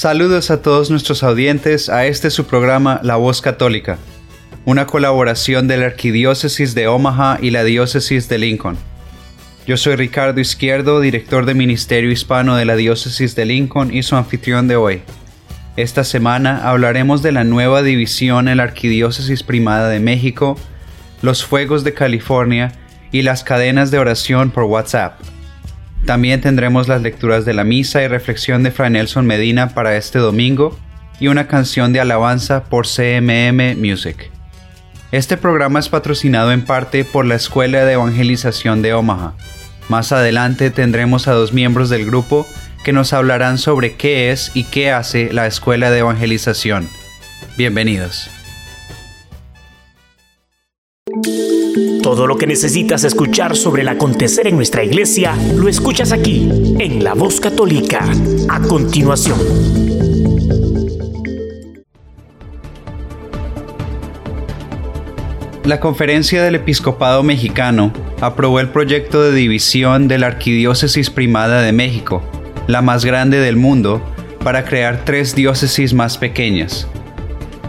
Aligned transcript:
Saludos 0.00 0.50
a 0.50 0.62
todos 0.62 0.88
nuestros 0.88 1.22
audientes 1.22 1.90
a 1.90 2.06
este 2.06 2.30
su 2.30 2.46
programa 2.46 3.00
La 3.02 3.16
Voz 3.16 3.42
Católica, 3.42 3.98
una 4.64 4.86
colaboración 4.86 5.68
de 5.68 5.76
la 5.76 5.84
Arquidiócesis 5.84 6.74
de 6.74 6.88
Omaha 6.88 7.36
y 7.42 7.50
la 7.50 7.64
Diócesis 7.64 8.26
de 8.26 8.38
Lincoln. 8.38 8.78
Yo 9.66 9.76
soy 9.76 9.96
Ricardo 9.96 10.40
Izquierdo, 10.40 11.00
director 11.00 11.44
de 11.44 11.52
Ministerio 11.52 12.10
Hispano 12.10 12.56
de 12.56 12.64
la 12.64 12.76
Diócesis 12.76 13.36
de 13.36 13.44
Lincoln 13.44 13.94
y 13.94 14.02
su 14.02 14.16
anfitrión 14.16 14.68
de 14.68 14.76
hoy. 14.76 15.02
Esta 15.76 16.02
semana 16.02 16.66
hablaremos 16.66 17.20
de 17.20 17.32
la 17.32 17.44
nueva 17.44 17.82
división 17.82 18.48
en 18.48 18.56
la 18.56 18.62
Arquidiócesis 18.62 19.42
Primada 19.42 19.90
de 19.90 20.00
México, 20.00 20.56
los 21.20 21.44
fuegos 21.44 21.84
de 21.84 21.92
California 21.92 22.72
y 23.12 23.20
las 23.20 23.44
cadenas 23.44 23.90
de 23.90 23.98
oración 23.98 24.50
por 24.50 24.64
WhatsApp. 24.64 25.20
También 26.06 26.40
tendremos 26.40 26.88
las 26.88 27.02
lecturas 27.02 27.44
de 27.44 27.54
la 27.54 27.64
misa 27.64 28.02
y 28.02 28.08
reflexión 28.08 28.62
de 28.62 28.70
Fray 28.70 28.90
Nelson 28.90 29.26
Medina 29.26 29.68
para 29.74 29.96
este 29.96 30.18
domingo 30.18 30.78
y 31.20 31.28
una 31.28 31.46
canción 31.46 31.92
de 31.92 32.00
alabanza 32.00 32.64
por 32.64 32.86
CMM 32.86 33.76
Music. 33.76 34.30
Este 35.12 35.36
programa 35.36 35.78
es 35.78 35.88
patrocinado 35.88 36.52
en 36.52 36.64
parte 36.64 37.04
por 37.04 37.26
la 37.26 37.34
Escuela 37.34 37.84
de 37.84 37.92
Evangelización 37.92 38.80
de 38.80 38.94
Omaha. 38.94 39.34
Más 39.88 40.12
adelante 40.12 40.70
tendremos 40.70 41.28
a 41.28 41.32
dos 41.32 41.52
miembros 41.52 41.90
del 41.90 42.06
grupo 42.06 42.46
que 42.84 42.92
nos 42.92 43.12
hablarán 43.12 43.58
sobre 43.58 43.96
qué 43.96 44.30
es 44.30 44.52
y 44.54 44.64
qué 44.64 44.92
hace 44.92 45.32
la 45.32 45.46
Escuela 45.46 45.90
de 45.90 45.98
Evangelización. 45.98 46.88
Bienvenidos. 47.56 48.30
Todo 52.02 52.26
lo 52.26 52.38
que 52.38 52.46
necesitas 52.46 53.04
escuchar 53.04 53.56
sobre 53.56 53.82
el 53.82 53.88
acontecer 53.88 54.46
en 54.46 54.56
nuestra 54.56 54.82
iglesia 54.82 55.36
lo 55.54 55.68
escuchas 55.68 56.12
aquí, 56.12 56.48
en 56.78 57.04
La 57.04 57.12
Voz 57.12 57.40
Católica. 57.40 58.00
A 58.48 58.60
continuación. 58.62 59.38
La 65.64 65.78
Conferencia 65.78 66.42
del 66.42 66.54
Episcopado 66.54 67.22
Mexicano 67.22 67.92
aprobó 68.22 68.60
el 68.60 68.70
proyecto 68.70 69.22
de 69.22 69.32
división 69.32 70.08
de 70.08 70.18
la 70.18 70.28
Arquidiócesis 70.28 71.10
Primada 71.10 71.60
de 71.60 71.72
México, 71.72 72.22
la 72.66 72.80
más 72.80 73.04
grande 73.04 73.40
del 73.40 73.56
mundo, 73.56 74.02
para 74.42 74.64
crear 74.64 75.04
tres 75.04 75.34
diócesis 75.34 75.92
más 75.92 76.16
pequeñas, 76.16 76.88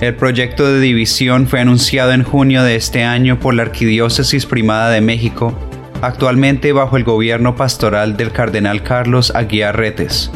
el 0.02 0.16
proyecto 0.16 0.66
de 0.66 0.80
división 0.80 1.48
fue 1.48 1.60
anunciado 1.60 2.12
en 2.12 2.24
junio 2.24 2.64
de 2.64 2.76
este 2.76 3.04
año 3.04 3.40
por 3.40 3.54
la 3.54 3.62
Arquidiócesis 3.62 4.48
Primada 4.48 4.90
de 4.90 5.00
México, 5.00 5.54
actualmente 6.02 6.74
bajo 6.74 6.98
el 6.98 7.04
gobierno 7.04 7.56
pastoral 7.56 8.18
del 8.18 8.32
cardenal 8.32 8.82
Carlos 8.82 9.32
Aguiar 9.36 9.78
Retes. 9.78 10.32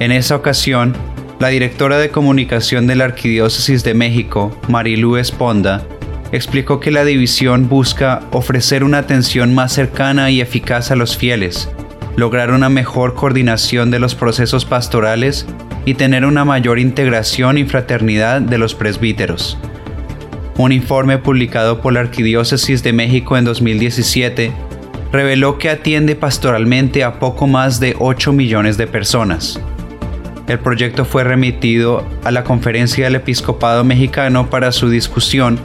En 0.00 0.12
esa 0.12 0.36
ocasión, 0.36 0.94
la 1.38 1.48
directora 1.48 1.96
de 1.96 2.10
comunicación 2.10 2.86
de 2.86 2.96
la 2.96 3.04
Arquidiócesis 3.06 3.82
de 3.84 3.94
México, 3.94 4.54
Marilú 4.68 5.16
Esponda, 5.16 5.82
explicó 6.30 6.78
que 6.78 6.90
la 6.90 7.06
división 7.06 7.70
busca 7.70 8.20
ofrecer 8.32 8.84
una 8.84 8.98
atención 8.98 9.54
más 9.54 9.72
cercana 9.72 10.30
y 10.30 10.42
eficaz 10.42 10.90
a 10.90 10.96
los 10.96 11.16
fieles, 11.16 11.70
lograr 12.16 12.50
una 12.50 12.68
mejor 12.68 13.14
coordinación 13.14 13.90
de 13.90 13.98
los 13.98 14.14
procesos 14.14 14.66
pastorales 14.66 15.46
y 15.84 15.94
tener 15.94 16.24
una 16.24 16.44
mayor 16.44 16.78
integración 16.78 17.58
y 17.58 17.64
fraternidad 17.64 18.40
de 18.40 18.58
los 18.58 18.74
presbíteros. 18.74 19.58
Un 20.56 20.72
informe 20.72 21.18
publicado 21.18 21.80
por 21.80 21.92
la 21.92 22.00
Arquidiócesis 22.00 22.82
de 22.82 22.92
México 22.92 23.36
en 23.36 23.44
2017 23.44 24.52
reveló 25.12 25.58
que 25.58 25.70
atiende 25.70 26.16
pastoralmente 26.16 27.02
a 27.02 27.18
poco 27.18 27.46
más 27.46 27.80
de 27.80 27.96
8 27.98 28.32
millones 28.32 28.76
de 28.76 28.86
personas. 28.86 29.60
El 30.46 30.58
proyecto 30.58 31.04
fue 31.04 31.24
remitido 31.24 32.04
a 32.24 32.30
la 32.30 32.44
Conferencia 32.44 33.04
del 33.04 33.14
Episcopado 33.14 33.84
Mexicano 33.84 34.50
para 34.50 34.72
su 34.72 34.90
discusión 34.90 35.60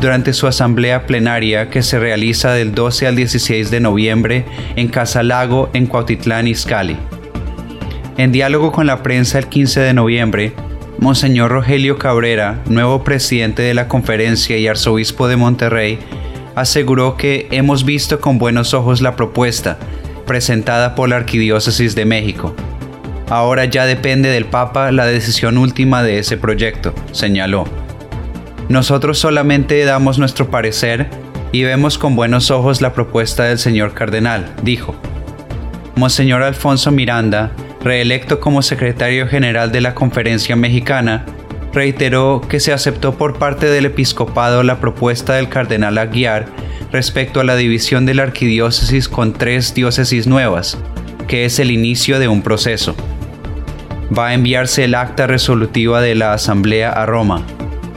durante 0.00 0.32
su 0.32 0.46
asamblea 0.46 1.06
plenaria 1.06 1.70
que 1.70 1.82
se 1.82 1.98
realiza 1.98 2.52
del 2.52 2.74
12 2.74 3.06
al 3.06 3.16
16 3.16 3.70
de 3.70 3.80
noviembre 3.80 4.44
en 4.74 4.88
Casa 4.88 5.22
Lago, 5.22 5.70
en 5.74 5.86
Cuautitlán, 5.86 6.48
Izcalli. 6.48 6.96
En 8.18 8.30
diálogo 8.30 8.72
con 8.72 8.86
la 8.86 9.02
prensa 9.02 9.38
el 9.38 9.46
15 9.46 9.80
de 9.80 9.94
noviembre, 9.94 10.52
Monseñor 10.98 11.50
Rogelio 11.50 11.98
Cabrera, 11.98 12.60
nuevo 12.66 13.02
presidente 13.02 13.62
de 13.62 13.72
la 13.72 13.88
conferencia 13.88 14.58
y 14.58 14.68
arzobispo 14.68 15.28
de 15.28 15.36
Monterrey, 15.36 15.98
aseguró 16.54 17.16
que 17.16 17.48
hemos 17.50 17.86
visto 17.86 18.20
con 18.20 18.38
buenos 18.38 18.74
ojos 18.74 19.00
la 19.00 19.16
propuesta 19.16 19.78
presentada 20.26 20.94
por 20.94 21.08
la 21.08 21.16
Arquidiócesis 21.16 21.94
de 21.94 22.04
México. 22.04 22.54
Ahora 23.30 23.64
ya 23.64 23.86
depende 23.86 24.28
del 24.28 24.44
Papa 24.44 24.92
la 24.92 25.06
decisión 25.06 25.56
última 25.56 26.02
de 26.02 26.18
ese 26.18 26.36
proyecto, 26.36 26.94
señaló. 27.12 27.64
Nosotros 28.68 29.18
solamente 29.18 29.82
damos 29.86 30.18
nuestro 30.18 30.50
parecer 30.50 31.08
y 31.50 31.64
vemos 31.64 31.96
con 31.96 32.14
buenos 32.14 32.50
ojos 32.50 32.82
la 32.82 32.92
propuesta 32.92 33.44
del 33.44 33.58
señor 33.58 33.94
cardenal, 33.94 34.52
dijo. 34.62 34.94
Monseñor 35.96 36.42
Alfonso 36.42 36.90
Miranda, 36.90 37.52
reelecto 37.82 38.40
como 38.40 38.62
secretario 38.62 39.26
general 39.26 39.72
de 39.72 39.80
la 39.80 39.94
Conferencia 39.94 40.56
Mexicana, 40.56 41.24
reiteró 41.72 42.40
que 42.48 42.60
se 42.60 42.72
aceptó 42.72 43.14
por 43.16 43.38
parte 43.38 43.66
del 43.66 43.86
episcopado 43.86 44.62
la 44.62 44.78
propuesta 44.78 45.34
del 45.34 45.48
cardenal 45.48 45.98
Aguiar 45.98 46.46
respecto 46.92 47.40
a 47.40 47.44
la 47.44 47.56
división 47.56 48.06
de 48.06 48.14
la 48.14 48.24
arquidiócesis 48.24 49.08
con 49.08 49.32
tres 49.32 49.74
diócesis 49.74 50.26
nuevas, 50.26 50.78
que 51.26 51.44
es 51.44 51.58
el 51.58 51.70
inicio 51.70 52.18
de 52.18 52.28
un 52.28 52.42
proceso. 52.42 52.94
Va 54.16 54.28
a 54.28 54.34
enviarse 54.34 54.84
el 54.84 54.94
acta 54.94 55.26
resolutiva 55.26 56.02
de 56.02 56.14
la 56.14 56.34
Asamblea 56.34 56.90
a 56.90 57.06
Roma. 57.06 57.42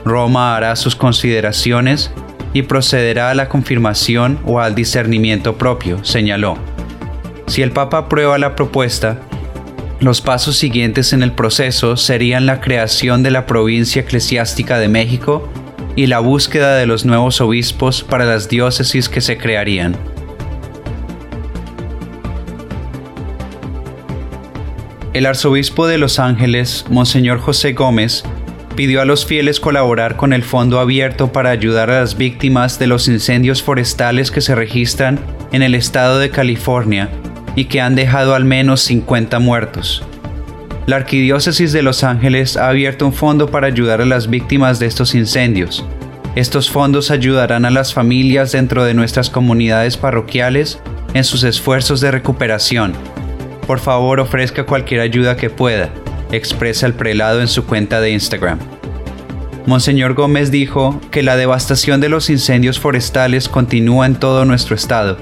Roma 0.06 0.56
hará 0.56 0.76
sus 0.78 0.96
consideraciones 0.96 2.12
y 2.54 2.62
procederá 2.62 3.32
a 3.32 3.36
la 3.36 3.50
confirmación 3.50 4.40
o 4.46 4.62
al 4.62 4.76
discernimiento 4.76 5.58
propio, 5.58 6.04
señaló. 6.06 6.58
Si 7.48 7.62
el 7.62 7.72
Papa 7.72 7.98
aprueba 7.98 8.38
la 8.38 8.56
propuesta, 8.56 9.20
los 10.06 10.22
pasos 10.22 10.56
siguientes 10.56 11.14
en 11.14 11.24
el 11.24 11.32
proceso 11.32 11.98
serían 11.98 12.46
la 12.46 12.62
creación 12.62 13.24
de 13.24 13.32
la 13.32 13.48
provincia 13.48 14.04
eclesiástica 14.04 14.78
de 14.78 14.88
México 14.88 15.50
y 15.96 16.06
la 16.06 16.20
búsqueda 16.20 16.76
de 16.76 16.86
los 16.86 17.06
nuevos 17.06 17.42
obispos 17.42 18.04
para 18.04 18.24
las 18.24 18.48
diócesis 18.48 19.10
que 19.10 19.20
se 19.20 19.38
crearían. 19.38 19.98
El 25.14 25.26
arzobispo 25.26 25.88
de 25.88 25.98
Los 25.98 26.20
Ángeles, 26.20 26.86
Monseñor 26.90 27.40
José 27.40 27.74
Gómez, 27.74 28.24
pidió 28.76 29.02
a 29.02 29.06
los 29.06 29.26
fieles 29.26 29.60
colaborar 29.60 30.18
con 30.18 30.34
el 30.34 30.44
fondo 30.44 30.80
abierto 30.80 31.32
para 31.32 31.50
ayudar 31.50 31.90
a 31.90 32.02
las 32.02 32.16
víctimas 32.16 32.78
de 32.78 32.86
los 32.86 33.08
incendios 33.08 33.64
forestales 33.64 34.30
que 34.30 34.42
se 34.42 34.54
registran 34.54 35.20
en 35.52 35.64
el 35.64 35.74
estado 35.74 36.20
de 36.20 36.30
California 36.30 37.10
y 37.56 37.66
que 37.66 37.82
han 37.82 37.96
dejado 37.96 38.36
al 38.36 38.46
menos 38.46 38.82
50 38.82 39.40
muertos. 39.40 40.04
La 40.86 40.98
Arquidiócesis 40.98 41.74
de 41.74 41.82
Los 41.82 42.04
Ángeles 42.04 42.58
ha 42.58 42.70
abierto 42.70 43.08
un 43.08 43.14
fondo 43.14 43.50
para 43.50 43.68
ayudar 43.68 44.02
a 44.02 44.06
las 44.06 44.30
víctimas 44.30 44.78
de 44.78 44.86
estos 44.86 45.16
incendios. 45.16 45.84
Estos 46.36 46.70
fondos 46.70 47.12
ayudarán 47.12 47.66
a 47.66 47.72
las 47.72 47.94
familias 47.94 48.52
dentro 48.52 48.84
de 48.84 48.94
nuestras 48.94 49.30
comunidades 49.30 49.98
parroquiales 49.98 50.80
en 51.14 51.24
sus 51.24 51.44
esfuerzos 51.44 52.02
de 52.02 52.12
recuperación. 52.12 52.94
Por 53.66 53.80
favor, 53.80 54.20
ofrezca 54.20 54.66
cualquier 54.66 55.00
ayuda 55.00 55.38
que 55.38 55.50
pueda, 55.50 55.90
expresa 56.32 56.86
el 56.86 56.94
prelado 56.94 57.42
en 57.42 57.48
su 57.48 57.66
cuenta 57.66 58.00
de 58.00 58.12
Instagram. 58.12 58.60
Monseñor 59.66 60.14
Gómez 60.14 60.52
dijo 60.52 61.02
que 61.10 61.24
la 61.24 61.38
devastación 61.38 62.00
de 62.00 62.10
los 62.10 62.30
incendios 62.30 62.80
forestales 62.80 63.50
continúa 63.50 64.06
en 64.06 64.16
todo 64.16 64.46
nuestro 64.46 64.76
estado 64.76 65.18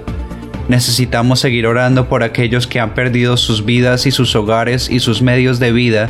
Necesitamos 0.68 1.40
seguir 1.40 1.68
orando 1.68 2.08
por 2.08 2.24
aquellos 2.24 2.68
que 2.68 2.80
han 2.80 2.94
perdido 2.94 3.38
sus 3.38 3.66
vidas 3.66 4.06
y 4.06 4.12
sus 4.12 4.36
hogares 4.36 4.90
y 4.90 5.00
sus 5.00 5.22
medios 5.22 5.60
de 5.60 5.72
vida, 5.72 6.10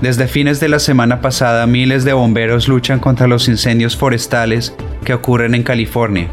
Desde 0.00 0.28
fines 0.28 0.60
de 0.60 0.68
la 0.68 0.78
semana 0.78 1.20
pasada, 1.20 1.66
miles 1.66 2.04
de 2.04 2.14
bomberos 2.14 2.68
luchan 2.68 3.00
contra 3.00 3.26
los 3.26 3.48
incendios 3.48 3.98
forestales 3.98 4.74
que 5.04 5.12
ocurren 5.12 5.54
en 5.54 5.62
California. 5.62 6.28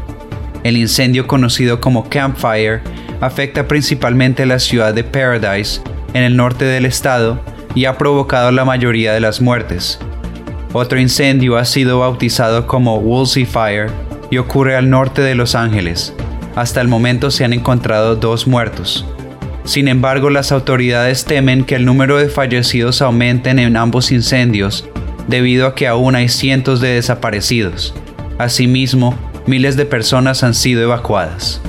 El 0.64 0.78
incendio 0.78 1.26
conocido 1.26 1.78
como 1.78 2.08
Campfire 2.08 2.80
afecta 3.20 3.68
principalmente 3.68 4.46
la 4.46 4.58
ciudad 4.58 4.94
de 4.94 5.04
Paradise, 5.04 5.82
en 6.14 6.22
el 6.22 6.34
norte 6.34 6.64
del 6.64 6.86
estado, 6.86 7.40
y 7.74 7.84
ha 7.84 7.98
provocado 7.98 8.50
la 8.52 8.64
mayoría 8.64 9.12
de 9.12 9.20
las 9.20 9.42
muertes. 9.42 9.98
Otro 10.72 10.98
incendio 10.98 11.58
ha 11.58 11.66
sido 11.66 11.98
bautizado 11.98 12.66
como 12.66 12.96
Woolsey 12.96 13.44
Fire 13.44 13.90
y 14.30 14.38
ocurre 14.38 14.76
al 14.76 14.88
norte 14.88 15.20
de 15.20 15.34
Los 15.34 15.54
Ángeles. 15.54 16.14
Hasta 16.56 16.80
el 16.80 16.88
momento 16.88 17.30
se 17.30 17.44
han 17.44 17.52
encontrado 17.52 18.16
dos 18.16 18.46
muertos. 18.46 19.06
Sin 19.68 19.86
embargo, 19.86 20.30
las 20.30 20.50
autoridades 20.50 21.26
temen 21.26 21.62
que 21.62 21.74
el 21.74 21.84
número 21.84 22.16
de 22.16 22.30
fallecidos 22.30 23.02
aumenten 23.02 23.58
en 23.58 23.76
ambos 23.76 24.10
incendios 24.12 24.88
debido 25.26 25.66
a 25.66 25.74
que 25.74 25.86
aún 25.86 26.14
hay 26.14 26.30
cientos 26.30 26.80
de 26.80 26.94
desaparecidos. 26.94 27.94
Asimismo, 28.38 29.14
miles 29.46 29.76
de 29.76 29.84
personas 29.84 30.42
han 30.42 30.54
sido 30.54 30.82
evacuadas. 30.84 31.60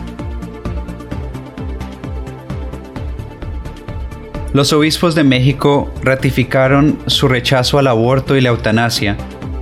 Los 4.54 4.72
obispos 4.72 5.13
de 5.13 5.25
México 5.25 5.94
ratificaron 6.01 7.00
su 7.07 7.28
rechazo 7.28 7.80
al 7.80 7.88
aborto 7.88 8.38
y 8.38 8.42
la 8.42 8.48
eutanasia, 8.48 9.18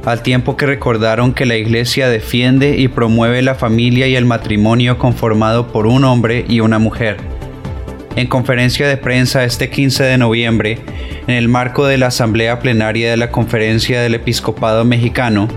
al 0.05 0.21
tiempo 0.21 0.57
que 0.57 0.67
recordaron 0.67 1.33
que 1.33 1.47
la 1.47 1.55
Iglesia 1.55 2.07
defiende 2.07 2.77
y 2.77 2.87
promueve 2.87 3.41
la 3.41 3.55
familia 3.55 4.07
y 4.07 4.15
el 4.15 4.25
matrimonio 4.25 4.99
conformado 4.99 5.69
por 5.71 5.87
un 5.87 6.03
hombre 6.03 6.45
y 6.47 6.59
una 6.59 6.77
mujer. 6.77 7.36
En 8.17 8.25
conferencia 8.25 8.87
de 8.87 8.97
prensa 8.97 9.43
este 9.43 9.69
15 9.69 10.03
de 10.03 10.17
noviembre, 10.17 10.79
en 11.27 11.35
el 11.35 11.47
marco 11.47 11.85
de 11.85 11.99
la 11.99 12.07
Asamblea 12.07 12.57
Plenaria 12.57 13.11
de 13.11 13.15
la 13.15 13.29
Conferencia 13.29 14.01
del 14.01 14.15
Episcopado 14.15 14.83
Mexicano, 14.85 15.47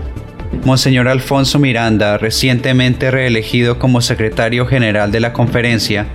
Monseñor 0.63 1.07
Alfonso 1.07 1.57
Miranda, 1.57 2.19
recientemente 2.19 3.09
reelegido 3.09 3.79
como 3.79 3.99
secretario 3.99 4.67
general 4.67 5.11
de 5.11 5.21
la 5.21 5.33
conferencia, 5.33 6.05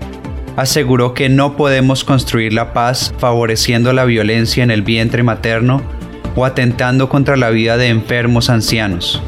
aseguró 0.57 1.15
que 1.15 1.29
no 1.29 1.57
podemos 1.57 2.05
construir 2.05 2.53
la 2.53 2.73
paz 2.73 3.13
favoreciendo 3.19 3.93
la 3.93 4.05
violencia 4.05 4.63
en 4.63 4.71
el 4.71 4.83
vientre 4.83 5.25
materno 5.25 5.83
o 6.37 6.45
atentando 6.45 7.09
contra 7.09 7.37
la 7.37 7.51
vida 7.51 7.77
de 7.77 7.89
enfermos 7.89 8.51
ancianos. 8.51 9.21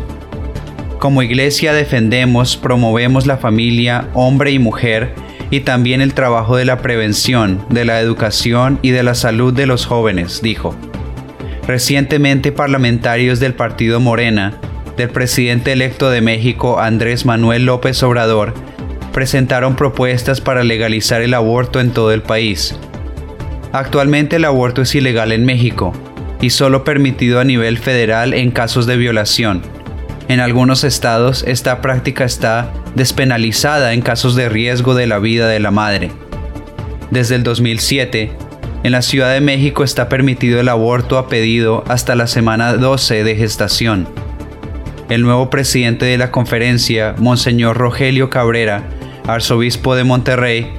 Como 1.01 1.25
iglesia 1.25 1.73
defendemos, 1.73 2.57
promovemos 2.57 3.27
la 3.27 3.39
familia, 3.39 4.07
hombre 4.15 4.53
y 4.53 4.61
mujer, 4.61 5.15
y 5.51 5.61
también 5.61 6.01
el 6.01 6.15
trabajo 6.15 6.57
de 6.57 6.65
la 6.65 6.79
prevención, 6.79 7.65
de 7.71 7.85
la 7.85 8.01
educación 8.01 8.79
y 8.83 8.91
de 8.91 9.03
la 9.03 9.15
salud 9.15 9.53
de 9.53 9.67
los 9.67 9.87
jóvenes, 9.87 10.43
dijo. 10.43 10.75
Recientemente 11.67 12.53
parlamentarios 12.53 13.41
del 13.41 13.55
partido 13.55 14.01
Morena, 14.01 14.55
del 14.97 15.11
presidente 15.11 15.73
electo 15.73 16.11
de 16.11 16.21
México 16.21 16.81
Andrés 16.81 17.25
Manuel 17.25 17.67
López 17.67 18.03
Obrador, 18.03 18.55
presentaron 19.13 19.77
propuestas 19.77 20.41
para 20.41 20.65
legalizar 20.65 21.23
el 21.23 21.35
aborto 21.35 21.81
en 21.81 21.91
todo 21.91 22.13
el 22.13 22.23
país. 22.23 22.79
Actualmente 23.73 24.37
el 24.37 24.45
aborto 24.45 24.83
es 24.83 24.95
ilegal 24.95 25.33
en 25.33 25.45
México 25.45 25.93
y 26.41 26.51
solo 26.51 26.85
permitido 26.85 27.41
a 27.41 27.45
nivel 27.45 27.79
federal 27.79 28.33
en 28.33 28.51
casos 28.51 28.87
de 28.87 28.97
violación. 28.97 29.63
En 30.29 30.41
algunos 30.41 30.85
estados 30.85 31.43
esta 31.47 31.81
práctica 31.81 32.25
está 32.27 32.71
despenalizada 32.95 33.95
en 33.95 34.03
casos 34.03 34.37
de 34.37 34.51
riesgo 34.51 34.95
de 34.95 35.07
la 35.07 35.19
vida 35.19 35.49
de 35.49 35.59
la 35.59 35.71
madre. 35.71 36.11
Desde 37.11 37.35
el 37.35 37.43
2007, 37.43 38.33
en 38.83 38.93
la 38.93 39.01
Ciudad 39.01 39.33
de 39.33 39.41
México 39.41 39.85
está 39.85 40.11
permitido 40.11 40.61
el 40.61 40.69
aborto 40.69 41.17
a 41.17 41.29
pedido 41.29 41.83
hasta 41.89 42.15
la 42.15 42.27
semana 42.27 42.75
12 42.75 43.25
de 43.25 43.37
gestación. 43.37 44.07
El 45.09 45.23
nuevo 45.23 45.49
presidente 45.49 46.05
de 46.05 46.19
la 46.19 46.31
conferencia, 46.31 47.15
Monseñor 47.17 47.79
Rogelio 47.79 48.29
Cabrera, 48.29 48.83
arzobispo 49.27 49.95
de 49.95 50.05
Monterrey, 50.05 50.71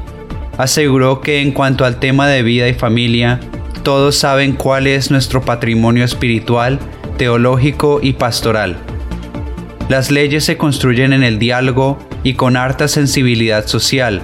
aseguró 0.60 1.22
que 1.22 1.42
en 1.42 1.54
cuanto 1.54 1.86
al 1.86 2.00
tema 2.00 2.28
de 2.28 2.44
vida 2.44 2.68
y 2.68 2.76
familia, 2.76 3.40
todos 3.82 4.16
saben 4.16 4.54
cuál 4.54 4.86
es 4.86 5.10
nuestro 5.10 5.42
patrimonio 5.42 6.04
espiritual, 6.04 6.78
teológico 7.18 8.00
y 8.04 8.14
pastoral. 8.14 8.78
Las 9.90 10.12
leyes 10.12 10.46
se 10.46 10.56
construyen 10.56 11.12
en 11.12 11.24
el 11.24 11.40
diálogo 11.40 12.00
y 12.24 12.36
con 12.36 12.56
harta 12.56 12.88
sensibilidad 12.88 13.68
social, 13.68 14.22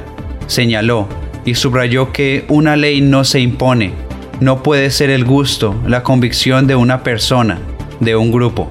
señaló, 0.47 1.09
y 1.43 1.55
subrayó 1.55 2.13
que 2.13 2.45
una 2.47 2.77
ley 2.77 3.01
no 3.01 3.25
se 3.25 3.41
impone, 3.41 3.91
no 4.39 4.63
puede 4.63 4.89
ser 4.91 5.09
el 5.09 5.25
gusto, 5.25 5.75
la 5.85 6.03
convicción 6.03 6.67
de 6.67 6.75
una 6.75 7.03
persona, 7.03 7.59
de 7.99 8.15
un 8.15 8.31
grupo. 8.31 8.69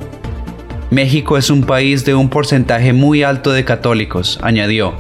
México 0.91 1.37
es 1.37 1.51
un 1.51 1.65
país 1.65 2.07
de 2.07 2.15
un 2.15 2.31
porcentaje 2.31 2.95
muy 2.95 3.23
alto 3.23 3.53
de 3.53 3.65
católicos, 3.65 4.39
añadió 4.43 4.95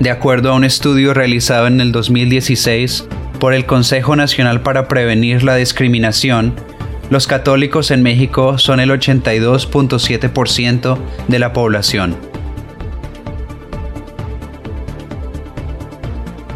de 0.00 0.10
acuerdo 0.10 0.52
a 0.52 0.54
un 0.54 0.64
estudio 0.64 1.12
realizado 1.12 1.66
en 1.66 1.80
el 1.80 1.92
2016 1.92 3.06
por 3.40 3.52
el 3.52 3.66
Consejo 3.66 4.14
Nacional 4.16 4.62
para 4.62 4.86
Prevenir 4.86 5.42
la 5.42 5.56
Discriminación, 5.56 6.54
los 7.10 7.26
católicos 7.26 7.90
en 7.90 8.02
México 8.02 8.58
son 8.58 8.80
el 8.80 8.90
82.7% 8.90 10.98
de 11.28 11.38
la 11.38 11.52
población. 11.52 12.16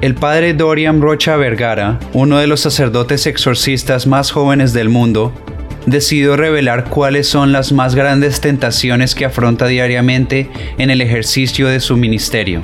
El 0.02 0.16
padre 0.16 0.52
Dorian 0.52 1.00
Rocha 1.00 1.37
Vergara, 1.37 2.00
uno 2.12 2.38
de 2.38 2.49
los 2.49 2.60
sacerdotes 2.60 3.26
exorcistas 3.26 4.08
más 4.08 4.32
jóvenes 4.32 4.72
del 4.72 4.88
mundo, 4.88 5.32
decidió 5.87 6.37
revelar 6.37 6.84
cuáles 6.84 7.28
son 7.28 7.52
las 7.52 7.72
más 7.72 7.94
grandes 7.94 8.40
tentaciones 8.40 9.14
que 9.14 9.25
afronta 9.25 9.66
diariamente 9.66 10.50
en 10.78 10.90
el 10.90 11.00
ejercicio 11.00 11.69
de 11.69 11.81
su 11.81 11.96
ministerio. 11.96 12.60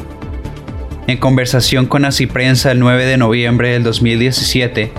En 1.06 1.18
conversación 1.18 1.86
con 1.86 2.04
Así 2.04 2.26
Prensa 2.26 2.72
el 2.72 2.80
9 2.80 3.06
de 3.06 3.16
noviembre 3.16 3.70
del 3.70 3.84
2017, 3.84 4.92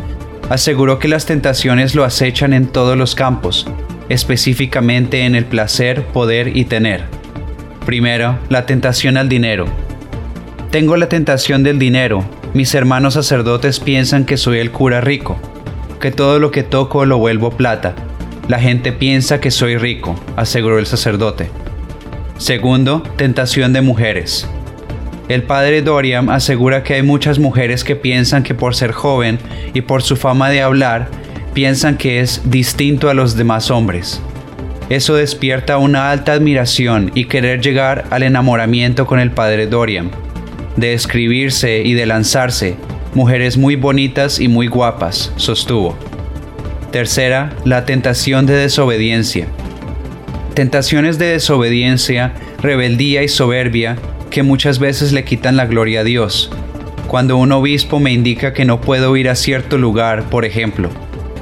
aseguró 0.50 1.00
que 1.00 1.08
las 1.08 1.26
tentaciones 1.26 1.96
lo 1.96 2.04
acechan 2.04 2.54
en 2.54 2.68
todos 2.68 2.98
los 2.98 3.16
campos, 3.16 3.68
específicamente 4.10 5.26
en 5.26 5.36
el 5.36 5.46
placer, 5.46 6.04
poder 6.08 6.58
y 6.58 6.66
tener. 6.66 7.04
Primero, 7.86 8.38
la 8.50 8.66
tentación 8.66 9.18
al 9.18 9.30
dinero. 9.30 9.66
Tengo 10.72 10.98
la 10.98 11.08
tentación 11.08 11.64
del 11.64 11.80
dinero. 11.80 12.24
Mis 12.54 12.74
hermanos 12.74 13.14
sacerdotes 13.14 13.80
piensan 13.80 14.26
que 14.26 14.38
soy 14.38 14.60
el 14.60 14.72
cura 14.72 15.02
rico, 15.02 15.40
que 16.00 16.12
todo 16.12 16.40
lo 16.40 16.52
que 16.52 16.64
toco 16.64 17.06
lo 17.06 17.18
vuelvo 17.18 17.52
plata. 17.52 17.96
La 18.48 18.60
gente 18.60 18.92
piensa 18.92 19.40
que 19.40 19.52
soy 19.52 19.78
rico, 19.78 20.20
aseguró 20.36 20.80
el 20.80 20.88
sacerdote. 20.88 21.50
Segundo, 22.38 23.04
tentación 23.18 23.74
de 23.74 23.82
mujeres. 23.82 24.48
El 25.30 25.44
padre 25.44 25.84
Dorian 25.84 26.32
asegura 26.32 26.82
que 26.82 26.96
hay 26.96 27.04
muchas 27.04 27.38
mujeres 27.38 27.84
que 27.84 27.96
piensan 27.96 28.42
que 28.42 28.56
por 28.56 28.76
ser 28.76 28.94
joven 28.94 29.38
y 29.76 29.82
por 29.82 30.02
su 30.02 30.16
fama 30.16 30.50
de 30.50 30.64
hablar, 30.64 31.08
piensan 31.54 31.98
que 31.98 32.20
es 32.20 32.42
distinto 32.50 33.12
a 33.12 33.14
los 33.14 33.36
demás 33.36 33.70
hombres. 33.70 34.22
Eso 34.90 35.14
despierta 35.14 35.78
una 35.78 36.10
alta 36.10 36.34
admiración 36.34 37.12
y 37.14 37.26
querer 37.26 37.62
llegar 37.62 38.06
al 38.10 38.24
enamoramiento 38.24 39.06
con 39.06 39.20
el 39.20 39.30
padre 39.30 39.68
Dorian, 39.68 40.10
de 40.78 40.94
escribirse 40.96 41.84
y 41.86 41.94
de 41.94 42.08
lanzarse, 42.08 42.76
mujeres 43.14 43.56
muy 43.56 43.76
bonitas 43.76 44.40
y 44.40 44.48
muy 44.48 44.66
guapas, 44.66 45.32
sostuvo. 45.36 45.96
Tercera, 46.92 47.52
la 47.66 47.86
tentación 47.86 48.48
de 48.48 48.56
desobediencia. 48.56 49.46
Tentaciones 50.56 51.20
de 51.20 51.28
desobediencia, 51.28 52.34
rebeldía 52.64 53.22
y 53.22 53.28
soberbia 53.28 53.96
que 54.30 54.44
muchas 54.44 54.80
veces 54.80 55.12
le 55.12 55.24
quitan 55.24 55.58
la 55.58 55.66
gloria 55.66 56.02
a 56.02 56.04
Dios. 56.04 56.52
Cuando 57.08 57.38
un 57.38 57.52
obispo 57.52 58.00
me 58.00 58.14
indica 58.14 58.54
que 58.54 58.66
no 58.66 58.82
puedo 58.82 59.16
ir 59.18 59.30
a 59.30 59.36
cierto 59.36 59.78
lugar, 59.78 60.30
por 60.30 60.46
ejemplo. 60.46 60.90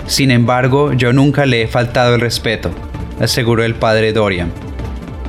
Sin 0.06 0.32
embargo, 0.32 0.94
yo 0.94 1.12
nunca 1.12 1.46
le 1.46 1.62
he 1.62 1.67
faltado 1.67 2.15
el 2.15 2.22
respeto, 2.22 2.72
aseguró 3.20 3.63
el 3.63 3.75
padre 3.75 4.13
Dorian. 4.13 4.51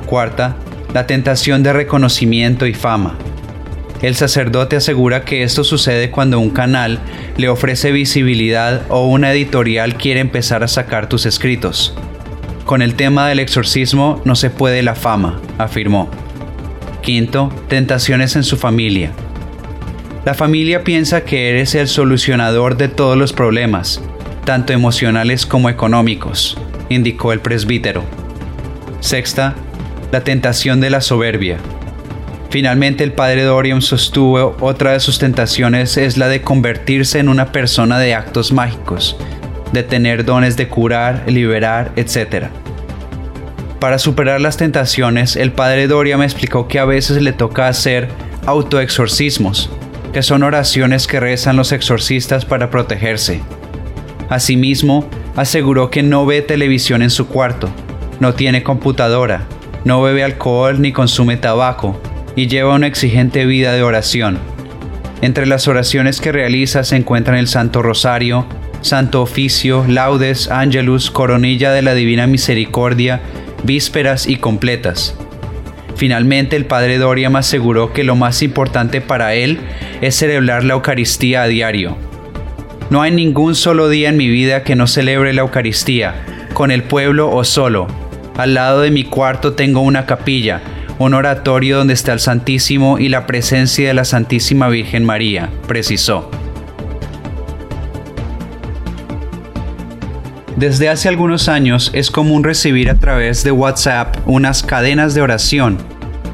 Cuarta, 0.05 0.55
la 0.93 1.05
tentación 1.05 1.61
de 1.61 1.73
reconocimiento 1.73 2.65
y 2.65 2.73
fama. 2.73 3.17
El 4.01 4.15
sacerdote 4.15 4.77
asegura 4.77 5.25
que 5.25 5.43
esto 5.43 5.65
sucede 5.65 6.09
cuando 6.09 6.39
un 6.39 6.51
canal 6.51 6.99
le 7.35 7.49
ofrece 7.49 7.91
visibilidad 7.91 8.83
o 8.87 9.07
una 9.07 9.33
editorial 9.33 9.95
quiere 9.95 10.21
empezar 10.21 10.63
a 10.63 10.69
sacar 10.69 11.09
tus 11.09 11.25
escritos. 11.25 11.93
Con 12.63 12.81
el 12.81 12.95
tema 12.95 13.27
del 13.27 13.39
exorcismo 13.39 14.21
no 14.23 14.35
se 14.35 14.49
puede 14.49 14.83
la 14.83 14.95
fama, 14.95 15.41
afirmó. 15.57 16.09
Quinto, 17.09 17.51
tentaciones 17.69 18.35
en 18.35 18.43
su 18.43 18.55
familia. 18.55 19.09
La 20.25 20.35
familia 20.35 20.83
piensa 20.83 21.23
que 21.25 21.49
eres 21.49 21.73
el 21.73 21.87
solucionador 21.87 22.77
de 22.77 22.87
todos 22.87 23.17
los 23.17 23.33
problemas, 23.33 23.99
tanto 24.45 24.73
emocionales 24.73 25.47
como 25.47 25.71
económicos, 25.71 26.55
indicó 26.87 27.33
el 27.33 27.39
presbítero. 27.39 28.03
Sexta, 28.99 29.55
la 30.11 30.23
tentación 30.23 30.81
de 30.81 30.91
la 30.91 31.01
soberbia. 31.01 31.57
Finalmente 32.51 33.03
el 33.03 33.13
padre 33.13 33.41
Dorian 33.41 33.81
sostuvo 33.81 34.55
otra 34.59 34.91
de 34.91 34.99
sus 34.99 35.17
tentaciones 35.17 35.97
es 35.97 36.15
la 36.15 36.27
de 36.27 36.43
convertirse 36.43 37.17
en 37.17 37.27
una 37.27 37.51
persona 37.51 37.97
de 37.97 38.13
actos 38.13 38.51
mágicos, 38.51 39.17
de 39.73 39.81
tener 39.81 40.25
dones 40.25 40.57
de 40.57 40.67
curar, 40.67 41.23
liberar, 41.25 41.91
etc. 41.95 42.49
Para 43.79 43.97
superar 43.97 44.41
las 44.41 44.57
tentaciones, 44.57 45.37
el 45.37 45.53
padre 45.53 45.87
Doria 45.87 46.17
me 46.17 46.25
explicó 46.25 46.67
que 46.67 46.79
a 46.79 46.85
veces 46.85 47.21
le 47.21 47.31
toca 47.31 47.69
hacer 47.69 48.09
autoexorcismos, 48.45 49.69
que 50.11 50.21
son 50.21 50.43
oraciones 50.43 51.07
que 51.07 51.21
rezan 51.21 51.55
los 51.55 51.71
exorcistas 51.71 52.43
para 52.43 52.69
protegerse. 52.69 53.41
Asimismo, 54.27 55.09
aseguró 55.37 55.89
que 55.89 56.03
no 56.03 56.25
ve 56.25 56.41
televisión 56.41 57.01
en 57.01 57.09
su 57.09 57.27
cuarto, 57.27 57.69
no 58.19 58.33
tiene 58.33 58.63
computadora, 58.63 59.43
no 59.85 60.01
bebe 60.01 60.25
alcohol 60.25 60.81
ni 60.81 60.91
consume 60.91 61.37
tabaco, 61.37 62.01
y 62.35 62.47
lleva 62.47 62.75
una 62.75 62.87
exigente 62.87 63.45
vida 63.45 63.71
de 63.73 63.83
oración. 63.83 64.39
Entre 65.21 65.45
las 65.45 65.69
oraciones 65.69 66.19
que 66.19 66.33
realiza 66.33 66.83
se 66.83 66.97
encuentran 66.97 67.37
el 67.37 67.47
Santo 67.47 67.81
Rosario, 67.81 68.45
Santo 68.81 69.21
Oficio, 69.21 69.85
Laudes, 69.87 70.49
Angelus, 70.51 71.11
Coronilla 71.11 71.71
de 71.71 71.81
la 71.81 71.93
Divina 71.93 72.27
Misericordia, 72.27 73.21
vísperas 73.63 74.27
y 74.27 74.37
completas. 74.37 75.15
Finalmente, 75.95 76.55
el 76.55 76.65
padre 76.65 76.97
Doriam 76.97 77.35
aseguró 77.35 77.91
que 77.91 78.03
lo 78.03 78.15
más 78.15 78.41
importante 78.41 79.01
para 79.01 79.33
él 79.33 79.59
es 80.01 80.15
celebrar 80.15 80.63
la 80.63 80.75
Eucaristía 80.75 81.43
a 81.43 81.47
diario. 81.47 81.97
No 82.89 83.01
hay 83.01 83.11
ningún 83.11 83.53
solo 83.53 83.89
día 83.89 84.09
en 84.09 84.17
mi 84.17 84.29
vida 84.29 84.63
que 84.63 84.75
no 84.75 84.87
celebre 84.87 85.33
la 85.33 85.41
Eucaristía, 85.41 86.15
con 86.53 86.71
el 86.71 86.83
pueblo 86.83 87.29
o 87.29 87.43
solo. 87.43 87.87
Al 88.37 88.53
lado 88.53 88.81
de 88.81 88.91
mi 88.91 89.03
cuarto 89.03 89.53
tengo 89.53 89.81
una 89.81 90.05
capilla, 90.05 90.61
un 90.97 91.13
oratorio 91.13 91.77
donde 91.77 91.93
está 91.93 92.13
el 92.13 92.19
Santísimo 92.19 92.97
y 92.97 93.09
la 93.09 93.25
presencia 93.25 93.87
de 93.87 93.93
la 93.93 94.05
Santísima 94.05 94.69
Virgen 94.69 95.05
María, 95.05 95.49
precisó. 95.67 96.31
Desde 100.59 100.89
hace 100.89 101.07
algunos 101.07 101.47
años 101.47 101.89
es 101.93 102.11
común 102.11 102.43
recibir 102.43 102.89
a 102.89 102.95
través 102.95 103.45
de 103.45 103.51
WhatsApp 103.53 104.17
unas 104.25 104.61
cadenas 104.61 105.13
de 105.13 105.21
oración 105.21 105.77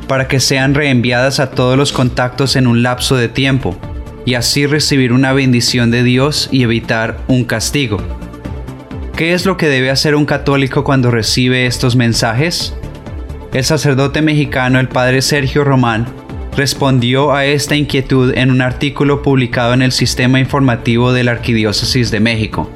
para 0.08 0.28
que 0.28 0.40
sean 0.40 0.74
reenviadas 0.74 1.40
a 1.40 1.52
todos 1.52 1.78
los 1.78 1.92
contactos 1.92 2.56
en 2.56 2.66
un 2.66 2.82
lapso 2.82 3.16
de 3.18 3.30
tiempo 3.30 3.78
y 4.26 4.34
así 4.34 4.66
recibir 4.66 5.14
una 5.14 5.32
bendición 5.32 5.92
de 5.92 6.02
Dios 6.02 6.50
y 6.52 6.64
evitar 6.64 7.20
un 7.28 7.44
castigo. 7.44 8.00
¿Qué 9.16 9.34
es 9.34 9.46
lo 9.46 9.58
que 9.58 9.68
debe 9.68 9.92
hacer 9.92 10.16
un 10.16 10.26
católico 10.26 10.84
cuando 10.84 11.12
recibe 11.12 11.68
estos 11.68 11.96
mensajes? 11.96 12.74
El 13.54 13.64
sacerdote 13.64 14.24
mexicano, 14.24 14.80
el 14.80 14.88
padre 14.88 15.22
Sergio 15.22 15.64
Román, 15.64 16.08
respondió 16.58 17.32
a 17.32 17.46
esta 17.46 17.76
inquietud 17.76 18.34
en 18.36 18.50
un 18.50 18.62
artículo 18.62 19.22
publicado 19.22 19.76
en 19.76 19.84
el 19.84 19.92
Sistema 19.92 20.40
Informativo 20.40 21.14
de 21.14 21.24
la 21.24 21.34
Arquidiócesis 21.34 22.10
de 22.10 22.22
México. 22.22 22.72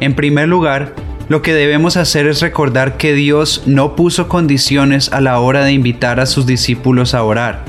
En 0.00 0.14
primer 0.14 0.48
lugar, 0.48 0.94
lo 1.28 1.42
que 1.42 1.54
debemos 1.54 1.96
hacer 1.96 2.26
es 2.26 2.40
recordar 2.40 2.96
que 2.98 3.14
Dios 3.14 3.62
no 3.66 3.96
puso 3.96 4.28
condiciones 4.28 5.12
a 5.12 5.20
la 5.20 5.40
hora 5.40 5.64
de 5.64 5.72
invitar 5.72 6.20
a 6.20 6.26
sus 6.26 6.46
discípulos 6.46 7.14
a 7.14 7.22
orar, 7.22 7.64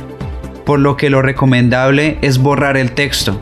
por 0.66 0.80
lo 0.80 0.98
que 0.98 1.10
lo 1.10 1.22
recomendable 1.22 2.20
es 2.22 2.38
borrar 2.38 2.78
el 2.78 2.92
texto, 2.92 3.42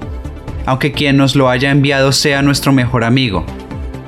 aunque 0.65 0.91
quien 0.91 1.17
nos 1.17 1.35
lo 1.35 1.49
haya 1.49 1.71
enviado 1.71 2.11
sea 2.11 2.41
nuestro 2.41 2.71
mejor 2.71 3.03
amigo. 3.03 3.45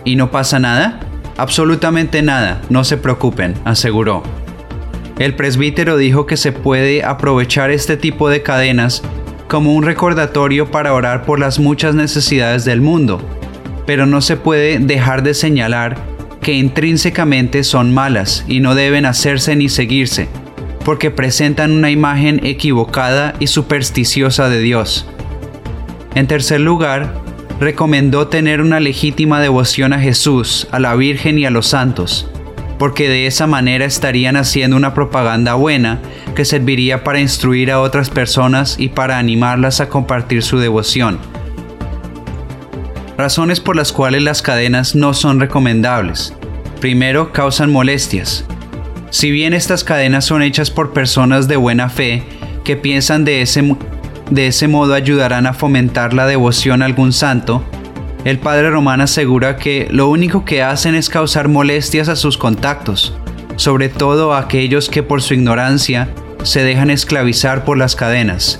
¿Y 0.06 0.16
no 0.16 0.32
pasa 0.32 0.60
nada? 0.60 1.00
Absolutamente 1.36 2.22
nada, 2.22 2.62
no 2.70 2.84
se 2.84 2.98
preocupen, 2.98 3.56
aseguró. 3.66 4.24
El 5.20 5.36
presbítero 5.36 5.98
dijo 5.98 6.26
que 6.26 6.38
se 6.38 6.52
puede 6.52 7.04
aprovechar 7.04 7.72
este 7.72 7.98
tipo 7.98 8.30
de 8.30 8.44
cadenas 8.44 9.02
como 9.48 9.74
un 9.74 9.84
recordatorio 9.84 10.70
para 10.70 10.94
orar 10.94 11.26
por 11.26 11.40
las 11.40 11.60
muchas 11.60 11.96
necesidades 11.96 12.66
del 12.66 12.82
mundo, 12.82 13.20
pero 13.88 14.06
no 14.06 14.22
se 14.22 14.36
puede 14.36 14.78
dejar 14.78 15.24
de 15.24 15.34
señalar 15.34 15.98
que 16.42 16.54
intrínsecamente 16.54 17.64
son 17.64 17.94
malas 17.94 18.46
y 18.48 18.60
no 18.60 18.76
deben 18.76 19.06
hacerse 19.06 19.56
ni 19.56 19.70
seguirse, 19.70 20.28
porque 20.86 21.10
presentan 21.10 21.72
una 21.72 21.90
imagen 21.90 22.46
equivocada 22.46 23.34
y 23.40 23.48
supersticiosa 23.48 24.50
de 24.50 24.60
Dios. 24.60 25.08
En 26.16 26.28
tercer 26.28 26.60
lugar, 26.60 27.16
recomendó 27.60 28.28
tener 28.28 28.62
una 28.62 28.80
legítima 28.80 29.40
devoción 29.40 29.94
a 29.94 30.00
Jesús, 30.00 30.68
a 30.72 30.80
la 30.80 30.94
Virgen 30.96 31.40
y 31.40 31.46
a 31.46 31.50
los 31.50 31.68
santos, 31.68 32.30
porque 32.78 33.10
de 33.10 33.26
esa 33.26 33.48
manera 33.48 33.86
estarían 33.86 34.36
haciendo 34.36 34.76
una 34.76 34.94
propaganda 34.94 35.54
buena 35.54 36.00
que 36.36 36.44
serviría 36.44 37.06
para 37.06 37.22
instruir 37.22 37.72
a 37.72 37.80
otras 37.80 38.10
personas 38.10 38.76
y 38.78 38.90
para 38.90 39.18
animarlas 39.18 39.80
a 39.80 39.88
compartir 39.88 40.44
su 40.44 40.60
devoción 40.60 41.20
razones 43.18 43.60
por 43.60 43.76
las 43.76 43.92
cuales 43.92 44.22
las 44.22 44.42
cadenas 44.42 44.96
no 44.96 45.14
son 45.14 45.40
recomendables. 45.40 46.34
Primero, 46.80 47.32
causan 47.32 47.72
molestias. 47.72 48.46
Si 49.10 49.32
bien 49.32 49.54
estas 49.54 49.84
cadenas 49.84 50.26
son 50.26 50.44
hechas 50.44 50.70
por 50.70 50.94
personas 50.94 51.48
de 51.48 51.56
buena 51.56 51.90
fe 51.90 52.24
que 52.64 52.76
piensan 52.76 53.26
de 53.26 53.42
ese, 53.42 53.76
de 54.30 54.48
ese 54.48 54.68
modo 54.68 54.94
ayudarán 54.94 55.48
a 55.48 55.54
fomentar 55.54 56.14
la 56.14 56.28
devoción 56.28 56.82
a 56.82 56.86
algún 56.86 57.14
santo, 57.14 57.64
el 58.26 58.40
padre 58.40 58.70
Román 58.70 59.02
asegura 59.02 59.56
que 59.56 59.88
lo 59.90 60.10
único 60.10 60.44
que 60.44 60.62
hacen 60.62 60.96
es 60.96 61.10
causar 61.10 61.48
molestias 61.48 62.10
a 62.10 62.16
sus 62.16 62.38
contactos, 62.38 63.16
sobre 63.56 63.90
todo 63.90 64.34
a 64.34 64.40
aquellos 64.40 64.90
que 64.90 65.02
por 65.02 65.22
su 65.22 65.34
ignorancia 65.34 66.10
se 66.44 66.64
dejan 66.64 66.90
esclavizar 66.90 67.64
por 67.64 67.78
las 67.78 67.96
cadenas. 67.96 68.60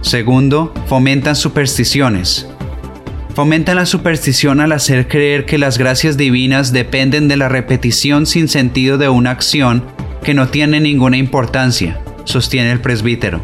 Segundo, 0.00 0.72
fomentan 0.86 1.34
supersticiones. 1.34 2.46
Fomentan 3.34 3.74
la 3.74 3.86
superstición 3.86 4.60
al 4.60 4.70
hacer 4.70 5.08
creer 5.08 5.44
que 5.44 5.58
las 5.58 5.76
gracias 5.76 6.16
divinas 6.16 6.72
dependen 6.72 7.26
de 7.26 7.36
la 7.36 7.48
repetición 7.48 8.26
sin 8.26 8.46
sentido 8.46 8.96
de 8.96 9.08
una 9.08 9.32
acción 9.32 9.82
que 10.22 10.34
no 10.34 10.48
tiene 10.48 10.78
ninguna 10.78 11.16
importancia, 11.16 12.00
sostiene 12.22 12.70
el 12.70 12.80
presbítero. 12.80 13.40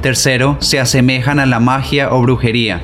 Tercero, 0.00 0.56
se 0.60 0.80
asemejan 0.80 1.40
a 1.40 1.46
la 1.46 1.60
magia 1.60 2.10
o 2.10 2.22
brujería. 2.22 2.80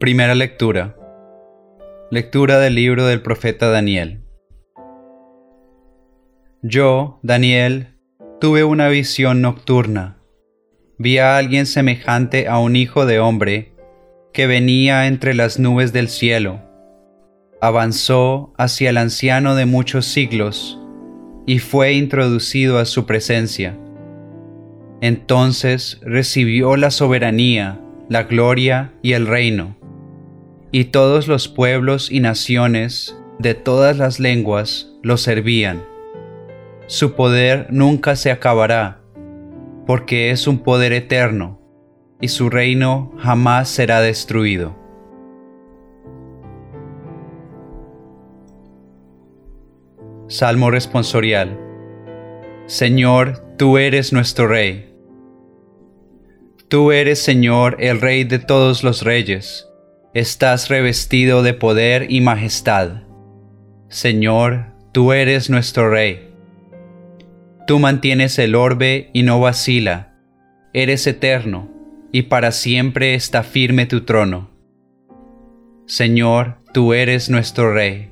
Primera 0.00 0.36
lectura. 0.36 0.94
Lectura 2.12 2.60
del 2.60 2.76
libro 2.76 3.04
del 3.04 3.20
profeta 3.20 3.68
Daniel. 3.68 4.20
Yo, 6.62 7.18
Daniel, 7.24 7.96
tuve 8.40 8.62
una 8.62 8.86
visión 8.86 9.42
nocturna. 9.42 10.18
Vi 10.98 11.18
a 11.18 11.36
alguien 11.36 11.66
semejante 11.66 12.46
a 12.46 12.60
un 12.60 12.76
hijo 12.76 13.06
de 13.06 13.18
hombre 13.18 13.72
que 14.32 14.46
venía 14.46 15.08
entre 15.08 15.34
las 15.34 15.58
nubes 15.58 15.92
del 15.92 16.08
cielo. 16.08 16.60
Avanzó 17.60 18.54
hacia 18.56 18.90
el 18.90 18.98
anciano 18.98 19.56
de 19.56 19.66
muchos 19.66 20.06
siglos 20.06 20.78
y 21.44 21.58
fue 21.58 21.94
introducido 21.94 22.78
a 22.78 22.84
su 22.84 23.04
presencia. 23.04 23.76
Entonces 25.00 25.98
recibió 26.02 26.76
la 26.76 26.92
soberanía, 26.92 27.80
la 28.08 28.22
gloria 28.22 28.92
y 29.02 29.14
el 29.14 29.26
reino. 29.26 29.77
Y 30.70 30.84
todos 30.84 31.28
los 31.28 31.48
pueblos 31.48 32.10
y 32.10 32.20
naciones 32.20 33.16
de 33.38 33.54
todas 33.54 33.96
las 33.96 34.20
lenguas 34.20 34.92
lo 35.02 35.16
servían. 35.16 35.82
Su 36.86 37.14
poder 37.14 37.68
nunca 37.70 38.16
se 38.16 38.30
acabará, 38.30 39.00
porque 39.86 40.30
es 40.30 40.46
un 40.46 40.58
poder 40.58 40.92
eterno, 40.92 41.60
y 42.20 42.28
su 42.28 42.50
reino 42.50 43.12
jamás 43.18 43.68
será 43.68 44.00
destruido. 44.00 44.76
Salmo 50.28 50.70
responsorial. 50.70 51.58
Señor, 52.66 53.54
tú 53.56 53.78
eres 53.78 54.12
nuestro 54.12 54.46
Rey. 54.46 54.94
Tú 56.68 56.92
eres, 56.92 57.18
Señor, 57.18 57.76
el 57.80 57.98
Rey 57.98 58.24
de 58.24 58.38
todos 58.38 58.84
los 58.84 59.02
reyes. 59.02 59.67
Estás 60.14 60.70
revestido 60.70 61.42
de 61.42 61.52
poder 61.52 62.10
y 62.10 62.22
majestad. 62.22 63.02
Señor, 63.90 64.72
tú 64.90 65.12
eres 65.12 65.50
nuestro 65.50 65.90
Rey. 65.90 66.30
Tú 67.66 67.78
mantienes 67.78 68.38
el 68.38 68.54
orbe 68.54 69.10
y 69.12 69.22
no 69.22 69.38
vacila. 69.38 70.14
Eres 70.72 71.06
eterno, 71.06 71.68
y 72.10 72.22
para 72.22 72.52
siempre 72.52 73.12
está 73.12 73.42
firme 73.42 73.84
tu 73.84 74.06
trono. 74.06 74.50
Señor, 75.84 76.56
tú 76.72 76.94
eres 76.94 77.28
nuestro 77.28 77.74
Rey. 77.74 78.10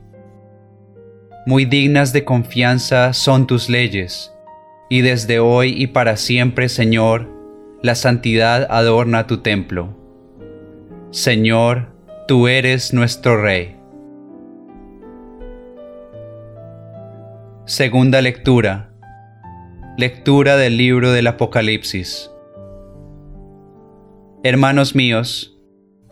Muy 1.46 1.64
dignas 1.64 2.12
de 2.12 2.24
confianza 2.24 3.14
son 3.14 3.46
tus 3.46 3.70
leyes, 3.70 4.34
y 4.90 5.00
desde 5.00 5.38
hoy 5.38 5.72
y 5.82 5.86
para 5.86 6.18
siempre, 6.18 6.68
Señor, 6.68 7.32
la 7.82 7.94
santidad 7.94 8.66
adorna 8.68 9.26
tu 9.26 9.38
templo. 9.38 9.95
Señor, 11.16 11.86
tú 12.28 12.46
eres 12.46 12.92
nuestro 12.92 13.40
Rey. 13.40 13.74
Segunda 17.64 18.20
lectura. 18.20 18.90
Lectura 19.96 20.58
del 20.58 20.76
libro 20.76 21.12
del 21.12 21.26
Apocalipsis. 21.28 22.30
Hermanos 24.44 24.94
míos, 24.94 25.58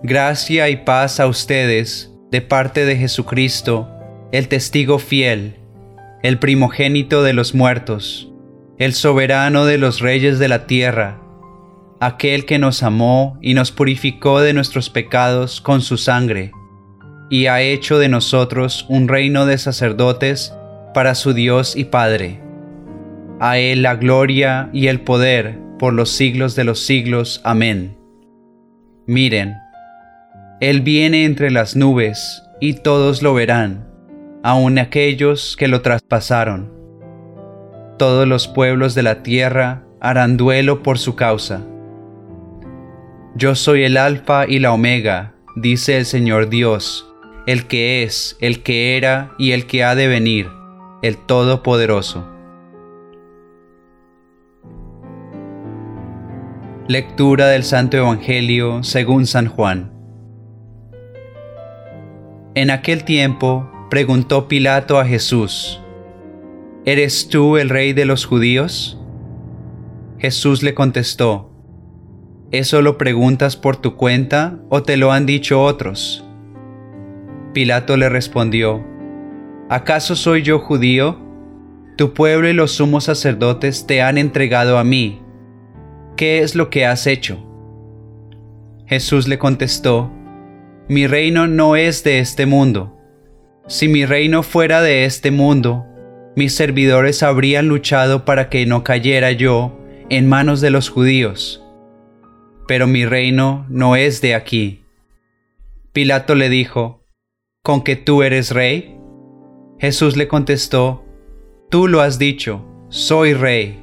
gracia 0.03 0.71
y 0.71 0.77
paz 0.77 1.21
a 1.21 1.27
ustedes 1.27 2.11
de 2.31 2.41
parte 2.41 2.87
de 2.87 2.97
Jesucristo, 2.97 3.91
el 4.33 4.49
testigo 4.49 4.99
fiel, 4.99 5.57
el 6.23 6.39
primogénito 6.39 7.23
de 7.23 7.35
los 7.35 7.55
muertos, 7.55 8.33
el 8.79 8.95
soberano 8.95 9.67
de 9.67 9.77
los 9.77 10.01
reyes 10.01 10.39
de 10.39 10.49
la 10.49 10.67
tierra, 10.67 11.24
aquel 12.07 12.45
que 12.45 12.59
nos 12.59 12.83
amó 12.83 13.39
y 13.41 13.55
nos 13.55 13.73
purificó 13.73 14.41
de 14.41 14.53
nuestros 14.53 14.91
pecados 14.91 15.61
con 15.61 15.83
su 15.83 15.97
sangre, 15.97 16.53
y 17.31 17.47
ha 17.47 17.61
hecho 17.63 17.99
de 17.99 18.09
nosotros 18.09 18.87
un 18.89 19.09
reino 19.09 19.47
de 19.47 19.59
sacerdotes 19.59 20.55
para 20.93 21.15
su 21.15 21.33
Dios 21.33 21.77
y 21.77 21.85
Padre. 21.85 22.41
A 23.41 23.59
Él 23.59 23.83
la 23.83 23.97
gloria 23.97 24.71
y 24.73 24.89
el 24.89 25.01
poder 25.01 25.59
por 25.79 25.93
los 25.93 26.11
siglos 26.11 26.55
de 26.55 26.65
los 26.65 26.81
siglos. 26.81 27.41
Amén. 27.45 27.97
Miren, 29.07 29.55
Él 30.61 30.83
viene 30.83 31.25
entre 31.25 31.51
las 31.51 31.77
nubes, 31.77 32.43
y 32.61 32.75
todos 32.75 33.23
lo 33.23 33.35
verán 33.35 33.95
aun 34.45 34.79
aquellos 34.79 35.57
que 35.57 35.69
lo 35.69 35.81
traspasaron. 35.81 36.71
Todos 37.97 38.29
los 38.29 38.47
pueblos 38.47 38.95
de 38.95 39.03
la 39.03 39.23
tierra 39.23 39.85
harán 40.01 40.37
duelo 40.37 40.83
por 40.83 40.99
su 40.99 41.17
causa. 41.17 41.63
Yo 43.37 43.57
soy 43.57 43.83
el 43.83 43.97
Alfa 43.97 44.47
y 44.47 44.61
la 44.61 44.73
Omega, 44.73 45.35
dice 45.57 45.99
el 45.99 46.05
Señor 46.05 46.51
Dios, 46.51 47.13
el 47.49 47.67
que 47.67 48.05
es, 48.05 48.37
el 48.41 48.63
que 48.63 48.97
era 48.97 49.33
y 49.39 49.51
el 49.51 49.67
que 49.67 49.83
ha 49.83 49.97
de 49.97 50.07
venir, 50.07 50.49
el 51.03 51.17
Todopoderoso. 51.17 52.29
Lectura 56.87 57.49
del 57.49 57.65
Santo 57.65 57.97
Evangelio 57.97 58.85
según 58.85 59.27
San 59.27 59.49
Juan. 59.49 59.93
En 62.55 62.71
aquel 62.71 63.03
tiempo 63.03 63.69
preguntó 63.91 64.47
Pilato 64.47 65.01
a 65.01 65.05
Jesús, 65.05 65.83
¿Eres 66.85 67.29
tú 67.29 67.57
el 67.57 67.69
rey 67.69 67.95
de 67.95 68.05
los 68.05 68.27
judíos? 68.27 69.01
Jesús 70.19 70.63
le 70.63 70.75
contestó, 70.75 71.54
¿eso 72.51 72.83
lo 72.83 72.99
preguntas 72.99 73.57
por 73.57 73.77
tu 73.77 73.97
cuenta 73.97 74.59
o 74.69 74.83
te 74.83 74.97
lo 74.97 75.13
han 75.13 75.27
dicho 75.27 75.63
otros? 75.63 76.25
Pilato 77.53 77.97
le 77.97 78.09
respondió, 78.09 78.85
¿acaso 79.69 80.17
soy 80.17 80.43
yo 80.43 80.59
judío? 80.59 81.19
Tu 81.97 82.13
pueblo 82.13 82.49
y 82.49 82.53
los 82.53 82.73
sumos 82.73 83.05
sacerdotes 83.05 83.87
te 83.87 84.03
han 84.03 84.19
entregado 84.19 84.79
a 84.79 84.85
mí. 84.85 85.23
¿Qué 86.17 86.41
es 86.41 86.55
lo 86.55 86.69
que 86.71 86.87
has 86.87 87.07
hecho? 87.07 87.39
Jesús 88.87 89.29
le 89.29 89.39
contestó, 89.39 90.13
Mi 90.89 91.07
reino 91.07 91.47
no 91.47 91.77
es 91.77 92.05
de 92.05 92.19
este 92.19 92.47
mundo. 92.47 92.97
Si 93.67 93.89
mi 93.89 94.05
reino 94.05 94.43
fuera 94.43 94.83
de 94.83 95.07
este 95.07 95.31
mundo, 95.31 95.87
mis 96.37 96.55
servidores 96.55 97.23
habrían 97.23 97.69
luchado 97.69 98.25
para 98.25 98.51
que 98.51 98.67
no 98.67 98.85
cayera 98.85 99.33
yo 99.33 99.81
en 100.11 100.29
manos 100.29 100.61
de 100.61 100.71
los 100.71 100.91
judíos. 100.91 101.64
Pero 102.67 102.87
mi 102.87 103.05
reino 103.05 103.67
no 103.69 103.97
es 103.97 104.21
de 104.21 104.35
aquí. 104.35 104.85
Pilato 105.93 106.35
le 106.35 106.49
dijo, 106.49 107.05
¿con 107.63 107.83
que 107.83 107.97
tú 107.97 108.23
eres 108.23 108.51
rey? 108.51 108.97
Jesús 109.79 110.17
le 110.17 110.29
contestó, 110.29 111.05
Tú 111.71 111.89
lo 111.89 112.01
has 112.01 112.19
dicho, 112.19 112.65
soy 112.89 113.35
rey. 113.35 113.81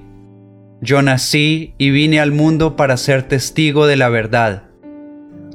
Yo 0.81 1.01
nací 1.01 1.73
y 1.77 1.89
vine 1.91 2.19
al 2.19 2.31
mundo 2.31 2.75
para 2.75 2.95
ser 2.97 3.27
testigo 3.27 3.85
de 3.85 3.97
la 3.97 4.09
verdad. 4.09 4.69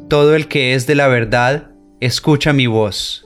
Todo 0.08 0.36
el 0.36 0.46
que 0.46 0.74
es 0.74 0.86
de 0.86 0.94
la 0.94 1.08
verdad, 1.08 1.70
escucha 2.00 2.52
mi 2.52 2.66
voz. 2.66 3.25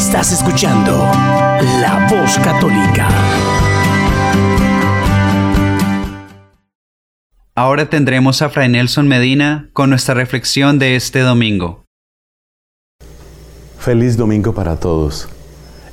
Estás 0.00 0.32
escuchando 0.32 0.92
La 0.92 2.08
Voz 2.10 2.38
Católica. 2.38 3.06
Ahora 7.54 7.90
tendremos 7.90 8.40
a 8.40 8.48
Fray 8.48 8.70
Nelson 8.70 9.06
Medina 9.06 9.68
con 9.74 9.90
nuestra 9.90 10.14
reflexión 10.14 10.78
de 10.78 10.96
este 10.96 11.20
domingo. 11.20 11.84
Feliz 13.78 14.16
domingo 14.16 14.54
para 14.54 14.76
todos. 14.76 15.28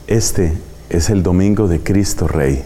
Este 0.08 0.58
es 0.90 1.10
el 1.10 1.22
domingo 1.22 1.68
de 1.68 1.84
Cristo 1.84 2.30
Rey. 2.30 2.64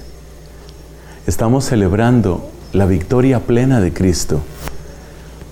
Estamos 1.25 1.65
celebrando 1.65 2.51
la 2.71 2.86
victoria 2.86 3.39
plena 3.39 3.82
de 3.82 3.91
Cristo. 3.91 4.43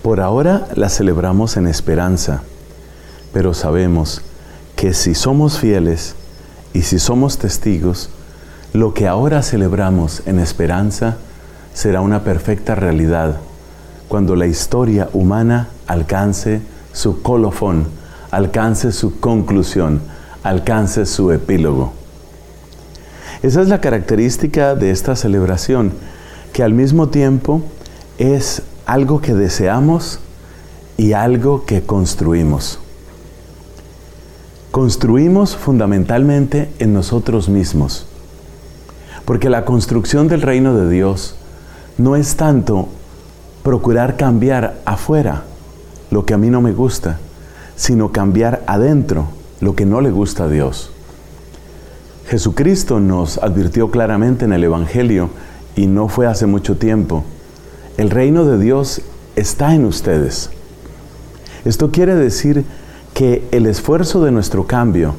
Por 0.04 0.21
ahora 0.21 0.67
la 0.75 0.88
celebramos 0.88 1.58
en 1.58 1.65
esperanza, 1.65 2.43
pero 3.34 3.56
sabemos 3.56 4.21
que 4.79 4.93
si 4.93 5.13
somos 5.13 5.59
fieles 5.59 6.15
y 6.71 6.83
si 6.83 6.99
somos 6.99 7.37
testigos, 7.37 8.09
lo 8.71 8.93
que 8.93 9.09
ahora 9.09 9.43
celebramos 9.43 10.23
en 10.25 10.39
esperanza 10.39 11.17
será 11.73 11.99
una 11.99 12.23
perfecta 12.23 12.75
realidad 12.75 13.35
cuando 14.07 14.37
la 14.37 14.47
historia 14.47 15.09
humana 15.11 15.67
alcance 15.85 16.61
su 16.93 17.21
colofón, 17.21 17.87
alcance 18.31 18.93
su 18.93 19.19
conclusión, 19.19 19.99
alcance 20.43 21.05
su 21.05 21.33
epílogo. 21.33 21.91
Esa 23.43 23.61
es 23.61 23.67
la 23.67 23.81
característica 23.81 24.75
de 24.75 24.91
esta 24.91 25.17
celebración, 25.17 25.91
que 26.53 26.63
al 26.63 26.71
mismo 26.71 27.09
tiempo 27.09 27.63
es 28.17 28.61
algo 28.85 29.19
que 29.19 29.33
deseamos 29.33 30.21
y 30.95 31.11
algo 31.11 31.65
que 31.65 31.81
construimos. 31.81 32.79
Construimos 34.71 35.55
fundamentalmente 35.55 36.69
en 36.77 36.93
nosotros 36.93 37.49
mismos, 37.49 38.05
porque 39.25 39.49
la 39.49 39.65
construcción 39.65 40.27
del 40.27 40.43
reino 40.43 40.75
de 40.75 40.88
Dios 40.88 41.36
no 41.97 42.15
es 42.15 42.36
tanto 42.36 42.88
procurar 43.63 44.15
cambiar 44.15 44.79
afuera 44.86 45.43
lo 46.12 46.25
que 46.25 46.36
a 46.36 46.38
mí 46.38 46.51
no 46.51 46.62
me 46.62 46.71
gusta, 46.71 47.17
sino 47.75 48.12
cambiar 48.12 48.62
adentro 48.67 49.29
lo 49.60 49.75
que 49.75 49.88
no 49.88 50.01
le 50.01 50.12
gusta 50.12 50.43
a 50.43 50.49
Dios. 50.49 50.91
Jesucristo 52.27 52.99
nos 52.99 53.39
advirtió 53.39 53.89
claramente 53.89 54.45
en 54.45 54.53
el 54.53 54.63
Evangelio, 54.63 55.32
y 55.75 55.88
no 55.88 56.10
fue 56.10 56.27
hace 56.27 56.45
mucho 56.45 56.77
tiempo, 56.77 57.23
el 57.97 58.12
reino 58.12 58.45
de 58.45 58.60
Dios 58.60 59.01
está 59.36 59.73
en 59.73 59.86
ustedes. 59.86 60.51
Esto 61.65 61.89
quiere 61.89 62.13
decir 62.13 62.58
que 62.58 62.88
el 63.19 63.65
esfuerzo 63.65 64.23
de 64.23 64.32
nuestro 64.32 64.65
cambio, 64.65 65.13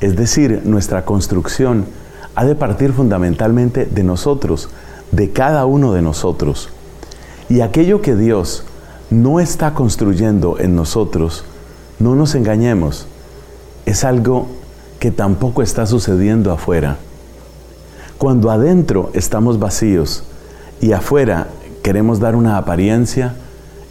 es 0.00 0.16
decir, 0.16 0.60
nuestra 0.64 1.06
construcción, 1.06 1.86
ha 2.34 2.44
de 2.44 2.54
partir 2.54 2.92
fundamentalmente 2.92 3.86
de 3.86 4.04
nosotros, 4.04 4.68
de 5.12 5.30
cada 5.30 5.64
uno 5.64 5.94
de 5.94 6.02
nosotros. 6.02 6.68
Y 7.48 7.62
aquello 7.62 8.02
que 8.02 8.16
Dios 8.16 8.64
no 9.08 9.40
está 9.40 9.72
construyendo 9.72 10.58
en 10.58 10.76
nosotros, 10.76 11.44
no 11.98 12.14
nos 12.14 12.34
engañemos, 12.34 13.06
es 13.86 14.04
algo 14.04 14.48
que 15.00 15.10
tampoco 15.10 15.62
está 15.62 15.86
sucediendo 15.86 16.52
afuera. 16.52 16.98
Cuando 18.18 18.50
adentro 18.50 19.10
estamos 19.14 19.58
vacíos 19.58 20.24
y 20.82 20.92
afuera 20.92 21.46
queremos 21.82 22.20
dar 22.20 22.36
una 22.36 22.58
apariencia, 22.58 23.36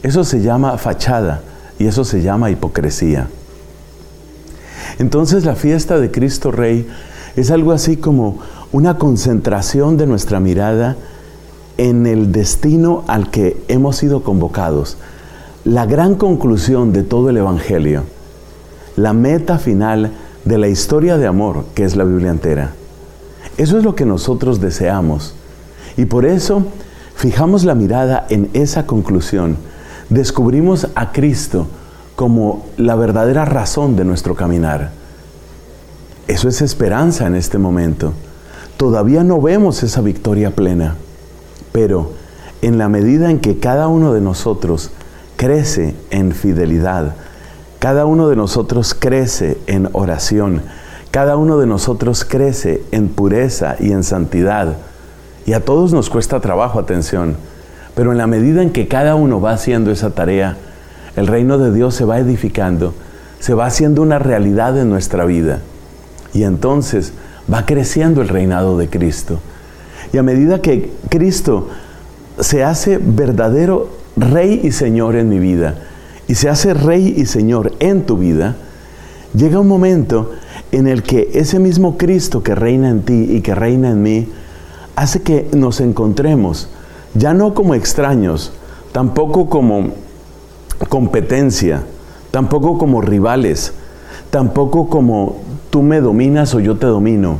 eso 0.04 0.22
se 0.22 0.42
llama 0.42 0.78
fachada 0.78 1.40
y 1.76 1.86
eso 1.86 2.04
se 2.04 2.22
llama 2.22 2.50
hipocresía. 2.50 3.28
Entonces 4.98 5.44
la 5.44 5.54
fiesta 5.54 5.98
de 5.98 6.10
Cristo 6.10 6.50
Rey 6.50 6.86
es 7.36 7.50
algo 7.50 7.72
así 7.72 7.96
como 7.96 8.38
una 8.72 8.98
concentración 8.98 9.96
de 9.96 10.06
nuestra 10.06 10.40
mirada 10.40 10.96
en 11.76 12.06
el 12.06 12.32
destino 12.32 13.04
al 13.06 13.30
que 13.30 13.56
hemos 13.68 13.96
sido 13.96 14.22
convocados. 14.22 14.98
La 15.64 15.86
gran 15.86 16.16
conclusión 16.16 16.92
de 16.92 17.04
todo 17.04 17.30
el 17.30 17.36
Evangelio, 17.36 18.02
la 18.96 19.12
meta 19.12 19.58
final 19.58 20.12
de 20.44 20.58
la 20.58 20.68
historia 20.68 21.16
de 21.16 21.26
amor 21.26 21.64
que 21.74 21.84
es 21.84 21.94
la 21.94 22.04
Biblia 22.04 22.30
entera. 22.30 22.72
Eso 23.56 23.78
es 23.78 23.84
lo 23.84 23.94
que 23.94 24.04
nosotros 24.04 24.60
deseamos. 24.60 25.34
Y 25.96 26.06
por 26.06 26.24
eso 26.24 26.64
fijamos 27.14 27.64
la 27.64 27.74
mirada 27.74 28.26
en 28.30 28.50
esa 28.52 28.86
conclusión. 28.86 29.56
Descubrimos 30.10 30.88
a 30.94 31.12
Cristo 31.12 31.66
como 32.18 32.66
la 32.76 32.96
verdadera 32.96 33.46
razón 33.46 33.94
de 33.94 34.04
nuestro 34.04 34.34
caminar. 34.34 34.90
Eso 36.26 36.50
es 36.50 36.60
esperanza 36.60 37.26
en 37.26 37.36
este 37.36 37.56
momento. 37.56 38.12
Todavía 38.76 39.24
no 39.24 39.40
vemos 39.40 39.82
esa 39.82 40.02
victoria 40.02 40.50
plena 40.50 40.96
pero 41.78 42.10
en 42.60 42.76
la 42.76 42.88
medida 42.88 43.30
en 43.30 43.38
que 43.38 43.60
cada 43.60 43.86
uno 43.86 44.12
de 44.12 44.20
nosotros 44.20 44.90
crece 45.36 45.94
en 46.10 46.32
fidelidad, 46.32 47.14
cada 47.78 48.04
uno 48.04 48.28
de 48.28 48.34
nosotros 48.34 48.94
crece 48.94 49.58
en 49.68 49.88
oración, 49.92 50.62
cada 51.12 51.36
uno 51.36 51.58
de 51.58 51.66
nosotros 51.66 52.24
crece 52.24 52.82
en 52.90 53.10
pureza 53.10 53.76
y 53.78 53.92
en 53.92 54.02
santidad, 54.02 54.76
y 55.46 55.52
a 55.52 55.64
todos 55.64 55.92
nos 55.92 56.10
cuesta 56.10 56.40
trabajo, 56.40 56.80
atención, 56.80 57.36
pero 57.94 58.10
en 58.10 58.18
la 58.18 58.26
medida 58.26 58.60
en 58.62 58.70
que 58.70 58.88
cada 58.88 59.14
uno 59.14 59.40
va 59.40 59.52
haciendo 59.52 59.92
esa 59.92 60.10
tarea, 60.10 60.56
el 61.18 61.26
reino 61.26 61.58
de 61.58 61.72
Dios 61.72 61.94
se 61.94 62.04
va 62.04 62.18
edificando, 62.18 62.94
se 63.40 63.52
va 63.52 63.66
haciendo 63.66 64.02
una 64.02 64.18
realidad 64.18 64.78
en 64.78 64.88
nuestra 64.88 65.24
vida, 65.24 65.60
y 66.32 66.44
entonces 66.44 67.12
va 67.52 67.66
creciendo 67.66 68.22
el 68.22 68.28
reinado 68.28 68.78
de 68.78 68.88
Cristo. 68.88 69.40
Y 70.12 70.18
a 70.18 70.22
medida 70.22 70.62
que 70.62 70.92
Cristo 71.08 71.68
se 72.38 72.62
hace 72.62 72.98
verdadero 72.98 73.88
Rey 74.16 74.60
y 74.62 74.70
Señor 74.70 75.16
en 75.16 75.28
mi 75.28 75.40
vida, 75.40 75.74
y 76.28 76.36
se 76.36 76.48
hace 76.48 76.72
Rey 76.72 77.14
y 77.16 77.26
Señor 77.26 77.72
en 77.80 78.02
tu 78.02 78.16
vida, 78.16 78.54
llega 79.34 79.58
un 79.58 79.68
momento 79.68 80.32
en 80.70 80.86
el 80.86 81.02
que 81.02 81.30
ese 81.34 81.58
mismo 81.58 81.96
Cristo 81.96 82.42
que 82.42 82.54
reina 82.54 82.90
en 82.90 83.02
ti 83.02 83.26
y 83.30 83.40
que 83.40 83.54
reina 83.54 83.90
en 83.90 84.02
mí, 84.02 84.28
hace 84.94 85.22
que 85.22 85.48
nos 85.52 85.80
encontremos, 85.80 86.68
ya 87.14 87.34
no 87.34 87.54
como 87.54 87.74
extraños, 87.74 88.52
tampoco 88.92 89.48
como 89.48 89.92
competencia, 90.86 91.82
tampoco 92.30 92.78
como 92.78 93.00
rivales, 93.00 93.72
tampoco 94.30 94.88
como 94.88 95.36
tú 95.70 95.82
me 95.82 96.00
dominas 96.00 96.54
o 96.54 96.60
yo 96.60 96.76
te 96.76 96.86
domino, 96.86 97.38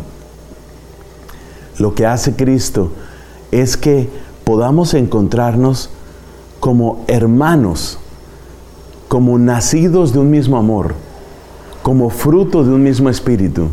lo 1.78 1.94
que 1.94 2.06
hace 2.06 2.34
Cristo 2.34 2.90
es 3.52 3.76
que 3.76 4.08
podamos 4.44 4.94
encontrarnos 4.94 5.90
como 6.60 7.04
hermanos, 7.06 7.98
como 9.06 9.38
nacidos 9.38 10.12
de 10.12 10.18
un 10.18 10.30
mismo 10.30 10.56
amor, 10.56 10.94
como 11.82 12.10
fruto 12.10 12.64
de 12.64 12.70
un 12.72 12.82
mismo 12.82 13.08
espíritu. 13.08 13.68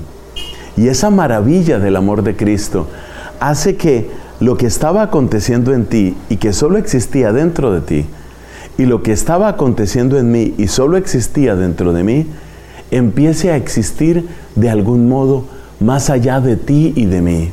Y 0.77 0.87
esa 0.87 1.09
maravilla 1.09 1.79
del 1.79 1.95
amor 1.95 2.21
de 2.21 2.35
Cristo 2.35 2.87
hace 3.39 3.75
que 3.75 4.11
lo 4.39 4.57
que 4.57 4.67
estaba 4.67 5.01
aconteciendo 5.01 5.73
en 5.73 5.85
ti 5.85 6.15
y 6.29 6.37
que 6.37 6.53
solo 6.53 6.77
existía 6.77 7.31
dentro 7.31 7.71
de 7.71 7.81
ti, 7.81 8.05
y 8.77 8.85
lo 8.85 9.03
que 9.03 9.11
estaba 9.11 9.47
aconteciendo 9.47 10.17
en 10.17 10.31
mí 10.31 10.53
y 10.57 10.67
solo 10.67 10.97
existía 10.97 11.55
dentro 11.55 11.93
de 11.93 12.03
mí, 12.03 12.27
empiece 12.91 13.51
a 13.51 13.55
existir 13.55 14.27
de 14.55 14.69
algún 14.69 15.07
modo 15.07 15.45
más 15.79 16.09
allá 16.09 16.41
de 16.41 16.55
ti 16.55 16.93
y 16.95 17.05
de 17.05 17.21
mí. 17.21 17.51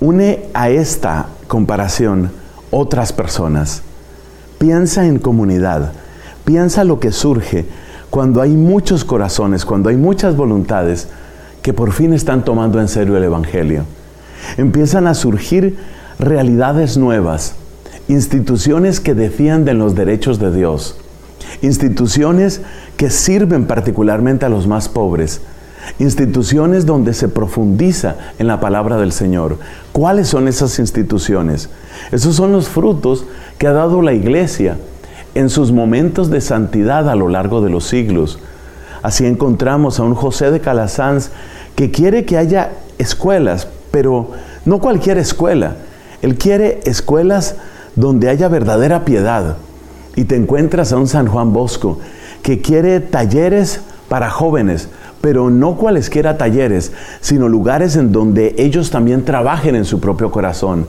Une 0.00 0.46
a 0.54 0.68
esta 0.70 1.28
comparación 1.46 2.30
otras 2.70 3.12
personas. 3.12 3.82
Piensa 4.58 5.06
en 5.06 5.18
comunidad. 5.18 5.92
Piensa 6.44 6.82
lo 6.82 6.98
que 6.98 7.12
surge 7.12 7.66
cuando 8.10 8.42
hay 8.42 8.50
muchos 8.52 9.04
corazones, 9.04 9.64
cuando 9.64 9.88
hay 9.88 9.96
muchas 9.96 10.36
voluntades 10.36 11.08
que 11.62 11.72
por 11.72 11.92
fin 11.92 12.12
están 12.12 12.44
tomando 12.44 12.80
en 12.80 12.88
serio 12.88 13.16
el 13.16 13.24
Evangelio. 13.24 13.84
Empiezan 14.56 15.06
a 15.06 15.14
surgir 15.14 15.78
realidades 16.18 16.96
nuevas, 16.96 17.54
instituciones 18.08 19.00
que 19.00 19.14
defienden 19.14 19.78
los 19.78 19.94
derechos 19.94 20.38
de 20.38 20.52
Dios, 20.52 20.96
instituciones 21.62 22.60
que 22.96 23.10
sirven 23.10 23.66
particularmente 23.66 24.46
a 24.46 24.48
los 24.48 24.66
más 24.66 24.88
pobres, 24.88 25.40
instituciones 25.98 26.86
donde 26.86 27.14
se 27.14 27.28
profundiza 27.28 28.16
en 28.38 28.46
la 28.46 28.60
palabra 28.60 28.96
del 28.96 29.12
Señor. 29.12 29.58
¿Cuáles 29.92 30.28
son 30.28 30.48
esas 30.48 30.78
instituciones? 30.78 31.68
Esos 32.10 32.36
son 32.36 32.52
los 32.52 32.68
frutos 32.68 33.24
que 33.58 33.66
ha 33.66 33.72
dado 33.72 34.02
la 34.02 34.12
iglesia 34.12 34.76
en 35.34 35.48
sus 35.48 35.72
momentos 35.72 36.30
de 36.30 36.40
santidad 36.40 37.08
a 37.08 37.16
lo 37.16 37.28
largo 37.28 37.62
de 37.62 37.70
los 37.70 37.84
siglos. 37.84 38.38
Así 39.02 39.26
encontramos 39.26 39.98
a 39.98 40.04
un 40.04 40.14
José 40.14 40.50
de 40.50 40.60
Calasanz 40.60 41.30
que 41.74 41.90
quiere 41.90 42.24
que 42.24 42.38
haya 42.38 42.70
escuelas, 42.98 43.66
pero 43.90 44.30
no 44.64 44.78
cualquier 44.78 45.18
escuela. 45.18 45.76
Él 46.20 46.36
quiere 46.36 46.80
escuelas 46.84 47.56
donde 47.96 48.28
haya 48.28 48.48
verdadera 48.48 49.04
piedad. 49.04 49.56
Y 50.16 50.24
te 50.24 50.36
encuentras 50.36 50.92
a 50.92 50.98
un 50.98 51.06
San 51.06 51.26
Juan 51.26 51.52
Bosco 51.52 51.98
que 52.42 52.60
quiere 52.60 53.00
talleres 53.00 53.80
para 54.08 54.30
jóvenes, 54.30 54.88
pero 55.20 55.50
no 55.50 55.76
cualesquiera 55.76 56.36
talleres, 56.36 56.92
sino 57.20 57.48
lugares 57.48 57.96
en 57.96 58.12
donde 58.12 58.54
ellos 58.58 58.90
también 58.90 59.24
trabajen 59.24 59.76
en 59.76 59.84
su 59.84 60.00
propio 60.00 60.30
corazón. 60.30 60.86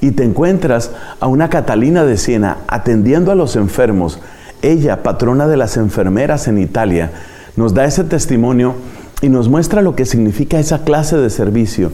Y 0.00 0.12
te 0.12 0.24
encuentras 0.24 0.90
a 1.20 1.26
una 1.26 1.48
Catalina 1.48 2.04
de 2.04 2.16
Siena 2.16 2.58
atendiendo 2.66 3.30
a 3.30 3.34
los 3.34 3.56
enfermos. 3.56 4.18
Ella, 4.62 5.02
patrona 5.02 5.46
de 5.46 5.56
las 5.56 5.76
enfermeras 5.76 6.48
en 6.48 6.58
Italia, 6.58 7.12
nos 7.56 7.72
da 7.72 7.84
ese 7.84 8.04
testimonio 8.04 8.74
y 9.22 9.28
nos 9.28 9.48
muestra 9.48 9.82
lo 9.82 9.94
que 9.94 10.04
significa 10.04 10.58
esa 10.58 10.84
clase 10.84 11.16
de 11.16 11.30
servicio. 11.30 11.92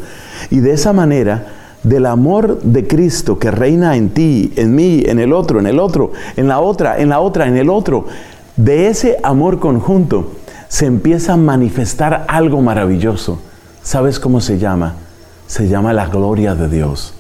Y 0.51 0.61
de 0.61 0.73
esa 0.73 0.93
manera, 0.93 1.47
del 1.83 2.07
amor 2.07 2.61
de 2.63 2.87
Cristo 2.87 3.39
que 3.39 3.51
reina 3.51 3.97
en 3.97 4.11
ti, 4.11 4.53
en 4.57 4.75
mí, 4.75 5.03
en 5.05 5.19
el 5.19 5.33
otro, 5.33 5.59
en 5.59 5.67
el 5.67 5.79
otro, 5.79 6.13
en 6.37 6.49
la 6.49 6.61
otra, 6.61 6.99
en 6.99 7.09
la 7.09 7.21
otra, 7.21 7.47
en 7.47 7.57
el 7.57 7.71
otro, 7.71 8.07
de 8.57 8.89
ese 8.89 9.19
amor 9.23 9.59
conjunto, 9.59 10.33
se 10.69 10.87
empieza 10.87 11.35
a 11.35 11.37
manifestar 11.37 12.25
algo 12.29 12.61
maravilloso. 12.61 13.41
¿Sabes 13.83 14.21
cómo 14.21 14.41
se 14.41 14.59
llama? 14.59 14.95
Se 15.47 15.69
llama 15.69 15.93
la 15.93 16.07
gloria 16.07 16.55
de 16.55 16.69
Dios. 16.69 17.15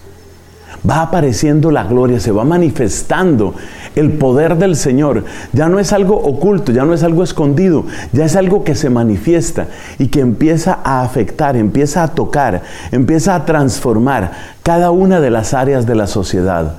Va 0.88 1.02
apareciendo 1.02 1.70
la 1.70 1.84
gloria, 1.84 2.18
se 2.18 2.32
va 2.32 2.44
manifestando 2.44 3.54
el 3.96 4.12
poder 4.12 4.56
del 4.56 4.76
Señor. 4.76 5.24
Ya 5.52 5.68
no 5.68 5.78
es 5.78 5.92
algo 5.92 6.16
oculto, 6.16 6.72
ya 6.72 6.84
no 6.84 6.94
es 6.94 7.02
algo 7.02 7.22
escondido, 7.22 7.84
ya 8.12 8.24
es 8.24 8.36
algo 8.36 8.64
que 8.64 8.74
se 8.74 8.90
manifiesta 8.90 9.66
y 9.98 10.08
que 10.08 10.20
empieza 10.20 10.78
a 10.84 11.02
afectar, 11.02 11.56
empieza 11.56 12.02
a 12.02 12.08
tocar, 12.08 12.62
empieza 12.90 13.34
a 13.34 13.44
transformar 13.44 14.32
cada 14.62 14.90
una 14.90 15.20
de 15.20 15.30
las 15.30 15.54
áreas 15.54 15.86
de 15.86 15.94
la 15.94 16.06
sociedad. 16.06 16.76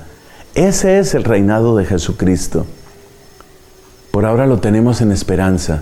Ese 0.55 0.99
es 0.99 1.15
el 1.15 1.23
reinado 1.23 1.75
de 1.75 1.85
Jesucristo. 1.85 2.65
Por 4.11 4.25
ahora 4.25 4.45
lo 4.45 4.59
tenemos 4.59 5.01
en 5.01 5.11
esperanza. 5.11 5.81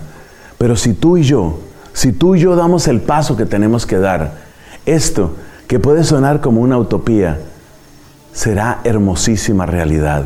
Pero 0.56 0.76
si 0.76 0.94
tú 0.94 1.18
y 1.18 1.22
yo, 1.22 1.58
si 1.92 2.12
tú 2.12 2.34
y 2.34 2.40
yo 2.40 2.56
damos 2.56 2.88
el 2.88 3.00
paso 3.00 3.36
que 3.36 3.44
tenemos 3.44 3.84
que 3.84 3.98
dar, 3.98 4.32
esto 4.86 5.34
que 5.66 5.78
puede 5.78 6.04
sonar 6.04 6.40
como 6.40 6.60
una 6.60 6.78
utopía, 6.78 7.38
será 8.32 8.80
hermosísima 8.84 9.66
realidad. 9.66 10.24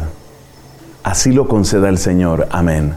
Así 1.07 1.31
lo 1.31 1.47
conceda 1.47 1.89
el 1.89 1.99
Señor. 1.99 2.49
Amén. 2.51 2.93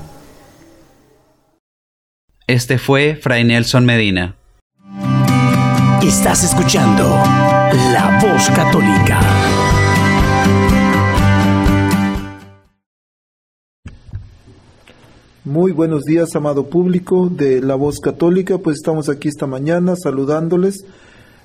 Este 2.48 2.80
fue 2.80 3.16
Fray 3.16 3.44
Nelson 3.44 3.86
Medina. 3.86 4.36
Estás 6.02 6.44
escuchando 6.44 7.04
La 7.04 8.20
Voz 8.20 8.50
Católica. 8.50 9.22
Muy 15.46 15.72
buenos 15.72 16.04
días, 16.04 16.36
amado 16.36 16.68
público 16.68 17.30
de 17.30 17.62
La 17.62 17.76
Voz 17.76 18.00
Católica. 18.00 18.58
Pues 18.58 18.78
estamos 18.78 19.08
aquí 19.08 19.28
esta 19.28 19.46
mañana 19.46 19.96
saludándoles. 19.96 20.84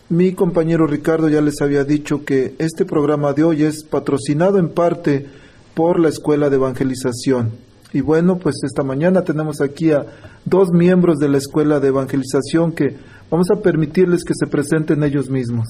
Mi 0.08 0.32
compañero 0.32 0.86
Ricardo 0.86 1.28
ya 1.28 1.42
les 1.42 1.60
había 1.60 1.84
dicho 1.84 2.24
que 2.24 2.54
este 2.58 2.86
programa 2.86 3.34
de 3.34 3.44
hoy 3.44 3.64
es 3.64 3.84
patrocinado 3.84 4.58
en 4.58 4.70
parte 4.70 5.43
por 5.74 6.00
la 6.00 6.08
Escuela 6.08 6.48
de 6.48 6.56
Evangelización. 6.56 7.52
Y 7.92 8.00
bueno, 8.00 8.38
pues 8.38 8.56
esta 8.64 8.82
mañana 8.82 9.22
tenemos 9.22 9.60
aquí 9.60 9.92
a 9.92 10.04
dos 10.44 10.70
miembros 10.72 11.18
de 11.18 11.28
la 11.28 11.38
Escuela 11.38 11.78
de 11.80 11.88
Evangelización 11.88 12.72
que 12.72 12.96
vamos 13.30 13.48
a 13.50 13.60
permitirles 13.60 14.24
que 14.24 14.34
se 14.34 14.46
presenten 14.46 15.02
ellos 15.04 15.30
mismos. 15.30 15.66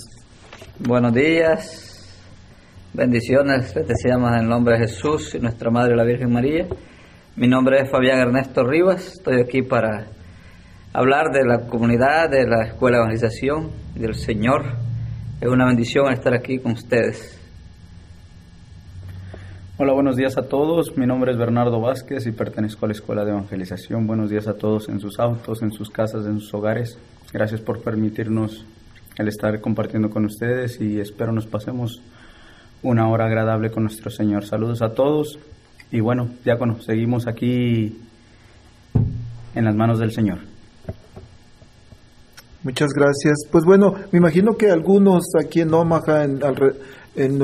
Buenos 0.79 1.13
días, 1.13 2.09
bendiciones, 2.93 3.75
deseamos 3.75 4.33
en 4.33 4.39
el 4.41 4.49
nombre 4.49 4.79
de 4.79 4.87
Jesús 4.87 5.35
y 5.35 5.39
nuestra 5.39 5.71
Madre 5.71 5.97
la 5.97 6.05
Virgen 6.05 6.33
María. 6.33 6.67
Mi 7.37 7.47
nombre 7.47 7.83
es 7.83 7.91
Fabián 7.91 8.19
Ernesto 8.21 8.65
Rivas, 8.65 9.07
estoy 9.19 9.41
aquí 9.41 9.63
para 9.63 10.07
hablar 10.93 11.31
de 11.33 11.45
la 11.45 11.67
comunidad, 11.67 12.31
de 12.31 12.47
la 12.47 12.69
Escuela 12.69 12.99
de 12.99 13.03
Evangelización 13.05 13.71
del 13.95 14.15
Señor. 14.15 14.63
Es 15.41 15.49
una 15.49 15.67
bendición 15.67 16.13
estar 16.13 16.33
aquí 16.33 16.59
con 16.59 16.73
ustedes. 16.73 17.44
Hola, 19.77 19.93
buenos 19.93 20.15
días 20.15 20.39
a 20.39 20.43
todos. 20.43 20.97
Mi 20.97 21.05
nombre 21.05 21.33
es 21.33 21.37
Bernardo 21.37 21.81
Vázquez 21.81 22.29
y 22.29 22.31
pertenezco 22.31 22.85
a 22.85 22.89
la 22.89 22.93
Escuela 22.93 23.25
de 23.25 23.33
Evangelización. 23.33 24.07
Buenos 24.07 24.31
días 24.31 24.47
a 24.47 24.55
todos 24.55 24.89
en 24.89 25.01
sus 25.01 25.19
autos, 25.19 25.63
en 25.63 25.73
sus 25.73 25.91
casas, 25.91 26.27
en 26.27 26.39
sus 26.39 26.55
hogares. 26.55 26.97
Gracias 27.33 27.61
por 27.61 27.83
permitirnos 27.83 28.65
el 29.19 29.27
estar 29.27 29.61
compartiendo 29.61 30.11
con 30.11 30.27
ustedes 30.27 30.81
y 30.81 31.01
espero 31.01 31.33
nos 31.33 31.47
pasemos 31.47 32.01
una 32.85 33.09
hora 33.09 33.27
agradable 33.27 33.73
con 33.73 33.83
nuestro 33.83 34.13
Señor. 34.13 34.47
Saludos 34.47 34.81
a 34.81 34.91
todos 34.91 35.41
y 35.91 35.99
bueno, 35.99 36.29
diácono, 36.45 36.81
seguimos 36.81 37.27
aquí 37.27 37.99
en 39.57 39.65
las 39.65 39.75
manos 39.75 39.99
del 39.99 40.13
Señor. 40.13 40.39
Muchas 42.63 42.91
gracias. 42.95 43.39
Pues 43.51 43.65
bueno, 43.65 43.95
me 44.13 44.21
imagino 44.21 44.57
que 44.57 44.71
algunos 44.71 45.25
aquí 45.37 45.63
en 45.63 45.75
Omaha, 45.75 46.23
en, 46.23 46.39
en 47.17 47.39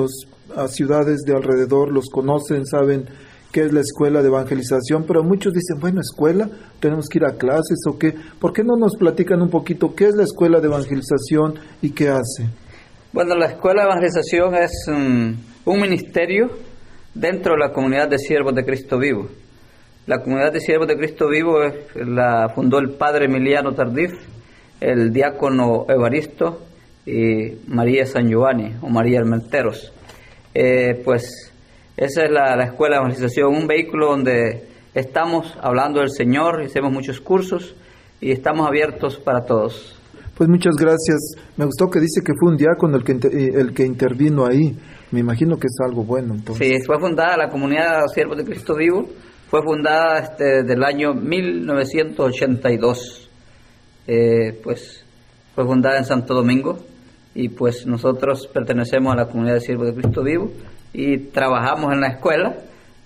las 0.57 0.75
ciudades 0.75 1.23
de 1.23 1.35
alrededor, 1.35 1.93
los 1.93 2.07
conocen, 2.11 2.67
saben 2.67 3.07
qué 3.53 3.63
es 3.63 3.73
la 3.73 3.81
escuela 3.81 4.23
de 4.23 4.29
evangelización, 4.29 5.05
pero 5.07 5.25
muchos 5.25 5.53
dicen, 5.53 5.79
bueno, 5.81 6.01
escuela, 6.01 6.49
tenemos 6.79 7.09
que 7.09 7.19
ir 7.19 7.25
a 7.25 7.37
clases 7.37 7.79
o 7.89 7.99
qué. 7.99 8.15
¿Por 8.39 8.53
qué 8.53 8.63
no 8.63 8.77
nos 8.77 8.97
platican 8.97 9.43
un 9.43 9.51
poquito 9.51 9.95
qué 9.95 10.07
es 10.07 10.15
la 10.15 10.25
escuela 10.25 10.61
de 10.61 10.69
evangelización 10.69 11.55
y 11.83 11.91
qué 11.91 12.09
hace? 12.09 12.49
Bueno, 13.13 13.35
la 13.35 13.47
escuela 13.47 13.83
de 13.83 13.89
evangelización 13.89 14.55
es 14.55 14.89
un 15.65 15.81
ministerio 15.81 16.51
dentro 17.15 17.55
de 17.55 17.59
la 17.59 17.73
comunidad 17.73 18.09
de 18.09 18.19
siervos 18.19 18.55
de 18.55 18.65
Cristo 18.65 18.99
Vivo. 18.99 19.29
La 20.07 20.23
comunidad 20.23 20.53
de 20.53 20.61
siervos 20.61 20.89
de 20.89 20.97
Cristo 20.97 21.29
Vivo 21.29 21.59
la 21.95 22.49
fundó 22.55 22.79
el 22.79 22.91
padre 22.91 23.27
Emiliano 23.27 23.75
Tardif, 23.75 24.13
el 24.81 25.13
diácono 25.13 25.87
Evaristo 25.89 26.63
y 27.05 27.53
María 27.67 28.07
San 28.07 28.29
Giovanni 28.29 28.75
o 28.81 28.89
María 28.89 29.19
Almenteros. 29.19 29.93
Eh, 30.55 31.03
pues 31.05 31.53
esa 31.97 32.25
es 32.25 32.31
la, 32.31 32.63
escuela 32.65 32.97
de 32.97 33.03
evangelización, 33.03 33.55
un 33.55 33.67
vehículo 33.67 34.13
donde 34.13 34.65
estamos 34.95 35.55
hablando 35.61 36.01
del 36.01 36.11
Señor, 36.11 36.63
hacemos 36.63 36.91
muchos 36.93 37.21
cursos 37.21 37.77
y 38.21 38.31
estamos 38.33 38.67
abiertos 38.67 39.19
para 39.19 39.45
todos. 39.45 39.97
Pues 40.35 40.49
muchas 40.49 40.75
gracias. 40.77 41.19
Me 41.57 41.67
gustó 41.67 41.91
que 41.91 42.01
dice 42.01 42.23
que 42.25 42.33
fue 42.39 42.51
un 42.51 42.57
diácono 42.57 42.97
el 42.97 43.05
que, 43.05 43.13
el 43.13 43.75
que 43.75 43.85
intervino 43.85 44.47
ahí. 44.47 44.75
Me 45.11 45.21
imagino 45.21 45.59
que 45.59 45.67
es 45.67 45.77
algo 45.87 46.05
bueno. 46.05 46.33
Entonces. 46.35 46.67
Sí, 46.67 46.79
fue 46.87 46.99
fundada 46.99 47.37
la 47.37 47.51
comunidad 47.51 48.07
Siervos 48.07 48.39
de 48.39 48.45
Cristo 48.45 48.77
Vivo, 48.77 49.07
fue 49.49 49.63
fundada 49.63 50.21
este, 50.21 50.63
del 50.63 50.83
año 50.83 51.13
1982. 51.13 53.29
Eh, 54.07 54.59
pues 54.63 55.05
fue 55.55 55.67
fundada 55.67 55.99
en 55.99 56.07
Santo 56.07 56.33
Domingo 56.33 56.79
y 57.35 57.49
pues 57.49 57.87
nosotros 57.87 58.49
pertenecemos 58.53 59.13
a 59.13 59.17
la 59.17 59.27
comunidad 59.27 59.55
de 59.55 59.61
Siervos 59.61 59.87
de 59.87 59.95
Cristo 59.95 60.23
Vivo 60.23 60.51
y 60.93 61.19
trabajamos 61.19 61.93
en 61.93 62.01
la 62.01 62.09
escuela 62.09 62.57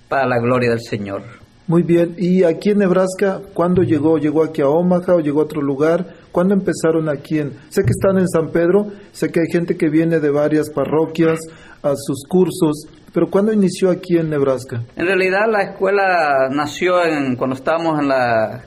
para 0.09 0.27
la 0.27 0.39
gloria 0.39 0.71
del 0.71 0.81
Señor. 0.81 1.23
Muy 1.67 1.83
bien, 1.83 2.15
y 2.19 2.43
aquí 2.45 2.71
en 2.71 2.79
Nebraska, 2.79 3.41
¿cuándo 3.55 3.83
llegó? 3.83 4.19
¿Llegó 4.19 4.45
aquí 4.45 4.61
a 4.61 4.69
Omaha 4.69 5.15
o 5.15 5.21
llegó 5.21 5.41
a 5.41 5.45
otro 5.45 5.63
lugar? 5.63 6.07
¿Cuándo 6.31 6.53
empezaron 6.53 7.09
aquí? 7.09 7.39
En, 7.39 7.53
sé 7.71 7.83
que 7.83 7.91
están 7.91 8.19
en 8.19 8.29
San 8.29 8.51
Pedro, 8.51 8.89
sé 9.13 9.31
que 9.31 9.41
hay 9.41 9.47
gente 9.51 9.77
que 9.79 9.89
viene 9.89 10.21
de 10.21 10.31
varias 10.31 10.69
parroquias 10.69 11.41
a 11.83 11.95
sus 11.97 12.25
cursos, 12.29 12.87
pero 13.15 13.29
¿cuándo 13.31 13.51
inició 13.51 13.91
aquí 13.91 14.19
en 14.19 14.29
Nebraska? 14.29 14.83
En 14.97 15.07
realidad 15.07 15.47
la 15.51 15.63
escuela 15.63 16.49
nació 16.51 17.03
en, 17.03 17.37
cuando 17.37 17.57
estábamos 17.57 17.99
en 17.99 18.09
la 18.09 18.65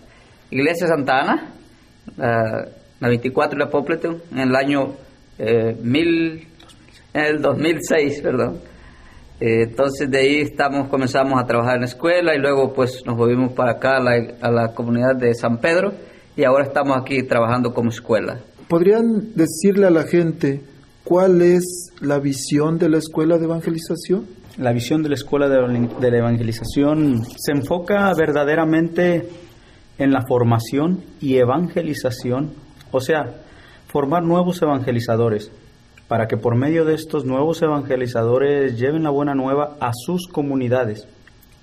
iglesia 0.50 0.88
Santa 0.88 1.20
Ana, 1.20 1.52
la, 2.18 3.08
24 3.10 3.60
de 3.60 3.66
la 3.66 3.70
Popleton, 3.70 4.24
en 4.32 4.40
el 4.40 4.56
año 4.56 4.94
eh, 5.40 5.76
mil, 5.82 6.48
en 7.14 7.24
el 7.24 7.42
2006, 7.42 8.22
perdón. 8.22 8.60
Eh, 9.40 9.64
entonces 9.70 10.10
de 10.10 10.18
ahí 10.18 10.38
estamos, 10.42 10.90
comenzamos 10.90 11.40
a 11.40 11.46
trabajar 11.46 11.76
en 11.76 11.82
la 11.82 11.88
escuela 11.88 12.36
y 12.36 12.40
luego 12.40 12.74
pues 12.74 13.04
nos 13.06 13.16
volvimos 13.16 13.54
para 13.54 13.74
acá 13.74 13.98
a 13.98 14.52
la, 14.52 14.74
comunidad 14.74 15.16
de 15.16 15.36
San 15.36 15.60
Pedro 15.60 15.94
y 16.36 16.44
ahora 16.44 16.66
estamos 16.66 16.98
aquí 16.98 17.22
trabajando 17.22 17.72
como 17.72 17.90
escuela. 17.90 18.40
¿Podrían 18.68 19.36
decirle 19.36 19.88
a 19.88 19.92
la 19.92 20.04
gente 20.04 20.62
cuál 21.04 21.42
es 21.42 21.92
la 22.02 22.20
visión 22.20 22.80
de 22.80 22.90
la 22.90 22.98
escuela 22.98 23.38
de 23.38 23.46
evangelización? 23.46 24.26
La 24.58 24.74
visión 24.74 25.04
de 25.04 25.10
la 25.10 25.16
escuela 25.16 25.48
de, 25.48 25.88
de 26.02 26.12
la 26.12 26.18
evangelización 26.18 27.24
se 27.24 27.52
enfoca 27.52 28.12
verdaderamente 28.18 29.30
en 30.00 30.12
la 30.12 30.24
formación 30.28 31.04
y 31.22 31.38
evangelización, 31.38 32.54
o 32.92 33.00
sea, 33.00 33.36
formar 33.88 34.24
nuevos 34.24 34.62
evangelizadores, 34.62 35.52
para 36.08 36.28
que 36.28 36.38
por 36.38 36.56
medio 36.56 36.86
de 36.86 36.94
estos 36.94 37.26
nuevos 37.26 37.62
evangelizadores 37.62 38.78
lleven 38.78 39.04
la 39.04 39.10
buena 39.10 39.36
nueva 39.36 39.76
a 39.80 39.92
sus 39.94 40.28
comunidades 40.28 41.08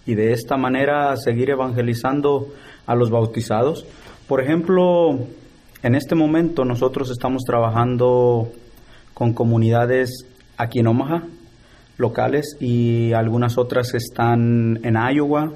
y 0.07 0.15
de 0.15 0.33
esta 0.33 0.57
manera 0.57 1.17
seguir 1.17 1.51
evangelizando 1.51 2.49
a 2.87 2.95
los 2.95 3.11
bautizados. 3.11 3.87
Por 4.29 4.43
ejemplo, 4.43 5.19
en 5.83 5.95
este 5.95 6.15
momento 6.15 6.65
nosotros 6.65 7.11
estamos 7.11 7.43
trabajando 7.47 8.51
con 9.15 9.33
comunidades 9.33 10.27
aquí 10.57 10.81
en 10.81 10.89
Omaha, 10.89 11.25
locales, 11.97 12.57
y 12.61 13.13
algunas 13.13 13.57
otras 13.57 13.95
están 13.95 14.81
en 14.83 14.97
Iowa 14.97 15.53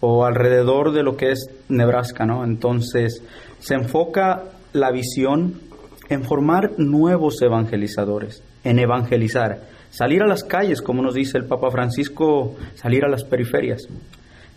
o 0.00 0.24
alrededor 0.24 0.92
de 0.92 1.02
lo 1.02 1.16
que 1.16 1.32
es 1.32 1.50
Nebraska, 1.68 2.24
¿no? 2.24 2.44
Entonces, 2.44 3.22
se 3.58 3.74
enfoca 3.74 4.44
la 4.72 4.90
visión 4.90 5.60
en 6.08 6.24
formar 6.24 6.72
nuevos 6.78 7.40
evangelizadores, 7.42 8.42
en 8.64 8.78
evangelizar, 8.78 9.60
salir 9.90 10.22
a 10.22 10.26
las 10.26 10.44
calles, 10.44 10.82
como 10.82 11.02
nos 11.02 11.14
dice 11.14 11.38
el 11.38 11.44
Papa 11.44 11.70
Francisco, 11.70 12.56
salir 12.74 13.04
a 13.04 13.08
las 13.08 13.24
periferias. 13.24 13.88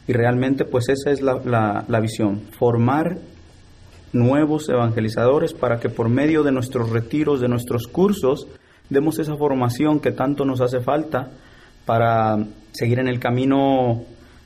Y 0.08 0.14
realmente 0.14 0.66
pues 0.66 0.90
esa 0.90 1.12
es 1.12 1.22
la, 1.22 2.00
visión, 2.02 2.42
formar 2.58 3.18
nuevos 4.14 4.68
evangelizadores 4.70 5.54
para 5.54 5.80
que 5.80 5.90
por 5.90 6.10
medio 6.10 6.44
de 6.44 6.52
nuestros 6.52 6.90
retiros, 6.90 7.40
de 7.40 7.48
nuestros 7.48 7.88
cursos, 7.88 8.48
demos 8.90 9.20
esa 9.20 9.36
formación 9.36 10.00
que 10.00 10.12
tanto 10.12 10.44
nos 10.44 10.60
hace 10.62 10.82
falta 10.82 11.30
para 11.86 12.38
seguir 12.72 13.00
en 13.00 13.08
el 13.08 13.20
camino 13.20 14.04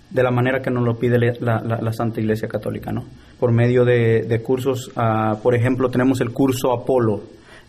de 0.10 0.24
la 0.24 0.32
manera 0.32 0.62
que 0.62 0.70
nos 0.70 0.84
lo 0.84 0.98
pide 0.98 1.18
la, 1.40 1.62
la 1.62 1.94
Santa 1.94 2.20
Iglesia 2.20 2.48
Católica, 2.48 2.92
¿no? 2.92 3.06
Por 3.40 3.52
medio 3.52 3.86
de, 3.86 4.42
cursos. 4.44 4.92
Ah, 4.96 5.38
por 5.42 5.56
ejemplo, 5.56 5.90
tenemos 5.90 6.22
el 6.22 6.32
curso 6.32 6.72
Apolo, 6.72 7.22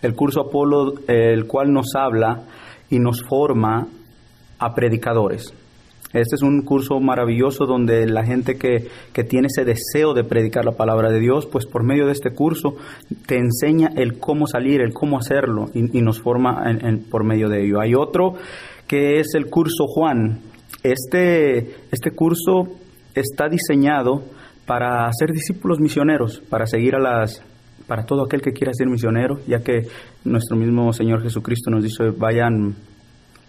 el 0.03 0.15
curso 0.15 0.41
Apolo, 0.41 0.95
el 1.07 1.47
cual 1.47 1.73
nos 1.73 1.95
habla 1.95 2.43
y 2.91 2.99
nos 2.99 3.23
forma 3.23 3.89
a 4.59 4.75
predicadores. 4.75 5.53
Este 6.13 6.37
es 6.37 6.43
un 6.43 6.63
curso 6.63 6.99
maravilloso 7.01 7.67
donde 7.67 8.07
la 8.07 8.25
gente 8.25 8.57
que, 8.57 8.89
tiene 9.25 9.49
ese 9.49 9.65
deseo 9.65 10.15
de 10.15 10.25
predicar 10.25 10.65
la 10.65 10.73
palabra 10.73 11.11
de 11.11 11.21
Dios, 11.21 11.47
pues 11.47 11.67
por 11.67 11.85
medio 11.85 12.07
de 12.07 12.13
este 12.13 12.31
curso 12.31 12.77
te 13.27 13.37
enseña 13.37 13.91
el 13.97 14.19
cómo 14.19 14.47
salir, 14.47 14.81
el 14.81 14.95
cómo 14.95 15.19
hacerlo 15.19 15.67
y, 15.75 16.01
nos 16.01 16.21
forma 16.21 16.65
por 17.11 17.25
medio 17.25 17.49
de 17.49 17.67
ello. 17.67 17.81
Hay 17.81 17.95
otro 17.95 18.35
que 18.87 19.19
es 19.19 19.35
el 19.35 19.47
curso 19.47 19.87
Juan. 19.89 20.41
Este, 20.83 21.75
este 21.91 22.13
curso 22.13 22.69
está 23.15 23.49
diseñado 23.49 24.23
para 24.67 25.11
ser 25.13 25.33
discípulos 25.33 25.81
misioneros, 25.81 26.43
para 26.51 26.67
seguir 26.67 26.97
a 26.97 26.99
las 26.99 27.43
para 27.87 28.05
todo 28.05 28.25
aquel 28.25 28.43
que 28.43 28.53
quiera 28.53 28.73
ser 28.75 28.89
misionero, 28.89 29.39
ya 29.47 29.61
que 29.61 29.87
nuestro 30.25 30.57
mismo 30.57 30.93
Señor 30.93 31.23
Jesucristo 31.23 31.71
nos 31.71 31.85
dice 31.85 32.11
vayan 32.11 32.75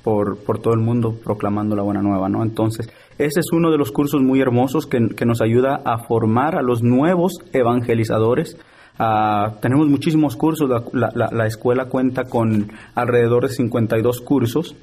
por, 0.04 0.38
por 0.38 0.60
todo 0.60 0.74
el 0.74 0.80
mundo 0.80 1.16
proclamando 1.24 1.76
la 1.76 1.82
buena 1.82 2.02
nueva, 2.02 2.30
¿no? 2.30 2.44
Entonces, 2.44 2.88
ese 3.18 3.40
es 3.40 3.48
uno 3.52 3.72
de 3.72 3.78
los 3.78 3.92
cursos 3.92 4.22
muy 4.22 4.40
hermosos 4.40 4.86
que, 4.86 5.00
nos 5.26 5.42
ayuda 5.42 5.82
a 5.84 5.98
formar 6.06 6.56
a 6.56 6.62
los 6.62 6.84
nuevos 6.84 7.34
evangelizadores. 7.52 8.58
Ah, 9.00 9.56
tenemos 9.60 9.88
muchísimos 9.88 10.36
cursos, 10.36 10.70
la, 10.94 11.12
la, 11.14 11.46
escuela 11.48 11.86
cuenta 11.86 12.26
con 12.26 12.72
alrededor 12.96 13.48
de 13.48 13.54
52 13.54 14.22
cursos. 14.22 14.76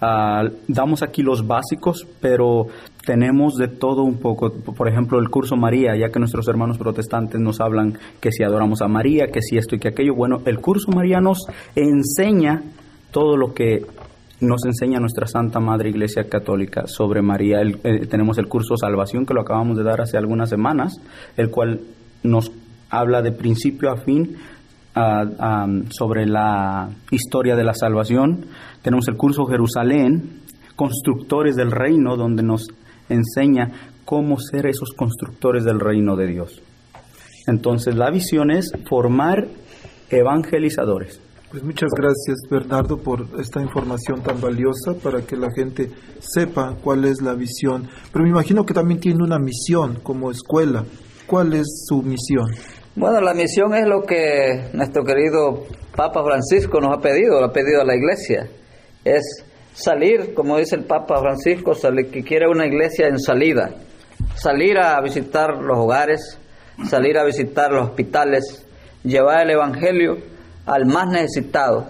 Ah, 0.00 0.44
damos 0.68 1.02
aquí 1.02 1.22
los 1.22 1.46
básicos, 1.46 2.06
pero 2.20 2.66
tenemos 3.04 3.56
de 3.56 3.68
todo 3.68 4.02
un 4.02 4.18
poco. 4.18 4.52
Por 4.52 4.88
ejemplo, 4.88 5.18
el 5.18 5.30
curso 5.30 5.56
María, 5.56 5.96
ya 5.96 6.10
que 6.10 6.18
nuestros 6.18 6.46
hermanos 6.48 6.76
protestantes 6.76 7.40
nos 7.40 7.60
hablan 7.60 7.98
que 8.20 8.30
si 8.30 8.42
adoramos 8.42 8.82
a 8.82 8.88
María, 8.88 9.28
que 9.28 9.40
si 9.40 9.56
esto 9.56 9.76
y 9.76 9.78
que 9.78 9.88
aquello. 9.88 10.14
Bueno, 10.14 10.42
el 10.44 10.60
curso 10.60 10.90
María 10.90 11.20
nos 11.20 11.46
enseña 11.74 12.62
todo 13.10 13.36
lo 13.36 13.54
que 13.54 13.86
nos 14.40 14.66
enseña 14.66 15.00
nuestra 15.00 15.26
Santa 15.26 15.60
Madre 15.60 15.88
Iglesia 15.88 16.28
Católica 16.28 16.86
sobre 16.86 17.22
María. 17.22 17.62
Eh, 17.62 18.06
tenemos 18.06 18.36
el 18.36 18.48
curso 18.48 18.76
Salvación 18.76 19.24
que 19.24 19.32
lo 19.32 19.40
acabamos 19.40 19.78
de 19.78 19.84
dar 19.84 20.02
hace 20.02 20.18
algunas 20.18 20.50
semanas, 20.50 21.00
el 21.38 21.50
cual 21.50 21.80
nos 22.22 22.52
habla 22.90 23.22
de 23.22 23.32
principio 23.32 23.90
a 23.90 23.96
fin 23.96 24.36
sobre 25.90 26.26
la 26.26 26.88
historia 27.10 27.54
de 27.54 27.64
la 27.64 27.74
salvación. 27.74 28.46
Tenemos 28.82 29.08
el 29.08 29.16
curso 29.16 29.44
Jerusalén, 29.46 30.42
Constructores 30.74 31.56
del 31.56 31.70
Reino, 31.70 32.16
donde 32.16 32.42
nos 32.42 32.68
enseña 33.08 33.70
cómo 34.04 34.38
ser 34.38 34.66
esos 34.66 34.92
constructores 34.92 35.64
del 35.64 35.80
reino 35.80 36.16
de 36.16 36.28
Dios. 36.28 36.62
Entonces 37.46 37.94
la 37.94 38.10
visión 38.10 38.50
es 38.50 38.72
formar 38.88 39.48
evangelizadores. 40.10 41.20
Pues 41.50 41.62
muchas 41.62 41.90
gracias 41.96 42.38
Bernardo 42.50 42.98
por 42.98 43.26
esta 43.38 43.62
información 43.62 44.22
tan 44.22 44.40
valiosa 44.40 44.94
para 45.02 45.22
que 45.22 45.36
la 45.36 45.48
gente 45.54 45.90
sepa 46.18 46.74
cuál 46.82 47.04
es 47.04 47.22
la 47.22 47.34
visión. 47.34 47.88
Pero 48.12 48.24
me 48.24 48.30
imagino 48.30 48.64
que 48.64 48.74
también 48.74 49.00
tiene 49.00 49.22
una 49.22 49.38
misión 49.38 49.98
como 50.02 50.30
escuela. 50.30 50.84
¿Cuál 51.26 51.54
es 51.54 51.84
su 51.88 52.02
misión? 52.02 52.46
Bueno, 52.98 53.20
la 53.20 53.34
misión 53.34 53.74
es 53.74 53.86
lo 53.86 54.04
que 54.04 54.70
nuestro 54.72 55.04
querido 55.04 55.64
Papa 55.94 56.24
Francisco 56.24 56.80
nos 56.80 56.96
ha 56.96 57.00
pedido, 57.02 57.38
lo 57.40 57.48
ha 57.48 57.52
pedido 57.52 57.82
a 57.82 57.84
la 57.84 57.94
iglesia. 57.94 58.48
Es 59.04 59.44
salir, 59.74 60.32
como 60.32 60.56
dice 60.56 60.76
el 60.76 60.84
Papa 60.84 61.20
Francisco, 61.20 61.74
salir, 61.74 62.10
que 62.10 62.22
quiere 62.22 62.48
una 62.48 62.64
iglesia 62.64 63.08
en 63.08 63.18
salida. 63.18 63.68
Salir 64.34 64.78
a 64.78 64.98
visitar 65.02 65.58
los 65.58 65.76
hogares, 65.76 66.38
salir 66.88 67.18
a 67.18 67.24
visitar 67.26 67.70
los 67.70 67.90
hospitales, 67.90 68.64
llevar 69.04 69.42
el 69.42 69.50
Evangelio 69.50 70.16
al 70.64 70.86
más 70.86 71.08
necesitado, 71.08 71.88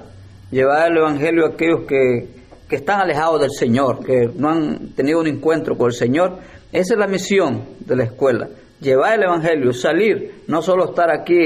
llevar 0.51 0.91
el 0.91 0.99
Evangelio 0.99 1.47
a 1.47 1.51
aquellos 1.51 1.87
que, 1.87 2.31
que 2.69 2.75
están 2.75 3.03
alejados 3.03 3.43
del 3.43 3.53
Señor, 3.53 4.05
que 4.05 4.29
no 4.35 4.51
han 4.51 4.89
tenido 4.97 5.21
un 5.21 5.29
encuentro 5.29 5.79
con 5.79 5.87
el 5.87 5.95
Señor. 5.95 6.41
Esa 6.73 6.95
es 6.95 6.99
la 6.99 7.07
misión 7.07 7.63
de 7.79 7.95
la 7.95 8.03
escuela, 8.03 8.49
llevar 8.81 9.15
el 9.15 9.25
Evangelio, 9.25 9.73
salir, 9.73 10.43
no 10.49 10.63
solo 10.63 10.91
estar 10.91 11.11
aquí 11.11 11.39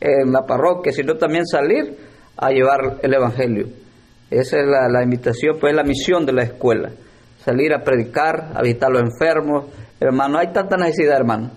en 0.00 0.32
la 0.32 0.46
parroquia, 0.46 0.92
sino 0.92 1.16
también 1.16 1.46
salir 1.46 1.96
a 2.36 2.50
llevar 2.50 2.98
el 3.02 3.14
Evangelio. 3.14 3.68
Esa 4.30 4.58
es 4.58 4.66
la, 4.66 4.88
la 4.88 5.02
invitación, 5.02 5.56
pues 5.58 5.72
es 5.72 5.76
la 5.76 5.84
misión 5.84 6.26
de 6.26 6.32
la 6.32 6.42
escuela, 6.42 6.90
salir 7.44 7.72
a 7.72 7.82
predicar, 7.82 8.52
a 8.54 8.62
visitar 8.62 8.90
a 8.90 8.92
los 8.92 9.02
enfermos. 9.02 9.66
Hermano, 10.00 10.38
hay 10.38 10.52
tanta 10.52 10.76
necesidad, 10.76 11.16
hermano 11.16 11.50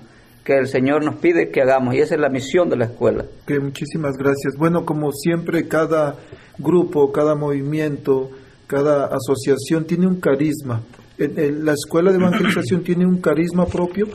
que 0.44 0.58
el 0.58 0.68
Señor 0.68 1.04
nos 1.04 1.16
pide 1.20 1.50
que 1.52 1.62
hagamos 1.62 1.94
y 1.94 2.00
esa 2.00 2.16
es 2.16 2.22
la 2.22 2.30
misión 2.30 2.70
de 2.70 2.78
la 2.78 2.86
escuela. 2.86 3.26
Que 3.46 3.60
muchísimas 3.60 4.18
gracias. 4.18 4.56
Bueno, 4.58 4.86
como 4.86 5.12
siempre 5.12 5.68
cada 5.68 6.16
grupo, 6.58 7.12
cada 7.12 7.36
movimiento, 7.36 8.32
cada 8.68 9.06
asociación 9.06 9.86
tiene 9.86 10.08
un 10.08 10.20
carisma. 10.20 10.82
¿La 11.18 11.74
escuela 11.74 12.12
de 12.12 12.18
evangelización 12.18 12.84
tiene 12.84 13.06
un 13.06 13.22
carisma 13.22 13.66
propio? 13.68 14.08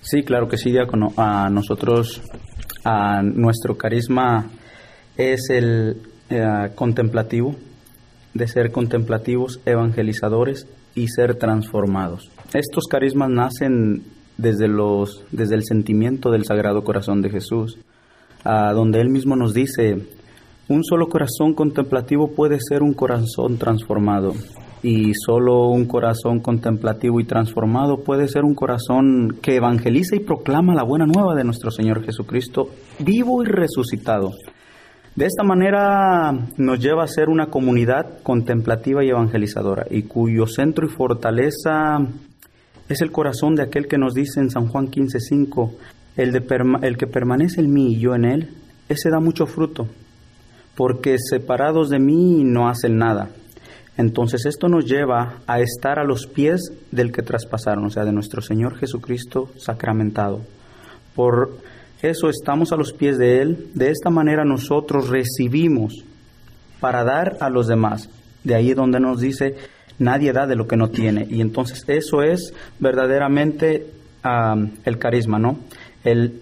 Sí, 0.00 0.22
claro 0.22 0.48
que 0.48 0.56
sí. 0.56 0.74
A 1.16 1.48
nosotros, 1.50 2.22
a 2.84 3.22
nuestro 3.22 3.76
carisma 3.76 4.50
es 5.16 5.50
el 5.50 5.96
eh, 6.30 6.70
contemplativo, 6.74 7.54
de 8.34 8.48
ser 8.48 8.72
contemplativos, 8.72 9.60
evangelizadores 9.64 10.66
y 10.94 11.08
ser 11.08 11.36
transformados. 11.36 12.30
Estos 12.52 12.84
carismas 12.88 13.30
nacen 13.30 14.02
desde, 14.36 14.68
los, 14.68 15.24
desde 15.30 15.54
el 15.54 15.64
sentimiento 15.64 16.30
del 16.30 16.44
Sagrado 16.44 16.82
Corazón 16.82 17.22
de 17.22 17.30
Jesús, 17.30 17.78
a 18.44 18.72
donde 18.72 19.00
Él 19.00 19.08
mismo 19.08 19.36
nos 19.36 19.54
dice, 19.54 20.06
un 20.68 20.84
solo 20.84 21.08
corazón 21.08 21.54
contemplativo 21.54 22.32
puede 22.34 22.58
ser 22.60 22.82
un 22.82 22.94
corazón 22.94 23.58
transformado 23.58 24.34
y 24.84 25.14
solo 25.14 25.68
un 25.68 25.86
corazón 25.86 26.40
contemplativo 26.40 27.18
y 27.18 27.24
transformado 27.24 28.04
puede 28.04 28.28
ser 28.28 28.44
un 28.44 28.54
corazón 28.54 29.38
que 29.40 29.56
evangeliza 29.56 30.14
y 30.14 30.20
proclama 30.20 30.74
la 30.74 30.84
buena 30.84 31.06
nueva 31.06 31.34
de 31.34 31.42
nuestro 31.42 31.70
Señor 31.70 32.04
Jesucristo 32.04 32.68
vivo 32.98 33.42
y 33.42 33.46
resucitado. 33.46 34.32
De 35.16 35.24
esta 35.24 35.42
manera 35.42 36.32
nos 36.58 36.80
lleva 36.80 37.02
a 37.02 37.08
ser 37.08 37.30
una 37.30 37.46
comunidad 37.46 38.22
contemplativa 38.22 39.02
y 39.02 39.08
evangelizadora 39.08 39.86
y 39.90 40.02
cuyo 40.02 40.46
centro 40.46 40.86
y 40.86 40.90
fortaleza 40.90 42.00
es 42.90 43.00
el 43.00 43.10
corazón 43.10 43.54
de 43.54 43.62
aquel 43.62 43.86
que 43.86 43.96
nos 43.96 44.12
dice 44.12 44.40
en 44.40 44.50
San 44.50 44.68
Juan 44.68 44.88
15:5, 44.88 45.70
el, 46.16 46.30
de 46.32 46.44
el 46.82 46.98
que 46.98 47.06
permanece 47.06 47.62
en 47.62 47.72
mí 47.72 47.94
y 47.94 48.00
yo 48.00 48.14
en 48.14 48.26
él, 48.26 48.50
ese 48.90 49.08
da 49.08 49.18
mucho 49.18 49.46
fruto, 49.46 49.86
porque 50.76 51.16
separados 51.18 51.88
de 51.88 52.00
mí 52.00 52.44
no 52.44 52.68
hacen 52.68 52.98
nada. 52.98 53.30
Entonces 53.96 54.44
esto 54.46 54.68
nos 54.68 54.86
lleva 54.86 55.36
a 55.46 55.60
estar 55.60 55.98
a 55.98 56.04
los 56.04 56.26
pies 56.26 56.72
del 56.90 57.12
que 57.12 57.22
traspasaron, 57.22 57.84
o 57.84 57.90
sea, 57.90 58.04
de 58.04 58.12
nuestro 58.12 58.42
Señor 58.42 58.76
Jesucristo 58.76 59.50
sacramentado. 59.56 60.40
Por 61.14 61.58
eso 62.02 62.28
estamos 62.28 62.72
a 62.72 62.76
los 62.76 62.92
pies 62.92 63.18
de 63.18 63.40
Él. 63.40 63.68
De 63.74 63.90
esta 63.90 64.10
manera 64.10 64.44
nosotros 64.44 65.08
recibimos 65.08 66.04
para 66.80 67.04
dar 67.04 67.36
a 67.40 67.48
los 67.50 67.68
demás. 67.68 68.10
De 68.42 68.54
ahí 68.54 68.74
donde 68.74 69.00
nos 69.00 69.20
dice, 69.20 69.56
Nadie 69.98 70.32
da 70.32 70.46
de 70.46 70.56
lo 70.56 70.66
que 70.66 70.76
no 70.76 70.90
tiene. 70.90 71.26
Y 71.30 71.40
entonces 71.40 71.84
eso 71.86 72.22
es 72.22 72.52
verdaderamente 72.78 73.86
el 74.84 74.98
carisma, 74.98 75.38
¿no? 75.38 75.58
El 76.02 76.40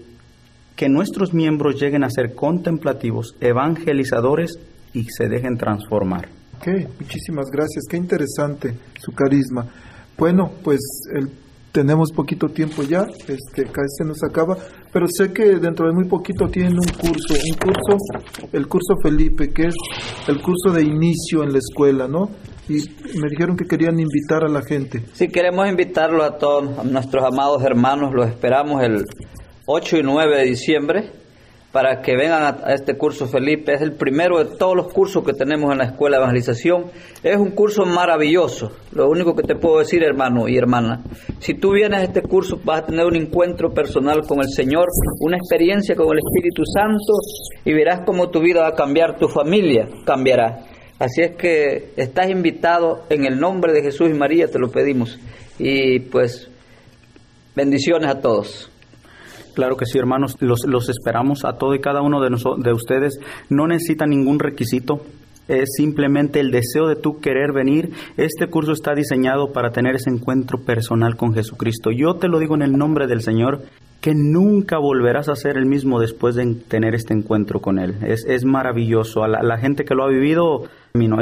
que 0.76 0.88
nuestros 0.88 1.34
miembros 1.34 1.80
lleguen 1.80 2.04
a 2.04 2.10
ser 2.10 2.34
contemplativos, 2.34 3.36
evangelizadores 3.40 4.58
y 4.94 5.04
se 5.04 5.28
dejen 5.28 5.58
transformar. 5.58 6.28
Ok, 6.62 6.68
muchísimas 7.00 7.50
gracias. 7.50 7.86
Qué 7.90 7.96
interesante 7.96 8.72
su 9.00 9.10
carisma. 9.10 9.66
Bueno, 10.16 10.52
pues 10.62 10.78
el 11.12 11.28
tenemos 11.72 12.12
poquito 12.12 12.48
tiempo 12.50 12.82
ya, 12.82 13.04
este, 13.26 13.64
casi 13.64 13.88
se 13.98 14.04
nos 14.04 14.22
acaba, 14.22 14.56
pero 14.92 15.06
sé 15.08 15.32
que 15.32 15.58
dentro 15.58 15.88
de 15.88 15.94
muy 15.94 16.04
poquito 16.04 16.46
tienen 16.46 16.74
un 16.74 16.86
curso, 17.00 17.34
un 17.34 17.56
curso, 17.56 18.46
el 18.52 18.68
curso 18.68 18.94
Felipe, 19.02 19.52
que 19.52 19.68
es 19.68 19.74
el 20.28 20.40
curso 20.40 20.70
de 20.70 20.82
inicio 20.82 21.42
en 21.42 21.52
la 21.52 21.58
escuela, 21.58 22.06
¿no? 22.06 22.30
Y 22.68 22.74
me 23.18 23.28
dijeron 23.28 23.56
que 23.56 23.64
querían 23.64 23.98
invitar 23.98 24.44
a 24.44 24.48
la 24.48 24.62
gente. 24.62 25.02
Sí, 25.14 25.28
queremos 25.28 25.66
invitarlo 25.68 26.22
a 26.22 26.38
todos 26.38 26.84
nuestros 26.84 27.24
amados 27.24 27.64
hermanos, 27.64 28.12
los 28.14 28.28
esperamos 28.28 28.82
el 28.84 29.04
8 29.66 29.96
y 29.96 30.02
9 30.04 30.36
de 30.36 30.44
diciembre 30.44 31.21
para 31.72 32.02
que 32.02 32.14
vengan 32.16 32.60
a, 32.62 32.74
este 32.74 32.96
curso, 32.96 33.26
Felipe. 33.26 33.72
Es 33.72 33.80
el 33.80 33.92
primero 33.92 34.44
de 34.44 34.56
todos 34.56 34.76
los 34.76 34.92
cursos 34.92 35.24
que 35.24 35.32
tenemos 35.32 35.72
en 35.72 35.78
la 35.78 35.84
Escuela 35.84 36.18
de 36.18 36.22
Evangelización. 36.22 36.84
Es 37.22 37.36
un 37.36 37.52
curso 37.52 37.86
maravilloso. 37.86 38.72
Lo 38.92 39.08
único 39.08 39.34
que 39.34 39.42
te 39.42 39.56
puedo 39.56 39.78
decir, 39.78 40.04
hermano 40.04 40.48
y 40.48 40.58
hermana, 40.58 41.02
si 41.38 41.54
tú 41.54 41.72
vienes 41.72 42.00
a 42.00 42.04
este 42.04 42.22
curso 42.22 42.60
vas 42.62 42.82
a 42.82 42.86
tener 42.86 43.06
un 43.06 43.16
encuentro 43.16 43.72
personal 43.72 44.20
con 44.26 44.40
el 44.40 44.50
Señor, 44.50 44.86
una 45.20 45.38
experiencia 45.38 45.96
con 45.96 46.08
el 46.12 46.18
Espíritu 46.18 46.62
Santo 46.66 47.14
y 47.64 47.72
verás 47.72 48.02
cómo 48.04 48.28
tu 48.28 48.40
vida 48.40 48.60
va 48.60 48.68
a 48.68 48.74
cambiar, 48.74 49.18
tu 49.18 49.28
familia 49.28 49.88
cambiará. 50.04 50.66
Así 50.98 51.22
es 51.22 51.36
que 51.36 51.92
estás 51.96 52.28
invitado 52.28 53.04
en 53.08 53.24
el 53.24 53.40
nombre 53.40 53.72
de 53.72 53.82
Jesús 53.82 54.10
y 54.10 54.14
María, 54.14 54.46
te 54.46 54.58
lo 54.58 54.70
pedimos. 54.70 55.18
Y 55.58 56.00
pues 56.00 56.48
bendiciones 57.56 58.10
a 58.10 58.20
todos. 58.20 58.71
Claro 59.54 59.76
que 59.76 59.86
sí, 59.86 59.98
hermanos, 59.98 60.36
los, 60.40 60.64
los 60.66 60.88
esperamos 60.88 61.44
a 61.44 61.54
todo 61.54 61.74
y 61.74 61.80
cada 61.80 62.02
uno 62.02 62.20
de, 62.20 62.30
de 62.58 62.72
ustedes. 62.72 63.18
No 63.48 63.66
necesitan 63.66 64.10
ningún 64.10 64.38
requisito. 64.38 65.02
es 65.48 65.70
simplemente 65.76 66.40
el 66.40 66.50
deseo 66.50 66.88
de 66.88 66.96
tú 66.96 67.20
querer 67.20 67.52
venir. 67.52 67.90
Este 68.16 68.46
curso 68.48 68.72
está 68.72 68.94
diseñado 68.94 69.52
para 69.52 69.70
tener 69.70 69.96
ese 69.96 70.10
encuentro 70.10 70.58
personal 70.60 71.16
con 71.16 71.34
Jesucristo. 71.34 71.90
Yo 71.90 72.14
te 72.14 72.28
lo 72.28 72.38
digo 72.38 72.54
en 72.54 72.62
el 72.62 72.72
nombre 72.72 73.06
del 73.06 73.22
Señor, 73.22 73.62
que 74.02 74.14
nunca 74.16 74.78
volverás 74.78 75.28
a 75.28 75.36
ser 75.36 75.56
el 75.56 75.64
mismo 75.64 76.00
después 76.00 76.34
de 76.34 76.56
tener 76.66 76.94
este 76.94 77.14
encuentro 77.14 77.60
con 77.60 77.78
Él. 77.78 77.94
Es, 78.02 78.24
es 78.26 78.44
maravilloso. 78.44 79.22
A 79.22 79.28
la, 79.28 79.58
gente 79.58 79.84
que 79.84 79.94
lo 79.94 80.02
ha 80.02 80.08
vivido, 80.08 80.64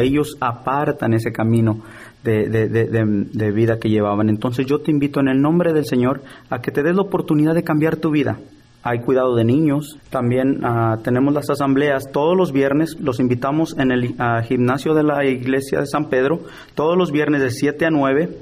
ellos 0.00 0.38
apartan 0.40 1.12
ese 1.12 1.30
camino 1.30 1.82
de, 2.24 2.48
de, 2.48 2.68
de 2.68 3.50
vida 3.52 3.78
que 3.78 3.88
llevaban. 3.88 4.28
Entonces 4.28 4.66
yo 4.66 4.80
te 4.80 4.90
invito 4.90 5.20
en 5.20 5.28
el 5.28 5.40
nombre 5.40 5.72
del 5.72 5.86
Señor 5.86 6.22
a 6.48 6.60
que 6.60 6.70
te 6.70 6.82
des 6.82 6.94
la 6.94 7.02
oportunidad 7.02 7.54
de 7.54 7.64
cambiar 7.64 7.96
tu 7.96 8.10
vida 8.10 8.38
hay 8.82 9.00
cuidado 9.00 9.34
de 9.36 9.44
niños, 9.44 9.98
también 10.08 10.60
ah, 10.64 10.98
tenemos 11.02 11.34
las 11.34 11.50
asambleas 11.50 12.10
todos 12.12 12.36
los 12.36 12.50
viernes, 12.52 12.98
los 12.98 13.20
invitamos 13.20 13.76
en 13.78 13.90
el 13.92 14.14
ah, 14.18 14.42
gimnasio 14.42 14.94
de 14.94 15.02
la 15.02 15.24
iglesia 15.24 15.80
de 15.80 15.86
San 15.86 16.08
Pedro, 16.08 16.40
todos 16.74 16.96
los 16.96 17.12
viernes 17.12 17.42
de 17.42 17.50
7 17.50 17.84
a 17.86 17.90
9. 17.90 18.38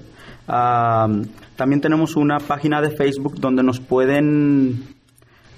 Ah, 0.47 1.09
también 1.57 1.81
tenemos 1.81 2.15
una 2.17 2.39
página 2.39 2.81
de 2.81 2.91
Facebook 2.91 3.41
donde 3.41 3.65
nos 3.65 3.81
pueden 3.81 4.95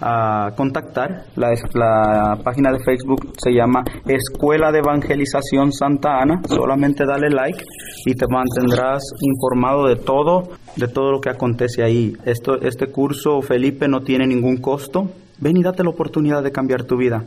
a 0.01 0.53
contactar. 0.57 1.25
La, 1.37 1.51
la, 1.75 2.39
página 2.43 2.73
de 2.73 2.79
Facebook 2.85 3.33
se 3.37 3.53
llama 3.53 3.85
Escuela 4.07 4.73
de 4.73 4.79
Evangelización 4.79 5.73
Santa 5.73 6.21
Ana. 6.21 6.41
Solamente 6.49 7.05
dale 7.05 7.31
like 7.31 7.63
y 8.07 8.15
te 8.15 8.27
mantendrás 8.29 9.03
informado 9.21 9.87
de 9.87 9.97
todo, 9.97 10.51
de 10.77 10.89
todo 10.89 11.13
lo 11.13 11.21
que 11.21 11.31
acontece 11.31 11.83
ahí. 11.83 12.17
Esto, 12.25 12.61
este 12.61 12.87
curso, 12.89 13.43
Felipe, 13.43 13.89
no 13.89 14.01
tiene 14.01 14.27
ningún 14.27 14.57
costo. 14.57 15.11
Ven 15.39 15.57
y 15.57 15.63
date 15.63 15.83
la 15.83 15.91
oportunidad 15.91 16.43
de 16.43 16.53
cambiar 16.53 16.85
tu 16.85 16.97
vida. 16.97 17.25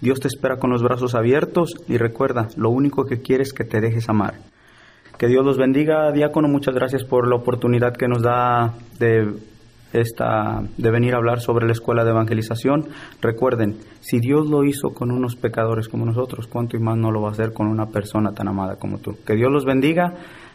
Dios 0.00 0.18
te 0.20 0.28
espera 0.28 0.58
con 0.58 0.70
los 0.70 0.82
brazos 0.82 1.14
abiertos 1.14 1.74
y 1.86 1.98
recuerda, 1.98 2.48
lo 2.56 2.70
único 2.70 3.04
que 3.04 3.20
quiere 3.20 3.42
es 3.42 3.52
que 3.52 3.64
te 3.64 3.80
dejes 3.80 4.08
amar. 4.08 4.34
Que 5.18 5.26
Dios 5.26 5.44
los 5.44 5.58
bendiga, 5.58 6.10
diácono. 6.12 6.48
Muchas 6.48 6.74
gracias 6.74 7.04
por 7.04 7.28
la 7.28 7.36
oportunidad 7.36 7.94
que 7.94 8.08
nos 8.08 8.22
da 8.22 8.72
de 8.98 9.34
esta, 9.92 10.62
de 10.76 10.90
venir 10.90 11.14
a 11.14 11.18
hablar 11.18 11.40
sobre 11.40 11.66
la 11.66 11.72
escuela 11.72 12.04
de 12.04 12.10
evangelización. 12.10 12.88
Recuerden, 13.20 13.76
si 14.00 14.18
Dios 14.18 14.48
lo 14.48 14.64
hizo 14.64 14.90
con 14.90 15.10
unos 15.10 15.36
pecadores 15.36 15.88
como 15.88 16.06
nosotros, 16.06 16.46
¿cuánto 16.46 16.76
y 16.76 16.80
más 16.80 16.96
no 16.96 17.10
lo 17.10 17.22
va 17.22 17.28
a 17.28 17.32
hacer 17.32 17.52
con 17.52 17.66
una 17.66 17.86
persona 17.86 18.32
tan 18.32 18.48
amada 18.48 18.76
como 18.76 18.98
tú? 18.98 19.16
Que 19.26 19.34
Dios 19.34 19.50
los 19.50 19.64
bendiga 19.64 20.14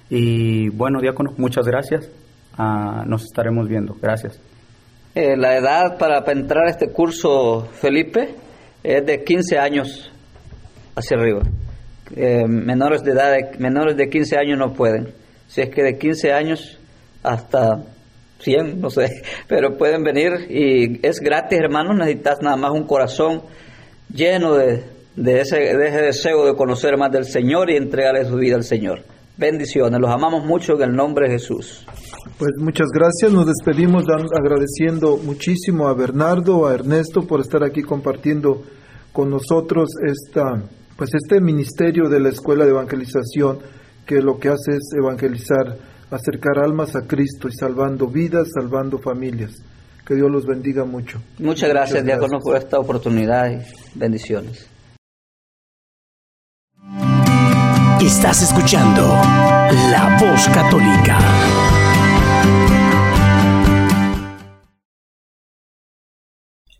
y 0.09 0.69
bueno, 0.69 0.99
diácono, 1.01 1.33
muchas 1.37 1.65
gracias. 1.65 2.09
Ah, 2.57 3.03
nos 3.05 3.23
estaremos 3.23 3.67
viendo. 3.67 3.95
Gracias. 4.01 4.39
Eh, 5.13 5.35
la 5.37 5.55
edad 5.57 5.97
para 5.97 6.23
entrar 6.31 6.67
a 6.67 6.69
este 6.69 6.91
curso, 6.91 7.67
Felipe, 7.73 8.35
es 8.83 9.05
de 9.05 9.23
15 9.23 9.57
años 9.57 10.11
hacia 10.95 11.17
arriba. 11.17 11.41
Eh, 12.15 12.45
menores 12.47 13.03
de 13.03 13.11
edad, 13.11 13.35
menores 13.57 13.97
de 13.97 14.09
15 14.09 14.37
años 14.37 14.59
no 14.59 14.73
pueden. 14.73 15.13
Si 15.47 15.61
es 15.61 15.69
que 15.69 15.83
de 15.83 15.97
15 15.97 16.33
años 16.33 16.79
hasta 17.23 17.83
100, 18.39 18.79
no 18.79 18.89
sé, 18.89 19.21
pero 19.47 19.77
pueden 19.77 20.03
venir 20.03 20.31
y 20.49 21.05
es 21.05 21.19
gratis, 21.19 21.59
hermanos, 21.59 21.95
necesitas 21.97 22.37
nada 22.41 22.57
más 22.57 22.71
un 22.71 22.85
corazón 22.85 23.41
lleno 24.13 24.55
de, 24.55 24.83
ese, 25.17 25.57
de 25.57 25.87
ese 25.87 26.01
deseo 26.01 26.45
de 26.45 26.55
conocer 26.55 26.97
más 26.97 27.11
del 27.11 27.25
Señor 27.25 27.69
y 27.69 27.75
entregarle 27.75 28.25
su 28.25 28.35
vida 28.35 28.55
al 28.55 28.63
Señor. 28.63 29.03
Bendiciones, 29.37 29.99
los 29.99 30.09
amamos 30.09 30.45
mucho 30.45 30.75
en 30.75 30.83
el 30.83 30.95
nombre 30.95 31.27
de 31.27 31.33
Jesús. 31.33 31.85
Pues 32.37 32.51
muchas 32.59 32.87
gracias, 32.93 33.31
nos 33.31 33.45
despedimos 33.45 34.05
agradeciendo 34.09 35.17
muchísimo 35.17 35.87
a 35.87 35.93
Bernardo, 35.93 36.67
a 36.67 36.73
Ernesto 36.73 37.21
por 37.21 37.41
estar 37.41 37.63
aquí 37.63 37.81
compartiendo 37.81 38.61
con 39.11 39.29
nosotros 39.29 39.89
esta, 40.05 40.61
pues 40.97 41.11
este 41.13 41.39
ministerio 41.39 42.09
de 42.09 42.19
la 42.19 42.29
Escuela 42.29 42.65
de 42.65 42.71
Evangelización 42.71 43.59
que 44.05 44.21
lo 44.21 44.37
que 44.37 44.49
hace 44.49 44.71
es 44.71 44.89
evangelizar 45.01 45.77
acercar 46.15 46.59
almas 46.59 46.95
a 46.95 47.05
Cristo 47.07 47.47
y 47.47 47.53
salvando 47.53 48.07
vidas, 48.07 48.49
salvando 48.53 48.99
familias. 48.99 49.61
Que 50.05 50.15
Dios 50.15 50.29
los 50.29 50.45
bendiga 50.45 50.85
mucho. 50.85 51.21
Muchas 51.39 51.69
gracias, 51.69 52.03
Muchas 52.03 52.05
Diácono, 52.05 52.39
por 52.39 52.57
esta 52.57 52.79
oportunidad 52.79 53.51
y 53.51 53.97
bendiciones. 53.97 54.69
Estás 57.99 58.43
escuchando 58.43 59.01
La 59.01 60.17
Voz 60.19 60.47
Católica. 60.49 61.17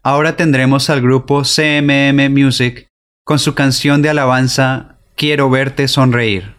Ahora 0.04 0.36
tendremos 0.36 0.92
al 0.92 1.02
grupo 1.02 1.42
CMM 1.42 2.30
Music 2.30 2.90
con 3.24 3.40
su 3.40 3.56
canción 3.56 4.04
de 4.04 4.10
alabanza 4.10 5.00
Quiero 5.16 5.50
verte 5.50 5.88
sonreír. 5.88 6.56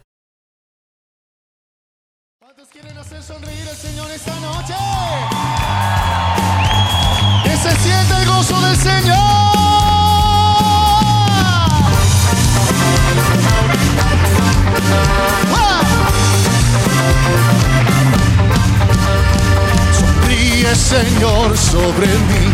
Señor, 20.76 21.56
sobre 21.56 22.06
mí. 22.06 22.52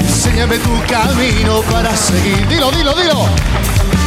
Enséñame 0.00 0.58
tu 0.58 0.70
camino 0.86 1.60
para 1.70 1.94
seguir. 1.96 2.46
Dilo, 2.48 2.70
dilo, 2.70 2.94
dilo. 2.94 3.26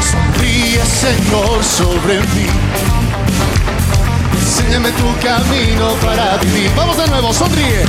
Sonríe, 0.10 0.82
Señor, 0.86 1.64
sobre 1.64 2.20
mí. 2.22 2.48
Enséñame 4.40 4.92
tu 4.94 5.06
camino 5.20 5.90
para 6.02 6.38
vivir. 6.38 6.72
Vamos 6.76 6.98
de 6.98 7.08
nuevo, 7.08 7.34
sonríe. 7.34 7.84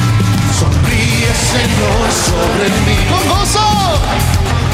Sonríe, 0.59 1.31
Señor, 1.55 2.07
sobre 2.27 2.69
mí. 2.85 2.99
Con 3.09 3.29
gozo. 3.29 3.67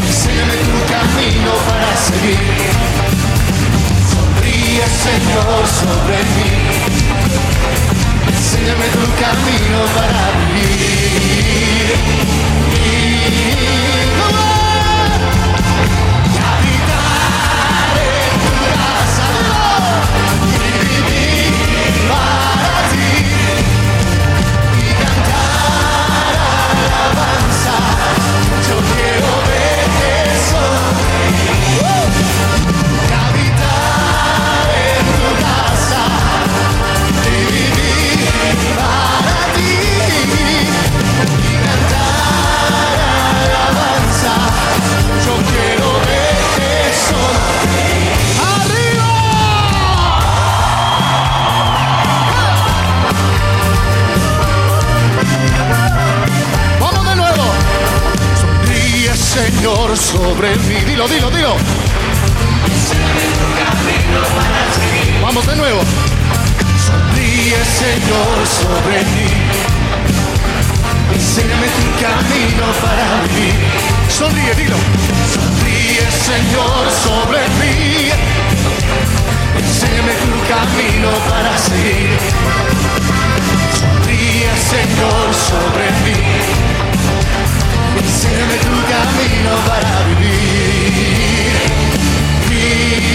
Enséñame 0.09 0.55
tu 0.55 0.79
camino 0.93 1.53
para 1.69 1.97
seguir. 1.97 2.39
Sonríe, 4.11 4.85
Señor, 5.05 5.67
sobre 5.69 6.19
mí. 6.35 7.12
Enséñame 8.53 8.85
tu 8.89 9.01
camino 9.19 9.81
para 9.95 10.25
vivir. 10.53 11.97
Señor, 59.33 59.97
sobre 59.97 60.55
mí. 60.57 60.75
Dilo, 60.87 61.09
dilo, 61.09 61.31
dilo. 61.31 61.57
Vamos 65.23 65.47
de 65.47 65.57
nuevo. 65.57 65.81
Sonríe, 66.87 67.57
Señor, 67.65 68.37
sobre 68.47 68.99
mí. 69.15 69.29
Enséñame 71.15 71.67
tu 71.67 71.85
camino 72.05 72.67
para 72.83 73.23
vivir. 73.23 73.55
Sonríe, 74.11 74.55
dilo. 74.55 74.77
Sonríe, 75.33 76.05
Señor, 76.11 76.91
sobre 77.03 77.41
mí. 77.59 78.11
Enséñame 79.57 80.13
tu 80.13 80.33
camino 80.53 81.09
para 81.31 81.57
seguir. 81.57 82.19
Sonríe, 83.81 84.51
Señor, 84.69 85.33
sobre 85.33 85.91
mí. 86.05 86.82
Enséñame 88.05 88.57
tu 88.59 88.75
camino 88.93 89.53
para 89.67 89.93
vivir. 90.09 91.53
vivir. 92.49 93.13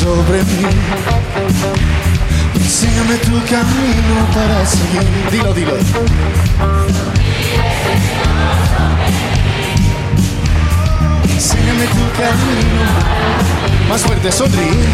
Sobre 0.00 0.42
mí. 0.42 0.66
Enséñame 2.54 3.16
tu 3.18 3.36
camino 3.52 4.16
para 4.34 4.66
seguir. 4.66 5.06
Dilo, 5.30 5.54
dilo. 5.54 5.74
Enséñame 11.34 11.86
tu 11.86 12.04
camino. 12.20 12.86
Más 13.88 14.02
fuerte, 14.02 14.32
sonríe. 14.32 14.84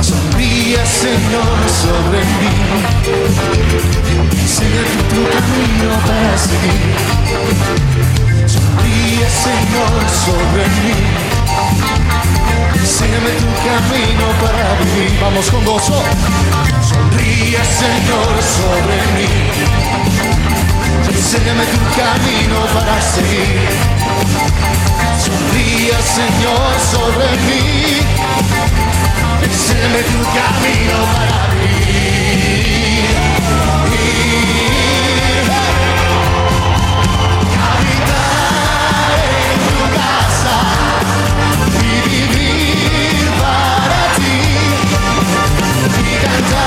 Sonríe, 0.00 0.78
Señor, 0.86 1.58
sobre 1.82 2.20
mí. 2.38 2.52
Enséñame 4.42 5.02
tu 5.12 5.22
camino 5.34 5.90
para 6.06 6.38
seguir. 6.38 6.82
Sonríe, 8.46 9.26
Señor, 9.46 9.92
sobre 10.24 10.64
mí. 10.82 11.31
Enséñame 12.74 13.30
tu 13.40 13.46
camino 13.66 14.26
para 14.40 14.74
vivir. 14.80 15.18
Vamos 15.20 15.50
con 15.50 15.64
gozo. 15.64 16.02
Sonríe, 16.82 17.60
Señor, 17.64 18.32
sobre 18.58 18.96
mí. 19.14 19.30
Enséñame 21.08 21.64
tu 21.66 21.80
camino 22.00 22.58
para 22.74 23.00
seguir. 23.00 23.68
Sonríe, 25.24 25.96
Señor, 26.18 26.72
sobre 26.92 27.28
mí. 27.46 28.00
Enséñame 29.42 30.02
tu 30.02 30.20
camino 30.38 30.96
para 31.14 31.51
y 46.40 46.61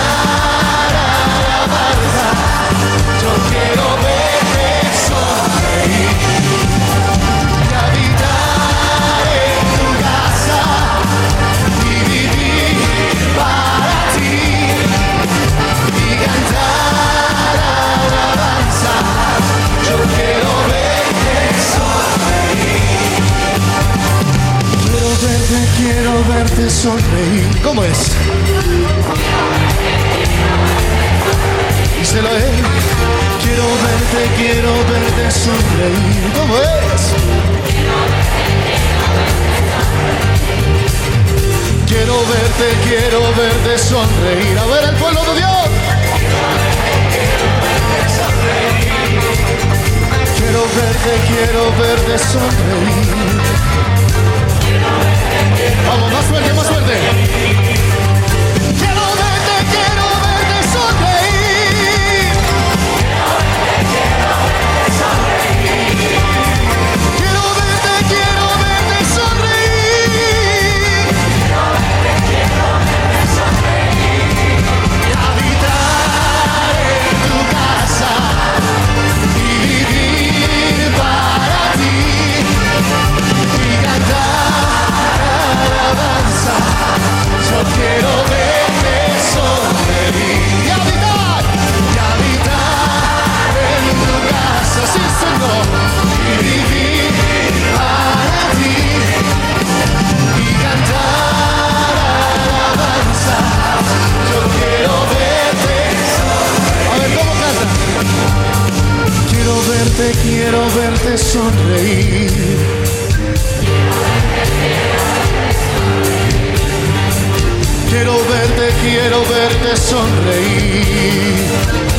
Quiero 117.95 118.17
verte, 118.25 118.73
quiero 118.81 119.21
verte 119.21 119.77
sonreír. 119.77 121.94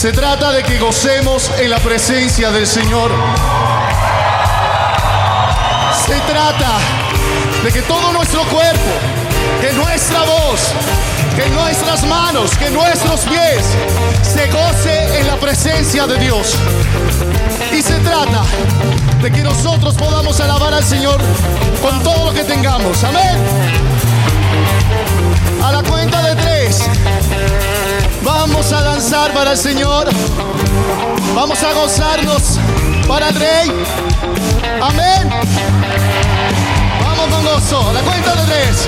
Se 0.00 0.12
trata 0.12 0.50
de 0.50 0.62
que 0.62 0.78
gocemos 0.78 1.50
en 1.58 1.68
la 1.68 1.78
presencia 1.78 2.50
del 2.50 2.66
Señor. 2.66 3.10
Se 6.06 6.18
trata 6.20 6.78
de 7.62 7.70
que 7.70 7.82
todo 7.82 8.10
nuestro 8.14 8.42
cuerpo, 8.44 8.80
que 9.60 9.74
nuestra 9.74 10.20
voz, 10.20 10.72
que 11.36 11.50
nuestras 11.50 12.06
manos, 12.06 12.50
que 12.56 12.70
nuestros 12.70 13.20
pies 13.26 13.62
se 14.22 14.50
goce 14.50 15.20
en 15.20 15.26
la 15.26 15.36
presencia 15.36 16.06
de 16.06 16.16
Dios. 16.16 16.54
Y 17.70 17.82
se 17.82 17.98
trata 17.98 18.42
de 19.20 19.30
que 19.30 19.42
nosotros 19.42 19.96
podamos 19.96 20.40
alabar 20.40 20.72
al 20.72 20.84
Señor 20.84 21.20
con 21.82 22.02
todo 22.02 22.24
lo 22.24 22.32
que 22.32 22.44
tengamos. 22.44 23.04
Amén. 23.04 23.36
A 25.62 25.72
la 25.72 25.82
cuenta 25.82 26.22
de. 26.22 26.39
Vamos 28.22 28.72
a 28.72 28.82
danzar 28.82 29.32
para 29.32 29.52
el 29.52 29.58
Señor. 29.58 30.08
Vamos 31.34 31.62
a 31.62 31.72
gozarnos 31.72 32.58
para 33.08 33.28
el 33.28 33.34
Rey. 33.34 33.72
Amén. 34.82 35.30
Vamos 37.02 37.34
con 37.34 37.44
gozo. 37.44 37.92
La 37.92 38.00
cuenta 38.00 38.34
de 38.36 38.42
tres. 38.46 38.86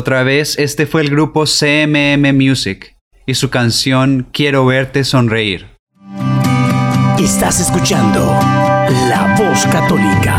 Otra 0.00 0.22
vez, 0.22 0.58
este 0.58 0.86
fue 0.86 1.02
el 1.02 1.10
grupo 1.10 1.44
CMM 1.44 2.34
Music 2.34 2.96
y 3.26 3.34
su 3.34 3.50
canción 3.50 4.26
Quiero 4.32 4.64
verte 4.64 5.04
sonreír. 5.04 5.66
Estás 7.18 7.60
escuchando 7.60 8.20
La 9.10 9.36
Voz 9.38 9.66
Católica. 9.66 10.38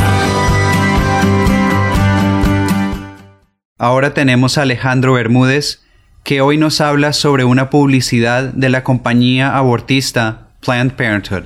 Ahora 3.78 4.16
tenemos 4.16 4.58
a 4.58 4.64
Alejandro 4.64 5.14
Bermúdez, 5.14 5.84
que 6.24 6.42
hoy 6.42 6.58
nos 6.58 6.82
habla 6.82 7.14
sobre 7.14 7.44
una 7.44 7.70
publicidad 7.70 8.46
de 8.46 8.70
la 8.70 8.84
compañía 8.84 9.56
abortista 9.56 10.48
Planned 10.62 10.94
Parenthood. 10.94 11.44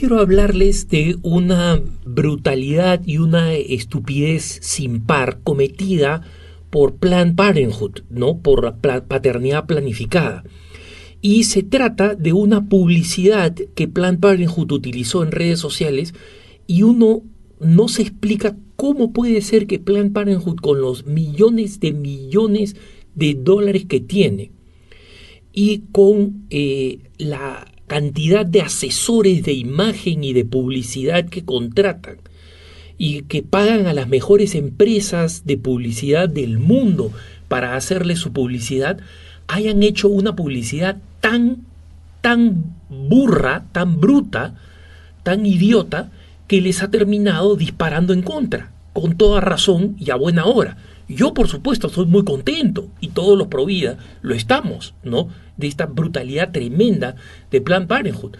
Quiero 0.00 0.18
hablarles 0.18 0.88
de 0.88 1.18
una 1.20 1.78
brutalidad 2.06 3.02
y 3.04 3.18
una 3.18 3.52
estupidez 3.52 4.58
sin 4.62 5.02
par 5.04 5.40
cometida 5.44 6.22
por 6.70 6.94
Planned 6.94 7.34
Parenthood, 7.34 8.04
¿no? 8.08 8.38
Por 8.38 8.64
la 8.64 8.78
paternidad 9.02 9.66
planificada. 9.66 10.42
Y 11.20 11.44
se 11.44 11.62
trata 11.62 12.14
de 12.14 12.32
una 12.32 12.66
publicidad 12.66 13.54
que 13.74 13.88
Planned 13.88 14.20
Parenthood 14.20 14.72
utilizó 14.72 15.22
en 15.22 15.32
redes 15.32 15.58
sociales 15.58 16.14
y 16.66 16.82
uno 16.82 17.20
no 17.60 17.88
se 17.88 18.00
explica 18.00 18.56
cómo 18.76 19.12
puede 19.12 19.42
ser 19.42 19.66
que 19.66 19.80
Planned 19.80 20.12
Parenthood 20.12 20.60
con 20.62 20.80
los 20.80 21.04
millones 21.04 21.78
de 21.78 21.92
millones 21.92 22.74
de 23.14 23.34
dólares 23.34 23.84
que 23.84 24.00
tiene 24.00 24.50
y 25.52 25.82
con 25.92 26.46
eh, 26.48 27.00
la 27.18 27.70
cantidad 27.90 28.46
de 28.46 28.60
asesores 28.60 29.42
de 29.42 29.52
imagen 29.52 30.22
y 30.22 30.32
de 30.32 30.44
publicidad 30.44 31.28
que 31.28 31.44
contratan 31.44 32.18
y 32.98 33.22
que 33.22 33.42
pagan 33.42 33.88
a 33.88 33.92
las 33.92 34.06
mejores 34.06 34.54
empresas 34.54 35.44
de 35.44 35.58
publicidad 35.58 36.28
del 36.28 36.60
mundo 36.60 37.10
para 37.48 37.74
hacerle 37.74 38.14
su 38.14 38.32
publicidad, 38.32 39.00
hayan 39.48 39.82
hecho 39.82 40.06
una 40.06 40.36
publicidad 40.36 40.98
tan, 41.18 41.64
tan 42.20 42.76
burra, 42.88 43.64
tan 43.72 44.00
bruta, 44.00 44.54
tan 45.24 45.44
idiota, 45.44 46.12
que 46.46 46.60
les 46.60 46.84
ha 46.84 46.92
terminado 46.92 47.56
disparando 47.56 48.12
en 48.12 48.22
contra, 48.22 48.70
con 48.92 49.16
toda 49.16 49.40
razón 49.40 49.96
y 49.98 50.12
a 50.12 50.14
buena 50.14 50.44
hora. 50.44 50.76
Yo, 51.08 51.34
por 51.34 51.48
supuesto, 51.48 51.88
estoy 51.88 52.06
muy 52.06 52.22
contento 52.22 52.86
y 53.00 53.08
todos 53.08 53.36
los 53.36 53.48
pro 53.48 53.66
vida 53.66 53.98
lo 54.22 54.32
estamos, 54.32 54.94
¿no? 55.02 55.28
De 55.60 55.66
esta 55.66 55.86
brutalidad 55.86 56.50
tremenda 56.50 57.16
de 57.50 57.60
Plan 57.60 57.86
Parenthood. 57.86 58.36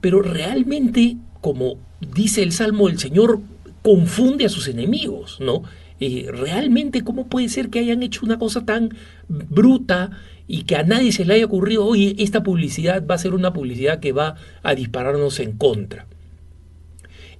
Pero 0.00 0.20
realmente, 0.20 1.16
como 1.40 1.76
dice 2.14 2.42
el 2.42 2.52
Salmo, 2.52 2.88
el 2.88 2.98
Señor 2.98 3.40
confunde 3.82 4.44
a 4.44 4.50
sus 4.50 4.68
enemigos, 4.68 5.38
¿no? 5.40 5.62
Eh, 6.00 6.26
realmente, 6.30 7.02
¿cómo 7.02 7.28
puede 7.28 7.48
ser 7.48 7.70
que 7.70 7.78
hayan 7.78 8.02
hecho 8.02 8.26
una 8.26 8.38
cosa 8.38 8.66
tan 8.66 8.94
bruta 9.28 10.10
y 10.46 10.64
que 10.64 10.76
a 10.76 10.82
nadie 10.82 11.12
se 11.12 11.24
le 11.24 11.34
haya 11.34 11.46
ocurrido, 11.46 11.86
oye, 11.86 12.16
esta 12.18 12.42
publicidad 12.42 13.06
va 13.06 13.14
a 13.14 13.18
ser 13.18 13.32
una 13.32 13.52
publicidad 13.52 14.00
que 14.00 14.12
va 14.12 14.34
a 14.62 14.74
dispararnos 14.74 15.40
en 15.40 15.52
contra? 15.52 16.06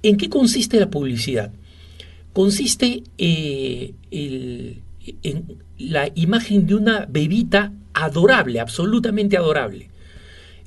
¿En 0.02 0.16
qué 0.16 0.28
consiste 0.28 0.78
la 0.78 0.88
publicidad? 0.88 1.52
consiste 2.34 3.04
eh, 3.16 3.94
en 4.10 5.62
la 5.78 6.10
imagen 6.14 6.66
de 6.66 6.74
una 6.74 7.06
bebita 7.06 7.72
adorable, 7.94 8.60
absolutamente 8.60 9.36
adorable. 9.36 9.88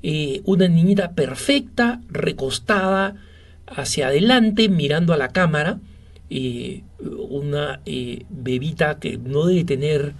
Eh, 0.03 0.41
una 0.45 0.67
niñita 0.67 1.11
perfecta, 1.11 2.01
recostada 2.09 3.15
hacia 3.67 4.07
adelante, 4.07 4.69
mirando 4.69 5.13
a 5.13 5.17
la 5.17 5.30
cámara. 5.30 5.80
Eh, 6.30 6.84
una 7.30 7.80
bebita 8.30 8.99
que 8.99 9.17
no 9.17 9.45
debe 9.45 9.63
tener 9.63 10.13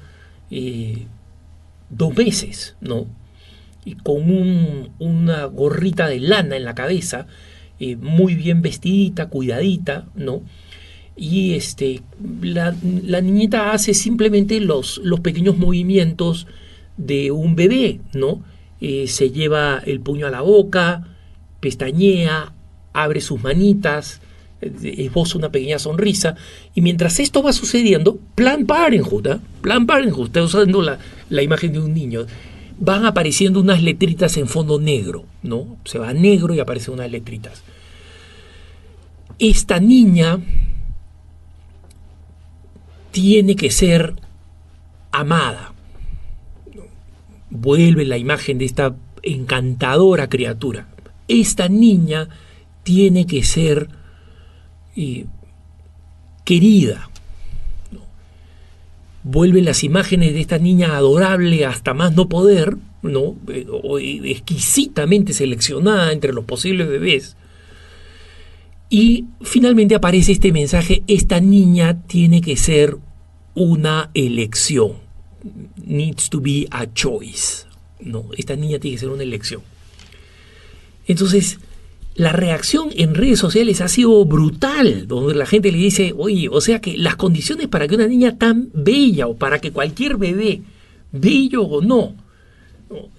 dos 1.89 2.16
meses, 2.16 2.76
¿no? 2.80 3.08
Y 3.84 3.95
con 3.95 4.91
una 4.99 5.45
gorrita 5.45 6.08
de 6.08 6.20
lana 6.20 6.55
en 6.55 6.64
la 6.64 6.76
cabeza, 6.76 7.28
muy 7.99 8.36
bien 8.36 8.62
vestidita, 8.62 9.28
cuidadita, 9.28 10.05
¿no? 10.16 10.43
y 11.18 11.55
este, 11.55 12.01
la, 12.41 12.72
niñita 12.72 13.72
hace 13.72 13.95
simplemente 13.95 14.60
los, 14.60 14.99
los, 15.03 15.20
pequeños 15.20 15.58
movimientos 15.58 16.45
de 16.98 17.32
un 17.32 17.56
bebé, 17.56 18.02
¿no? 18.14 18.41
Eh, 18.82 19.08
se 19.08 19.32
lleva 19.32 19.82
el 19.86 20.00
puño 20.02 20.28
a 20.28 20.32
la 20.32 20.41
boca, 20.41 21.08
pestañea, 21.60 22.54
abre 22.93 23.22
sus 23.22 23.41
manitas, 23.41 24.22
eh, 24.62 24.95
esboza 24.98 25.38
una 25.38 25.52
pequeña 25.52 25.80
sonrisa, 25.80 26.36
y 26.76 26.82
mientras 26.82 27.20
esto 27.20 27.41
va 27.41 27.54
sucediendo, 27.54 28.20
Plan 28.36 28.66
Parenthood, 28.66 29.28
¿eh? 29.28 29.39
Plan 29.62 29.86
Parenthood, 29.86 30.28
está 30.28 30.43
usando 30.43 30.82
la, 30.82 31.00
la 31.30 31.41
imagen 31.41 31.74
de 31.74 31.80
un 31.80 31.93
niño, 31.93 32.26
van 32.80 33.06
apareciendo 33.06 33.60
unas 33.60 33.82
letritas 33.82 34.38
en 34.38 34.48
fondo 34.48 34.80
negro, 34.80 35.26
¿no? 35.43 35.78
Se 35.86 36.00
va 36.00 36.14
negro 36.14 36.54
y 36.54 36.60
aparecen 36.60 36.95
unas 36.95 37.12
letritas. 37.12 37.64
Esta 39.39 39.80
niña 39.80 40.39
tiene 43.12 43.56
que 43.56 43.72
ser 43.72 44.14
amada. 45.12 45.74
Vuelve 47.50 48.06
la 48.06 48.18
imagen 48.18 48.58
de 48.58 48.66
esta 48.66 48.95
encantadora 49.24 50.30
criatura. 50.30 50.88
Esta 51.28 51.70
niña 51.70 52.30
tiene 52.84 53.26
que 53.26 53.43
ser 53.43 53.89
eh, 54.95 55.26
querida. 56.45 57.10
Vuelve 59.24 59.62
las 59.62 59.84
imágenes 59.84 60.34
de 60.34 60.39
esta 60.39 60.58
niña 60.58 60.95
adorable 60.95 61.66
hasta 61.66 61.93
más 61.93 62.16
no 62.16 62.30
poder, 62.30 62.78
¿no? 63.02 63.36
Eh, 63.50 64.22
exquisitamente 64.26 65.34
seleccionada 65.34 66.14
entre 66.14 66.32
los 66.32 66.45
posibles 66.45 66.88
bebés. 66.88 67.36
Y 68.89 69.26
finalmente 69.41 69.95
aparece 69.95 70.32
este 70.32 70.54
mensaje, 70.54 71.04
esta 71.08 71.41
niña 71.41 72.02
tiene 72.08 72.39
que 72.39 72.56
ser 72.56 72.98
una 73.54 74.12
elección. 74.14 75.07
Needs 75.78 76.30
to 76.30 76.41
be 76.41 76.68
a 76.72 76.86
choice. 76.93 77.66
No, 78.00 78.26
esta 78.38 78.56
niña 78.56 78.80
tiene 78.80 78.95
que 78.95 79.00
ser 79.00 79.10
una 79.10 79.24
elección. 79.24 79.62
Entonces, 81.08 81.60
la 82.16 82.32
reacción 82.32 82.89
en 82.95 83.16
redes 83.16 83.39
sociales 83.39 83.80
ha 83.82 83.88
sido 83.88 84.26
brutal, 84.26 85.08
donde 85.08 85.36
la 85.36 85.45
gente 85.45 85.72
le 85.72 85.78
dice, 85.78 86.14
oye, 86.18 86.50
o 86.50 86.60
sea 86.62 86.82
que 86.82 86.98
las 86.98 87.16
condiciones 87.16 87.68
para 87.68 87.88
que 87.88 87.95
una 87.95 88.08
niña 88.08 88.38
tan 88.38 88.70
bella 88.74 89.28
o 89.28 89.36
para 89.36 89.60
que 89.60 89.72
cualquier 89.72 90.18
bebé, 90.18 90.62
bello 91.12 91.62
o 91.64 91.82
no, 91.82 92.16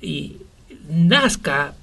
y 0.02 0.36
nazca, 0.90 1.74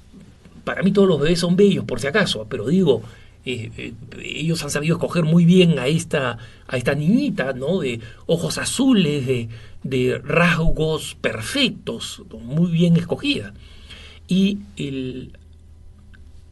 para 0.64 0.82
mí 0.82 0.92
todos 0.92 1.08
los 1.08 1.20
bebés 1.20 1.40
son 1.40 1.56
bellos 1.56 1.84
por 1.84 2.00
si 2.00 2.06
acaso, 2.06 2.46
pero 2.48 2.66
digo, 2.68 3.02
eh, 3.46 3.70
eh, 3.78 3.94
ellos 4.22 4.62
han 4.64 4.70
sabido 4.70 4.96
escoger 4.96 5.24
muy 5.24 5.44
bien 5.44 5.78
a 5.78 5.86
esta, 5.86 6.36
a 6.66 6.76
esta 6.76 6.94
niñita, 6.94 7.52
¿no? 7.52 7.80
De 7.80 8.00
ojos 8.26 8.58
azules, 8.58 9.24
de, 9.24 9.48
de 9.88 10.18
rasgos 10.18 11.16
perfectos, 11.20 12.22
muy 12.42 12.70
bien 12.70 12.96
escogida. 12.96 13.54
Y 14.28 14.58
el, 14.76 15.32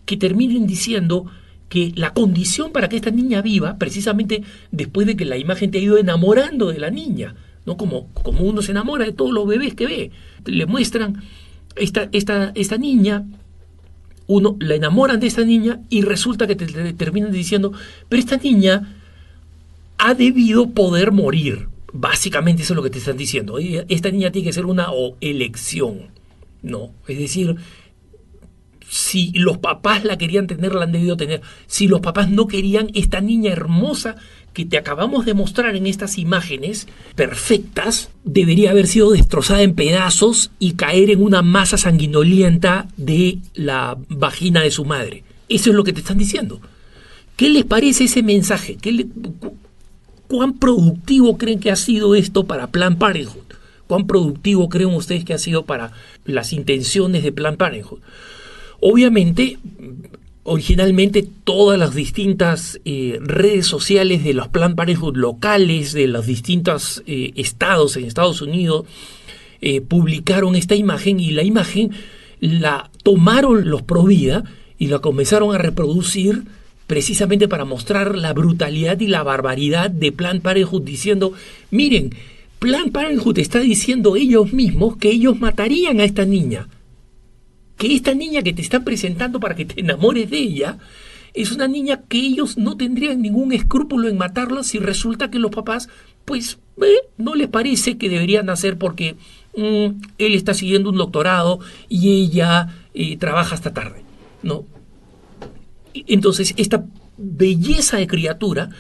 que 0.07 0.17
terminen 0.17 0.67
diciendo 0.67 1.27
que 1.69 1.93
la 1.97 2.13
condición 2.13 2.73
para 2.73 2.89
que 2.89 2.97
esta 2.97 3.11
niña 3.11 3.43
viva, 3.43 3.79
precisamente 3.79 4.43
después 4.71 5.07
de 5.07 5.17
que 5.17 5.25
la 5.25 5.37
imagen 5.37 5.71
te 5.71 5.79
ha 5.79 5.83
ido 5.83 5.99
enamorando 5.99 6.69
de 6.69 6.79
la 6.79 6.91
niña, 6.91 7.35
¿no? 7.67 7.77
Como, 7.77 8.09
como 8.13 8.43
uno 8.43 8.63
se 8.63 8.73
enamora 8.73 9.05
de 9.05 9.13
todos 9.13 9.33
los 9.33 9.47
bebés 9.47 9.75
que 9.75 9.87
ve, 9.87 10.11
le 10.45 10.67
muestran 10.67 11.23
esta, 11.77 12.09
esta, 12.13 12.53
esta 12.55 12.79
niña 12.79 13.25
uno 14.27 14.57
la 14.61 14.75
enamoran 14.75 15.21
de 15.21 15.27
esta 15.27 15.45
niña 15.45 15.81
y 15.91 16.03
resulta 16.03 16.47
que 16.47 16.57
te, 16.57 16.93
terminan 16.95 17.33
diciendo, 17.33 17.73
pero 18.09 18.21
esta 18.21 18.37
niña 18.37 18.97
ha 19.99 20.15
debido 20.15 20.71
poder 20.71 21.13
morir. 21.13 21.69
Básicamente 21.97 22.65
eso 22.65 22.73
es 22.73 22.77
lo 22.77 22.83
que 22.83 22.91
te 22.91 22.99
están 22.99 23.17
diciendo. 23.17 23.57
Esta 23.89 24.11
niña 24.11 24.33
tiene 24.33 24.47
que 24.47 24.53
ser 24.53 24.67
una 24.67 24.89
elección. 25.21 26.11
No, 26.61 26.93
es 27.07 27.19
decir, 27.19 27.55
si 28.89 29.31
los 29.33 29.59
papás 29.59 30.05
la 30.05 30.19
querían 30.19 30.49
tener, 30.49 30.75
la 30.75 30.85
han 30.85 30.93
debido 30.93 31.17
tener. 31.17 31.41
Si 31.69 31.87
los 31.87 32.01
papás 32.01 32.31
no 32.31 32.49
querían, 32.49 32.91
esta 32.95 33.21
niña 33.21 33.53
hermosa 33.53 34.17
que 34.53 34.65
te 34.65 34.77
acabamos 34.77 35.25
de 35.25 35.35
mostrar 35.35 35.77
en 35.77 35.87
estas 35.87 36.19
imágenes 36.19 36.89
perfectas 37.15 38.11
debería 38.25 38.71
haber 38.71 38.89
sido 38.89 39.13
destrozada 39.13 39.63
en 39.63 39.77
pedazos 39.77 40.51
y 40.59 40.73
caer 40.73 41.11
en 41.11 41.23
una 41.23 41.43
masa 41.43 41.79
sanguinolienta 41.79 42.89
de 42.97 43.39
la 43.55 43.97
vagina 44.09 44.63
de 44.63 44.73
su 44.73 44.85
madre. 44.85 45.23
Eso 45.49 45.71
es 45.71 45.77
lo 45.77 45.85
que 45.85 45.93
te 45.93 46.01
están 46.01 46.19
diciendo. 46.19 46.61
¿Qué 47.37 47.51
les 47.51 47.65
parece 47.65 48.05
ese 48.05 48.25
mensaje? 48.25 48.79
¿Qué 48.81 49.07
¿Cuán 50.35 50.55
productivo 50.55 51.39
creen 51.39 51.61
que 51.61 51.71
ha 51.71 51.77
sido 51.77 52.17
esto 52.17 52.43
para 52.43 52.67
Plan 52.67 52.99
Parenthood? 52.99 53.55
¿Cuán 53.87 54.09
productivo 54.09 54.69
creen 54.69 54.93
ustedes 54.93 55.25
que 55.25 55.33
ha 55.33 55.39
sido 55.39 55.65
para 55.65 55.93
las 56.25 56.53
intenciones 56.53 57.23
de 57.23 57.31
Plan 57.31 57.57
Parenthood? 57.57 58.01
Obviamente, 58.81 59.59
originalmente 60.43 61.25
todas 61.45 61.79
las 61.79 61.95
distintas 61.95 62.81
eh, 62.85 63.21
redes 63.23 63.69
sociales 63.69 64.25
de 64.25 64.35
los 64.35 64.49
Plan 64.49 64.75
Parenthood 64.75 65.15
locales, 65.15 65.93
de 65.93 66.09
los 66.09 66.27
distintos 66.27 67.05
eh, 67.07 67.31
estados 67.37 67.97
en 67.97 68.05
Estados 68.05 68.43
Unidos, 68.43 68.87
eh, 69.61 69.83
publicaron 69.83 70.57
esta 70.57 70.75
imagen 70.75 71.21
y 71.21 71.31
la 71.31 71.45
imagen 71.45 71.93
la 72.41 72.91
tomaron 73.05 73.71
los 73.71 73.83
Provida 73.83 74.43
y 74.81 74.89
la 74.89 74.99
comenzaron 74.99 75.55
a 75.55 75.59
reproducir 75.59 76.43
precisamente 76.87 77.49
para 77.49 77.65
mostrar 77.65 78.17
la 78.17 78.33
brutalidad 78.33 79.01
y 79.01 79.07
la 79.07 79.23
barbaridad 79.23 79.91
de 79.91 80.13
Plan 80.13 80.41
Parenthood 80.41 80.83
diciendo, 80.83 81.33
miren, 81.71 82.15
Plan 82.59 82.91
Parenthood 82.91 83.39
está 83.39 83.61
diciendo 83.61 84.17
ellos 84.17 84.53
mismos 84.53 84.97
que 84.97 85.11
ellos 85.11 85.39
matarían 85.39 86.01
a 86.01 86.05
esta 86.05 86.25
niña 86.25 86.69
que 87.77 87.95
esta 87.95 88.15
niña 88.15 88.43
que 88.43 88.53
te 88.53 88.63
están 88.63 88.85
presentando 88.85 89.41
para 89.41 89.55
que 89.55 89.65
te 89.65 89.81
enamores 89.81 90.31
de 90.31 90.39
ella 90.39 90.79
es 91.33 91.51
una 91.51 91.67
niña 91.67 92.03
que 92.09 92.19
ellos 92.19 92.57
no 92.57 92.77
tendrían 92.77 93.21
ningún 93.21 93.53
escrúpulo 93.53 94.09
en 94.09 94.17
matarla 94.17 94.63
si 94.63 94.79
resulta 94.79 95.31
que 95.31 95.41
los 95.41 95.51
papás, 95.51 95.89
pues, 96.25 96.59
eh, 96.81 97.09
no 97.19 97.35
les 97.35 97.49
parece 97.49 97.99
que 97.99 98.09
deberían 98.09 98.49
hacer 98.51 98.79
porque 98.79 99.17
mm, 99.57 99.87
él 100.19 100.35
está 100.35 100.55
siguiendo 100.55 100.91
un 100.91 100.97
doctorado 100.97 101.59
y 101.89 102.23
ella 102.23 102.87
eh, 102.95 103.17
trabaja 103.17 103.57
hasta 103.57 103.75
tarde, 103.75 104.05
¿no? 104.45 104.65
Entonces, 105.95 106.55
esta 106.57 106.85
belleza 107.17 107.99
de 107.99 108.07
criatura 108.07 108.71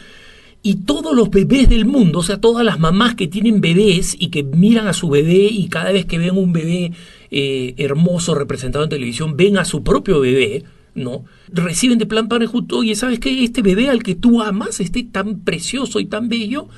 y 0.66 0.76
todos 0.76 1.14
los 1.14 1.30
bebés 1.30 1.68
del 1.68 1.84
mundo, 1.84 2.20
o 2.20 2.22
sea, 2.22 2.40
todas 2.40 2.64
las 2.64 2.78
mamás 2.78 3.14
que 3.14 3.28
tienen 3.28 3.60
bebés 3.60 4.16
y 4.18 4.28
que 4.28 4.42
miran 4.42 4.86
a 4.88 4.94
su 4.94 5.10
bebé 5.10 5.46
y 5.50 5.68
cada 5.68 5.92
vez 5.92 6.06
que 6.06 6.18
ven 6.18 6.38
un 6.38 6.54
bebé 6.54 6.92
eh, 7.30 7.74
hermoso 7.76 8.34
representado 8.34 8.82
en 8.82 8.90
televisión, 8.90 9.36
ven 9.36 9.58
a 9.58 9.66
su 9.66 9.82
propio 9.84 10.20
bebé, 10.20 10.64
¿no? 10.94 11.26
Reciben 11.52 11.98
de 11.98 12.06
plan 12.06 12.28
Parenthood, 12.28 12.72
oye, 12.72 12.94
¿sabes 12.94 13.18
qué? 13.18 13.44
Este 13.44 13.60
bebé 13.60 13.90
al 13.90 14.02
que 14.02 14.14
tú 14.14 14.40
amas, 14.40 14.80
este 14.80 15.02
tan 15.02 15.40
precioso 15.40 16.00
y 16.00 16.06
tan 16.06 16.30
bello, 16.30 16.68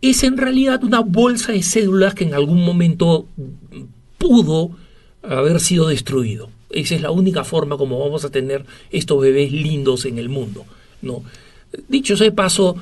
es 0.00 0.22
en 0.22 0.36
realidad 0.36 0.84
una 0.84 1.00
bolsa 1.00 1.50
de 1.50 1.64
células 1.64 2.14
que 2.14 2.22
en 2.22 2.34
algún 2.34 2.64
momento 2.64 3.26
pudo 4.16 4.70
haber 5.22 5.58
sido 5.58 5.88
destruido. 5.88 6.50
Esa 6.70 6.94
es 6.94 7.00
la 7.00 7.10
única 7.10 7.44
forma 7.44 7.76
como 7.76 7.98
vamos 7.98 8.24
a 8.24 8.30
tener 8.30 8.64
estos 8.90 9.20
bebés 9.20 9.52
lindos 9.52 10.04
en 10.04 10.18
el 10.18 10.28
mundo, 10.28 10.64
¿no? 11.02 11.22
Dicho 11.88 12.16
sea 12.16 12.34
paso, 12.34 12.76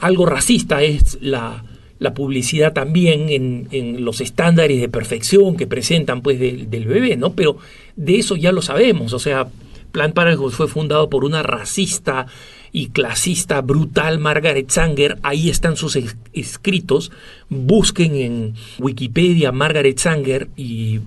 algo 0.00 0.26
racista 0.26 0.82
es 0.82 1.18
la, 1.20 1.64
la 1.98 2.14
publicidad 2.14 2.72
también 2.72 3.28
en, 3.30 4.04
los 4.04 4.20
estándares 4.20 4.80
de 4.80 4.88
perfección 4.88 5.56
que 5.56 5.66
presentan 5.66 6.22
pues 6.22 6.38
del, 6.38 6.86
bebé, 6.86 7.16
¿no? 7.16 7.32
Pero 7.32 7.56
de 7.96 8.18
eso 8.18 8.36
ya 8.36 8.52
lo 8.52 8.62
sabemos, 8.62 9.12
o 9.12 9.18
sea, 9.18 9.48
Plan 9.92 10.12
Parenthood 10.12 10.52
fue 10.52 10.68
fundado 10.68 11.08
por 11.08 11.24
una 11.24 11.42
racista 11.42 12.26
y 12.72 12.88
clasista 12.88 13.60
brutal 13.60 14.18
Margaret 14.18 14.68
Sanger, 14.68 15.18
ahí 15.22 15.48
están 15.48 15.76
sus 15.76 15.96
escritos, 16.32 17.12
busquen 17.48 18.16
en 18.16 18.54
Wikipedia 18.80 19.52
Margaret 19.52 19.98
Sanger 19.98 20.48
y 20.56 20.98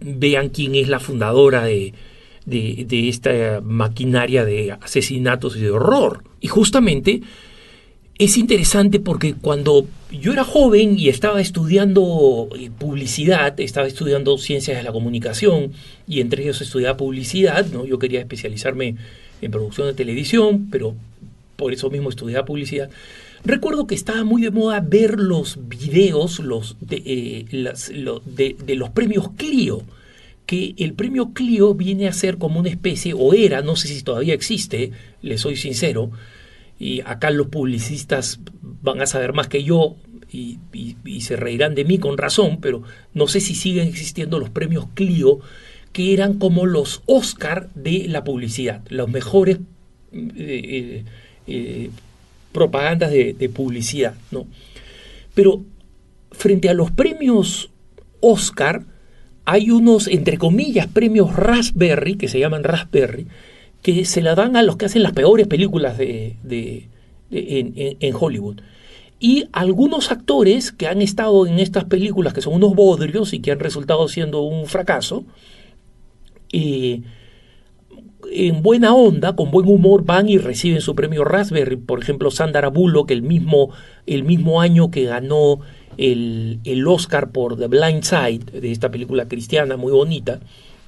vean 0.00 0.48
quién 0.50 0.74
es 0.74 0.88
la 0.88 1.00
fundadora 1.00 1.64
de, 1.64 1.94
de, 2.46 3.08
esta 3.08 3.60
maquinaria 3.62 4.44
de 4.44 4.72
asesinatos 4.72 5.56
y 5.56 5.60
de 5.60 5.70
horror. 5.70 6.24
Y 6.40 6.48
justamente 6.48 7.22
es 8.18 8.36
interesante 8.36 9.00
porque 9.00 9.34
cuando 9.34 9.86
yo 10.10 10.32
era 10.32 10.44
joven 10.44 10.98
y 10.98 11.08
estaba 11.08 11.40
estudiando 11.40 12.48
eh, 12.58 12.70
publicidad, 12.76 13.58
estaba 13.60 13.86
estudiando 13.86 14.38
ciencias 14.38 14.76
de 14.76 14.82
la 14.82 14.92
comunicación 14.92 15.72
y 16.06 16.20
entre 16.20 16.42
ellos 16.42 16.60
estudiaba 16.60 16.96
publicidad, 16.96 17.66
¿no? 17.66 17.84
Yo 17.84 17.98
quería 17.98 18.20
especializarme 18.20 18.96
en 19.40 19.50
producción 19.50 19.86
de 19.86 19.94
televisión, 19.94 20.68
pero 20.70 20.94
por 21.56 21.72
eso 21.72 21.90
mismo 21.90 22.08
estudiaba 22.08 22.44
publicidad. 22.44 22.90
Recuerdo 23.44 23.86
que 23.86 23.94
estaba 23.94 24.24
muy 24.24 24.42
de 24.42 24.50
moda 24.50 24.80
ver 24.80 25.18
los 25.18 25.68
videos 25.68 26.38
los 26.40 26.76
de, 26.80 27.02
eh, 27.04 28.54
de 28.58 28.74
los 28.74 28.90
premios 28.90 29.30
Clio, 29.36 29.82
que 30.46 30.74
el 30.78 30.94
premio 30.94 31.32
Clio 31.34 31.74
viene 31.74 32.08
a 32.08 32.12
ser 32.12 32.38
como 32.38 32.58
una 32.58 32.70
especie, 32.70 33.14
o 33.14 33.34
era, 33.34 33.62
no 33.62 33.76
sé 33.76 33.88
si 33.88 34.02
todavía 34.02 34.34
existe, 34.34 34.92
le 35.20 35.36
soy 35.36 35.56
sincero, 35.56 36.10
y 36.78 37.00
acá 37.02 37.30
los 37.30 37.48
publicistas 37.48 38.40
van 38.82 39.00
a 39.02 39.06
saber 39.06 39.32
más 39.32 39.48
que 39.48 39.62
yo 39.62 39.96
y, 40.30 40.58
se 41.20 41.36
reirán 41.36 41.74
de 41.74 41.84
mí 41.84 41.98
con 41.98 42.16
razón, 42.16 42.60
pero 42.60 42.82
no 43.14 43.26
sé 43.26 43.40
si 43.40 43.54
siguen 43.54 43.88
existiendo 43.88 44.38
los 44.38 44.50
premios 44.50 44.86
Clio, 44.94 45.40
que 45.92 46.12
eran 46.12 46.38
como 46.38 46.66
los 46.66 47.02
Oscar 47.06 47.70
de 47.74 48.06
la 48.08 48.24
publicidad, 48.24 48.82
los 48.88 49.10
mejores 49.10 49.58
eh, 50.12 50.32
eh, 50.36 51.04
eh, 51.46 51.90
propagandas 52.52 53.10
de, 53.10 53.34
de, 53.34 53.48
publicidad. 53.48 54.14
¿no? 54.30 54.46
Pero 55.34 55.62
frente 56.32 56.68
a 56.68 56.74
los 56.74 56.90
premios 56.90 57.70
Oscar, 58.20 58.82
hay 59.44 59.70
unos, 59.70 60.08
entre 60.08 60.36
comillas, 60.36 60.86
premios 60.88 61.34
Raspberry, 61.34 62.16
que 62.16 62.28
se 62.28 62.38
llaman 62.38 62.64
Raspberry, 62.64 63.26
que 63.82 64.04
se 64.04 64.20
la 64.20 64.34
dan 64.34 64.56
a 64.56 64.62
los 64.62 64.76
que 64.76 64.86
hacen 64.86 65.02
las 65.02 65.12
peores 65.12 65.46
películas 65.46 65.96
de, 65.96 66.36
en, 67.30 68.14
Hollywood. 68.14 68.60
Y 69.20 69.48
algunos 69.52 70.12
actores 70.12 70.70
que 70.70 70.86
han 70.86 71.02
estado 71.02 71.46
en 71.46 71.58
estas 71.58 71.84
películas, 71.84 72.34
que 72.34 72.42
son 72.42 72.54
unos 72.54 72.74
bodrios 72.74 73.32
y 73.32 73.40
que 73.40 73.50
han 73.50 73.58
resultado 73.58 74.06
siendo 74.08 74.42
un 74.42 74.66
fracaso, 74.66 75.24
eh, 76.52 77.00
en 78.30 78.62
buena 78.62 78.94
onda, 78.94 79.34
con 79.34 79.50
buen 79.50 79.68
humor, 79.68 80.04
van 80.04 80.28
y 80.28 80.38
reciben 80.38 80.80
su 80.80 80.94
premio 80.94 81.24
Raspberry. 81.24 81.76
Por 81.76 82.00
ejemplo, 82.00 82.30
Sandra 82.30 82.68
Bullock, 82.68 83.10
el 83.10 83.22
mismo, 83.22 83.70
el 84.06 84.24
mismo 84.24 84.60
año 84.60 84.90
que 84.90 85.04
ganó 85.04 85.60
el, 85.96 86.60
el 86.64 86.86
Oscar 86.86 87.30
por 87.30 87.58
The 87.58 87.66
Blind 87.66 88.02
Side, 88.02 88.60
de 88.60 88.70
esta 88.72 88.90
película 88.90 89.26
cristiana 89.26 89.76
muy 89.76 89.92
bonita, 89.92 90.40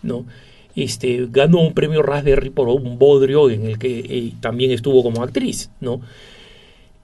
¿no? 0.03 0.25
este, 0.77 1.27
ganó 1.31 1.61
un 1.61 1.75
premio 1.75 2.03
Raspberry 2.03 2.51
por 2.51 2.69
un 2.69 2.99
bodrio 2.99 3.51
en 3.51 3.67
el 3.67 3.79
que 3.79 4.01
eh, 4.01 4.33
también 4.41 4.71
estuvo 4.71 5.03
como 5.03 5.23
actriz, 5.23 5.71
¿no? 5.81 6.01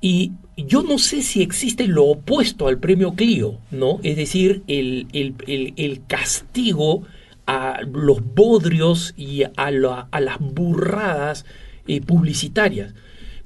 Y 0.01 0.33
yo 0.57 0.83
no 0.83 0.99
sé 0.99 1.23
si 1.23 1.43
existe 1.43 1.89
lo 1.89 2.05
opuesto 2.05 2.69
al 2.69 2.79
premio 2.79 3.15
Clio, 3.15 3.59
¿no? 3.71 3.99
Es 4.03 4.17
decir, 4.17 4.63
el, 4.69 6.01
castigo 6.07 7.03
a 7.47 7.81
los 7.93 8.23
bodrios 8.35 9.15
y 9.17 9.45
a, 9.45 9.71
las 9.71 10.39
burradas 10.41 11.45
eh, 11.87 12.01
publicitarias. 12.01 12.95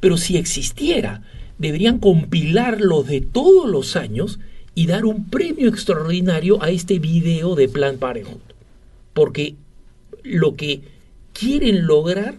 Pero 0.00 0.16
si 0.16 0.36
existiera, 0.36 1.22
deberían 1.58 1.98
compilarlo 1.98 3.02
de 3.02 3.20
todos 3.20 3.68
los 3.68 3.96
años 3.96 4.40
y 4.74 4.86
dar 4.86 5.04
un 5.04 5.28
premio 5.28 5.68
extraordinario 5.68 6.62
a 6.62 6.70
este 6.70 6.98
video 6.98 7.54
de 7.54 7.68
Plan 7.68 7.98
Parenthood. 7.98 8.40
Porque 9.12 9.56
lo 10.22 10.56
que 10.56 10.80
quieren 11.32 11.86
lograr 11.86 12.36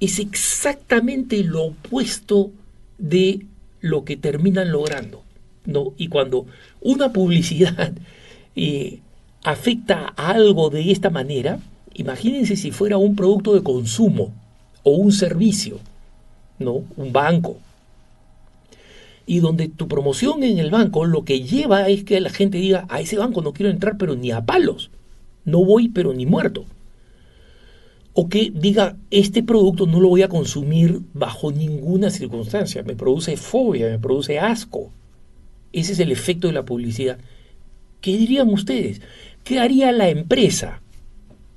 es 0.00 0.18
exactamente 0.18 1.42
lo 1.42 1.64
opuesto 1.64 2.52
de 2.98 3.46
lo 3.80 4.04
que 4.04 4.16
terminan 4.16 4.70
logrando. 4.70 5.24
¿no? 5.66 5.94
Y 5.96 6.08
cuando 6.08 6.46
una 6.80 7.12
publicidad 7.12 7.92
eh, 8.56 9.00
afecta 9.42 10.12
a 10.16 10.30
algo 10.30 10.70
de 10.70 10.90
esta 10.90 11.10
manera, 11.10 11.60
imagínense 11.94 12.56
si 12.56 12.70
fuera 12.70 12.98
un 12.98 13.16
producto 13.16 13.54
de 13.54 13.62
consumo 13.62 14.32
o 14.82 14.92
un 14.92 15.12
servicio, 15.12 15.78
¿no? 16.58 16.84
un 16.96 17.12
banco. 17.12 17.56
Y 19.26 19.40
donde 19.40 19.68
tu 19.68 19.88
promoción 19.88 20.42
en 20.42 20.58
el 20.58 20.70
banco 20.70 21.04
lo 21.04 21.24
que 21.24 21.42
lleva 21.42 21.88
es 21.88 22.04
que 22.04 22.20
la 22.20 22.30
gente 22.30 22.58
diga, 22.58 22.86
a 22.88 23.00
ese 23.00 23.18
banco 23.18 23.42
no 23.42 23.52
quiero 23.52 23.70
entrar 23.70 23.96
pero 23.98 24.16
ni 24.16 24.30
a 24.30 24.44
palos, 24.44 24.90
no 25.44 25.64
voy 25.64 25.88
pero 25.88 26.14
ni 26.14 26.24
muerto 26.26 26.64
o 28.20 28.28
que 28.28 28.50
diga, 28.52 28.96
este 29.12 29.44
producto 29.44 29.86
no 29.86 30.00
lo 30.00 30.08
voy 30.08 30.22
a 30.22 30.28
consumir 30.28 31.02
bajo 31.14 31.52
ninguna 31.52 32.10
circunstancia, 32.10 32.82
me 32.82 32.96
produce 32.96 33.36
fobia, 33.36 33.86
me 33.86 34.00
produce 34.00 34.40
asco. 34.40 34.90
Ese 35.72 35.92
es 35.92 36.00
el 36.00 36.10
efecto 36.10 36.48
de 36.48 36.52
la 36.52 36.64
publicidad. 36.64 37.18
¿Qué 38.00 38.16
dirían 38.16 38.48
ustedes? 38.48 39.00
¿Qué 39.48 39.60
haría 39.60 39.92
la 39.92 40.10
empresa? 40.10 40.82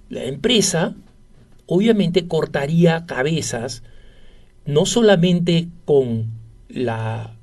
La 0.08 0.24
empresa 0.24 0.96
obviamente 1.66 2.26
cortaría 2.26 3.06
cabezas, 3.06 3.84
no 4.66 4.86
solamente 4.86 5.68
con 5.84 6.28
la 6.70 7.36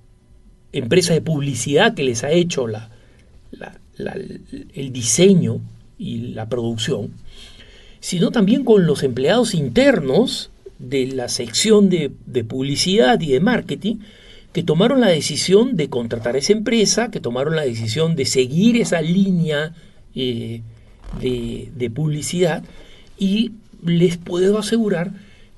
empresa 0.73 1.13
de 1.13 1.21
publicidad 1.21 1.93
que 1.93 2.03
les 2.03 2.25
ha 2.25 2.31
hecho 2.31 2.67
la, 2.67 2.89
el 4.73 4.91
diseño 4.91 5.61
y 5.99 6.29
la 6.29 6.49
producción, 6.49 7.11
sino 8.01 8.31
también 8.31 8.65
con 8.65 8.87
los 8.87 9.03
empleados 9.03 9.53
internos 9.53 10.51
de 10.79 11.09
la 11.09 11.29
sección 11.29 11.91
de, 11.91 12.09
publicidad 12.49 13.21
y 13.21 13.33
de 13.33 13.41
marketing 13.41 13.97
que 14.55 14.63
tomaron 14.63 15.03
la 15.03 15.09
decisión 15.09 15.77
de 15.77 15.91
contratar 15.91 16.37
a 16.37 16.39
esa 16.39 16.55
empresa, 16.55 17.11
que 17.11 17.21
tomaron 17.21 17.55
la 17.55 17.67
decisión 17.67 18.17
de 18.17 18.25
seguir 18.25 18.79
esa 18.79 19.03
línea 19.03 19.75
eh, 20.19 20.63
de, 21.21 21.91
publicidad 21.91 22.65
y 23.17 23.53
les 23.85 24.17
puedo 24.17 24.59
asegurar 24.59 25.13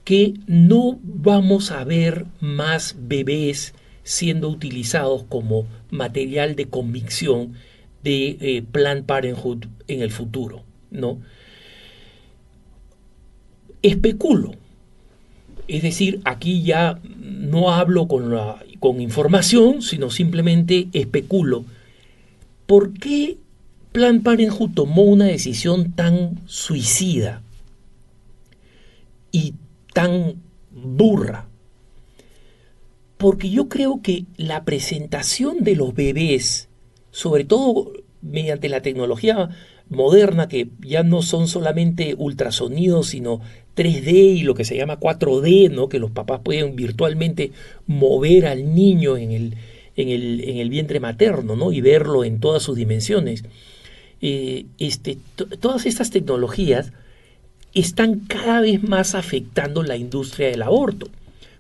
que 0.04 0.34
no 0.46 0.98
vamos 1.02 1.70
a 1.70 1.82
ver 1.84 2.26
más 2.40 2.94
bebés 2.98 3.72
siendo 4.04 4.48
utilizados 4.48 5.24
como 5.24 5.66
material 5.90 6.56
de 6.56 6.66
convicción 6.66 7.54
de 8.04 8.36
eh, 8.40 8.62
Planned 8.70 9.04
Parenthood 9.04 9.64
en 9.88 10.02
el 10.02 10.11
futuro, 10.11 10.62
¿no? 10.90 11.20
Especulo, 13.82 14.52
es 15.68 15.82
decir, 15.82 16.20
aquí 16.24 16.62
ya 16.62 17.00
no 17.16 17.72
hablo 17.72 18.08
con, 18.08 18.34
la, 18.34 18.62
con 18.78 19.00
información, 19.00 19.80
sino 19.80 20.11
simplemente 20.11 20.88
especulo. 20.92 21.64
¿Por 22.66 22.92
qué 22.92 23.38
Plan 23.93 24.22
Parenthood 24.22 24.70
tomó 24.70 25.03
una 25.03 25.24
decisión 25.24 25.93
tan 25.93 26.38
suicida 26.47 27.43
y 29.32 29.55
tan 29.93 30.36
burra? 30.70 31.49
Porque 33.16 33.51
yo 33.51 33.68
creo 33.68 34.01
que 34.01 34.26
la 34.36 34.64
presentación 34.64 35.64
de 35.64 35.74
los 35.74 35.93
bebés, 35.93 36.68
sobre 37.11 37.45
todo 37.45 37.93
mediante 38.22 38.68
la 38.68 38.80
tecnología 38.80 39.51
moderna, 39.88 40.47
que 40.47 40.68
ya 40.80 41.03
no 41.03 41.20
son 41.20 41.49
solamente 41.49 42.14
ultrasonidos, 42.16 43.09
sino 43.09 43.41
3D 43.74 44.36
y 44.36 44.43
lo 44.43 44.55
que 44.55 44.64
se 44.64 44.76
llama 44.76 45.01
4D, 45.01 45.68
¿no? 45.68 45.88
que 45.88 45.99
los 45.99 46.12
papás 46.12 46.41
pueden 46.45 46.76
virtualmente 46.76 47.51
mover 47.88 48.47
al 48.47 48.72
niño 48.72 49.16
en 49.16 49.32
el, 49.32 49.57
en 49.97 50.09
el, 50.09 50.49
en 50.49 50.59
el 50.59 50.70
vientre 50.70 51.01
materno 51.01 51.57
¿no? 51.57 51.72
y 51.72 51.80
verlo 51.80 52.22
en 52.22 52.38
todas 52.38 52.62
sus 52.62 52.76
dimensiones. 52.76 53.43
Eh, 54.23 54.66
este, 54.79 55.18
todas 55.61 55.87
estas 55.87 56.11
tecnologías 56.11 56.93
están 57.75 58.21
cada 58.21 58.61
vez 58.61 58.83
más 58.83 59.14
afectando 59.14 59.83
la 59.83 59.97
industria 59.97 60.49
del 60.49 60.62
aborto, 60.62 61.09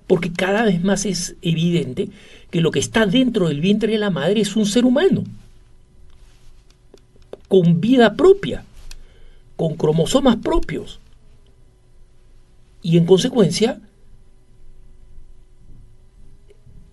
porque 0.06 0.32
cada 0.32 0.64
vez 0.64 0.82
más 0.82 1.06
es 1.06 1.36
evidente 1.40 2.08
que 2.50 2.60
lo 2.60 2.70
que 2.70 2.80
está 2.80 3.06
dentro 3.06 3.48
del 3.48 3.60
vientre 3.60 3.92
de 3.92 3.98
la 3.98 4.10
madre 4.10 4.40
es 4.40 4.56
un 4.56 4.66
ser 4.66 4.84
humano, 4.84 5.24
con 7.48 7.80
vida 7.80 8.14
propia, 8.14 8.64
con 9.56 9.76
cromosomas 9.76 10.36
propios, 10.36 10.98
y 12.82 12.96
en 12.96 13.06
consecuencia, 13.06 13.80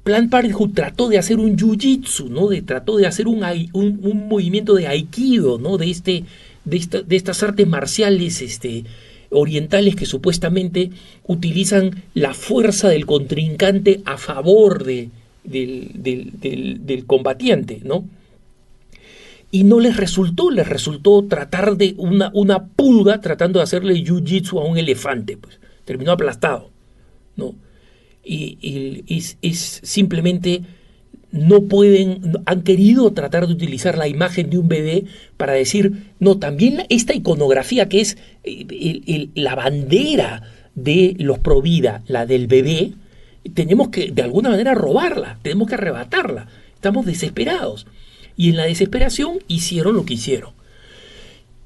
Plan 0.07 0.29
Parenthood 0.29 0.69
trató 0.73 1.09
de 1.09 1.17
hacer 1.17 1.37
un 1.37 1.57
jiu-jitsu, 1.57 2.29
¿no? 2.29 2.47
De, 2.47 2.61
trató 2.61 2.95
de 2.95 3.07
hacer 3.07 3.27
un, 3.27 3.43
un, 3.73 4.27
movimiento 4.29 4.73
de 4.75 4.87
aikido, 4.87 5.57
¿no? 5.57 5.77
De, 5.77 5.89
este, 5.89 6.23
de, 6.63 7.03
estas 7.17 7.43
artes 7.43 7.67
marciales 7.67 8.41
este, 8.41 8.85
orientales 9.31 9.97
que 9.97 10.05
supuestamente 10.05 10.91
utilizan 11.25 12.03
la 12.13 12.33
fuerza 12.33 12.87
del 12.87 13.05
contrincante 13.05 13.99
a 14.05 14.17
favor 14.17 14.85
de, 14.85 15.09
del, 15.43 15.91
del, 15.95 16.85
del, 16.85 17.05
combatiente, 17.05 17.81
¿no? 17.83 18.05
Y 19.51 19.65
no 19.65 19.81
les 19.81 19.97
resultó, 19.97 20.51
les 20.51 20.69
resultó 20.69 21.25
tratar 21.25 21.75
de 21.75 21.95
una, 21.97 22.31
una 22.33 22.67
pulga 22.67 23.19
tratando 23.19 23.59
de 23.59 23.63
hacerle 23.63 23.95
jiu-jitsu 23.95 24.57
a 24.61 24.63
un 24.63 24.77
elefante, 24.77 25.35
pues 25.35 25.59
terminó 25.83 26.13
aplastado, 26.13 26.69
¿no? 27.35 27.55
Y, 28.27 29.05
es, 29.41 29.79
simplemente 29.83 30.61
no 31.31 31.63
pueden, 31.63 32.33
han 32.45 32.63
querido 32.63 33.11
tratar 33.13 33.47
de 33.47 33.53
utilizar 33.53 33.97
la 33.97 34.07
imagen 34.07 34.49
de 34.49 34.57
un 34.57 34.67
bebé 34.67 35.05
para 35.37 35.53
decir, 35.53 36.13
no, 36.19 36.37
también 36.37 36.85
esta 36.89 37.13
iconografía 37.13 37.89
que 37.89 38.01
es 38.01 38.17
eh, 38.43 39.29
la 39.35 39.55
bandera 39.55 40.43
de 40.75 41.15
los 41.19 41.39
Provida, 41.39 42.03
la 42.07 42.25
del 42.25 42.47
bebé, 42.47 42.93
tenemos 43.53 43.89
que 43.89 44.11
de 44.11 44.21
alguna 44.21 44.49
manera 44.49 44.73
robarla, 44.73 45.39
tenemos 45.41 45.67
que 45.67 45.75
arrebatarla, 45.75 46.47
estamos 46.75 47.05
desesperados. 47.05 47.87
Y 48.35 48.49
en 48.49 48.57
la 48.57 48.65
desesperación 48.65 49.39
hicieron 49.47 49.95
lo 49.95 50.05
que 50.05 50.13
hicieron. 50.13 50.51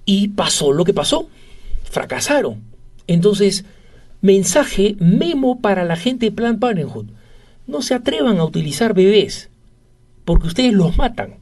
Y 0.06 0.30
pasó 0.30 0.72
lo 0.72 0.86
que 0.86 0.94
pasó, 0.94 1.28
fracasaron. 1.84 2.62
Entonces, 3.08 3.66
Mensaje, 4.22 4.96
memo 5.00 5.62
para 5.62 5.84
la 5.84 5.96
gente 5.96 6.28
de 6.28 6.32
Plan 6.32 6.60
Parenthood. 6.60 7.08
No 7.68 7.82
se 7.82 7.96
atrevan 7.96 8.38
a 8.38 8.44
utilizar 8.44 8.94
bebés, 8.94 9.50
porque 10.26 10.48
ustedes 10.48 10.74
los 10.74 10.98
matan. 10.98 11.36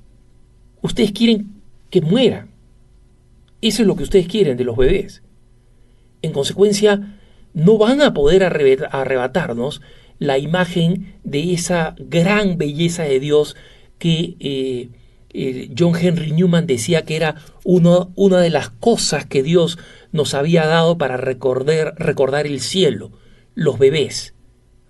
Ustedes 0.82 1.12
quieren 1.12 1.62
que 1.90 2.02
mueran. 2.02 2.50
Eso 3.62 3.82
es 3.82 3.88
lo 3.88 3.96
que 3.96 4.04
ustedes 4.04 4.28
quieren 4.28 4.56
de 4.56 4.64
los 4.64 4.78
bebés. 4.78 5.22
En 6.22 6.32
consecuencia, 6.32 7.18
no 7.54 7.78
van 7.78 8.02
a 8.02 8.14
poder 8.14 8.44
arrebatarnos 8.44 9.82
la 10.20 10.38
imagen 10.38 11.16
de 11.24 11.54
esa 11.54 11.96
gran 11.98 12.58
belleza 12.58 13.04
de 13.04 13.20
Dios 13.20 13.56
que 13.98 14.36
eh, 14.40 14.90
eh, 15.42 15.72
John 15.78 15.96
Henry 15.96 16.32
Newman 16.32 16.68
decía 16.68 17.04
que 17.04 17.16
era 17.16 17.36
una 17.64 18.40
de 18.40 18.50
las 18.50 18.70
cosas 18.70 19.26
que 19.26 19.44
Dios 19.44 19.78
nos 20.12 20.34
había 20.34 20.66
dado 20.66 20.98
para 20.98 21.18
recordar, 21.18 21.96
recordar 21.98 22.46
el 22.46 22.60
cielo, 22.60 23.12
los 23.56 23.80
bebés, 23.80 24.34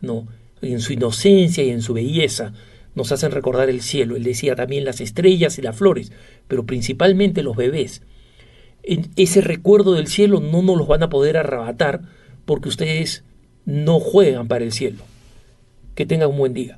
¿no? 0.02 0.28
en 0.62 0.82
su 0.82 0.93
inocencia 0.93 1.64
y 1.64 1.70
en 1.70 1.82
su 1.82 1.93
belleza, 1.93 2.54
nos 2.95 3.12
hacen 3.12 3.32
recordar 3.32 3.70
el 3.70 3.82
cielo. 3.82 4.16
Él 4.16 4.24
decía 4.24 4.56
también 4.56 4.86
las 4.86 5.02
estrellas 5.02 5.58
y 5.58 5.62
las 5.62 5.76
flores, 5.76 6.12
pero 6.47 6.66
principalmente 6.66 7.43
los 7.43 7.56
bebés. 7.56 8.02
En 8.84 9.10
ese 9.16 9.41
recuerdo 9.41 9.93
del 9.93 10.08
cielo 10.08 10.39
no 10.39 10.62
nos 10.62 10.78
los 10.78 10.88
van 10.88 11.04
a 11.04 11.10
poder 11.10 11.38
arrebatar 11.38 12.02
porque 12.45 12.70
ustedes 12.70 13.24
no 13.66 14.00
juegan 14.00 14.47
para 14.47 14.64
el 14.64 14.72
cielo. 14.72 15.04
Que 15.95 16.06
tengan 16.06 16.32
un 16.32 16.38
buen 16.38 16.54
día. 16.54 16.78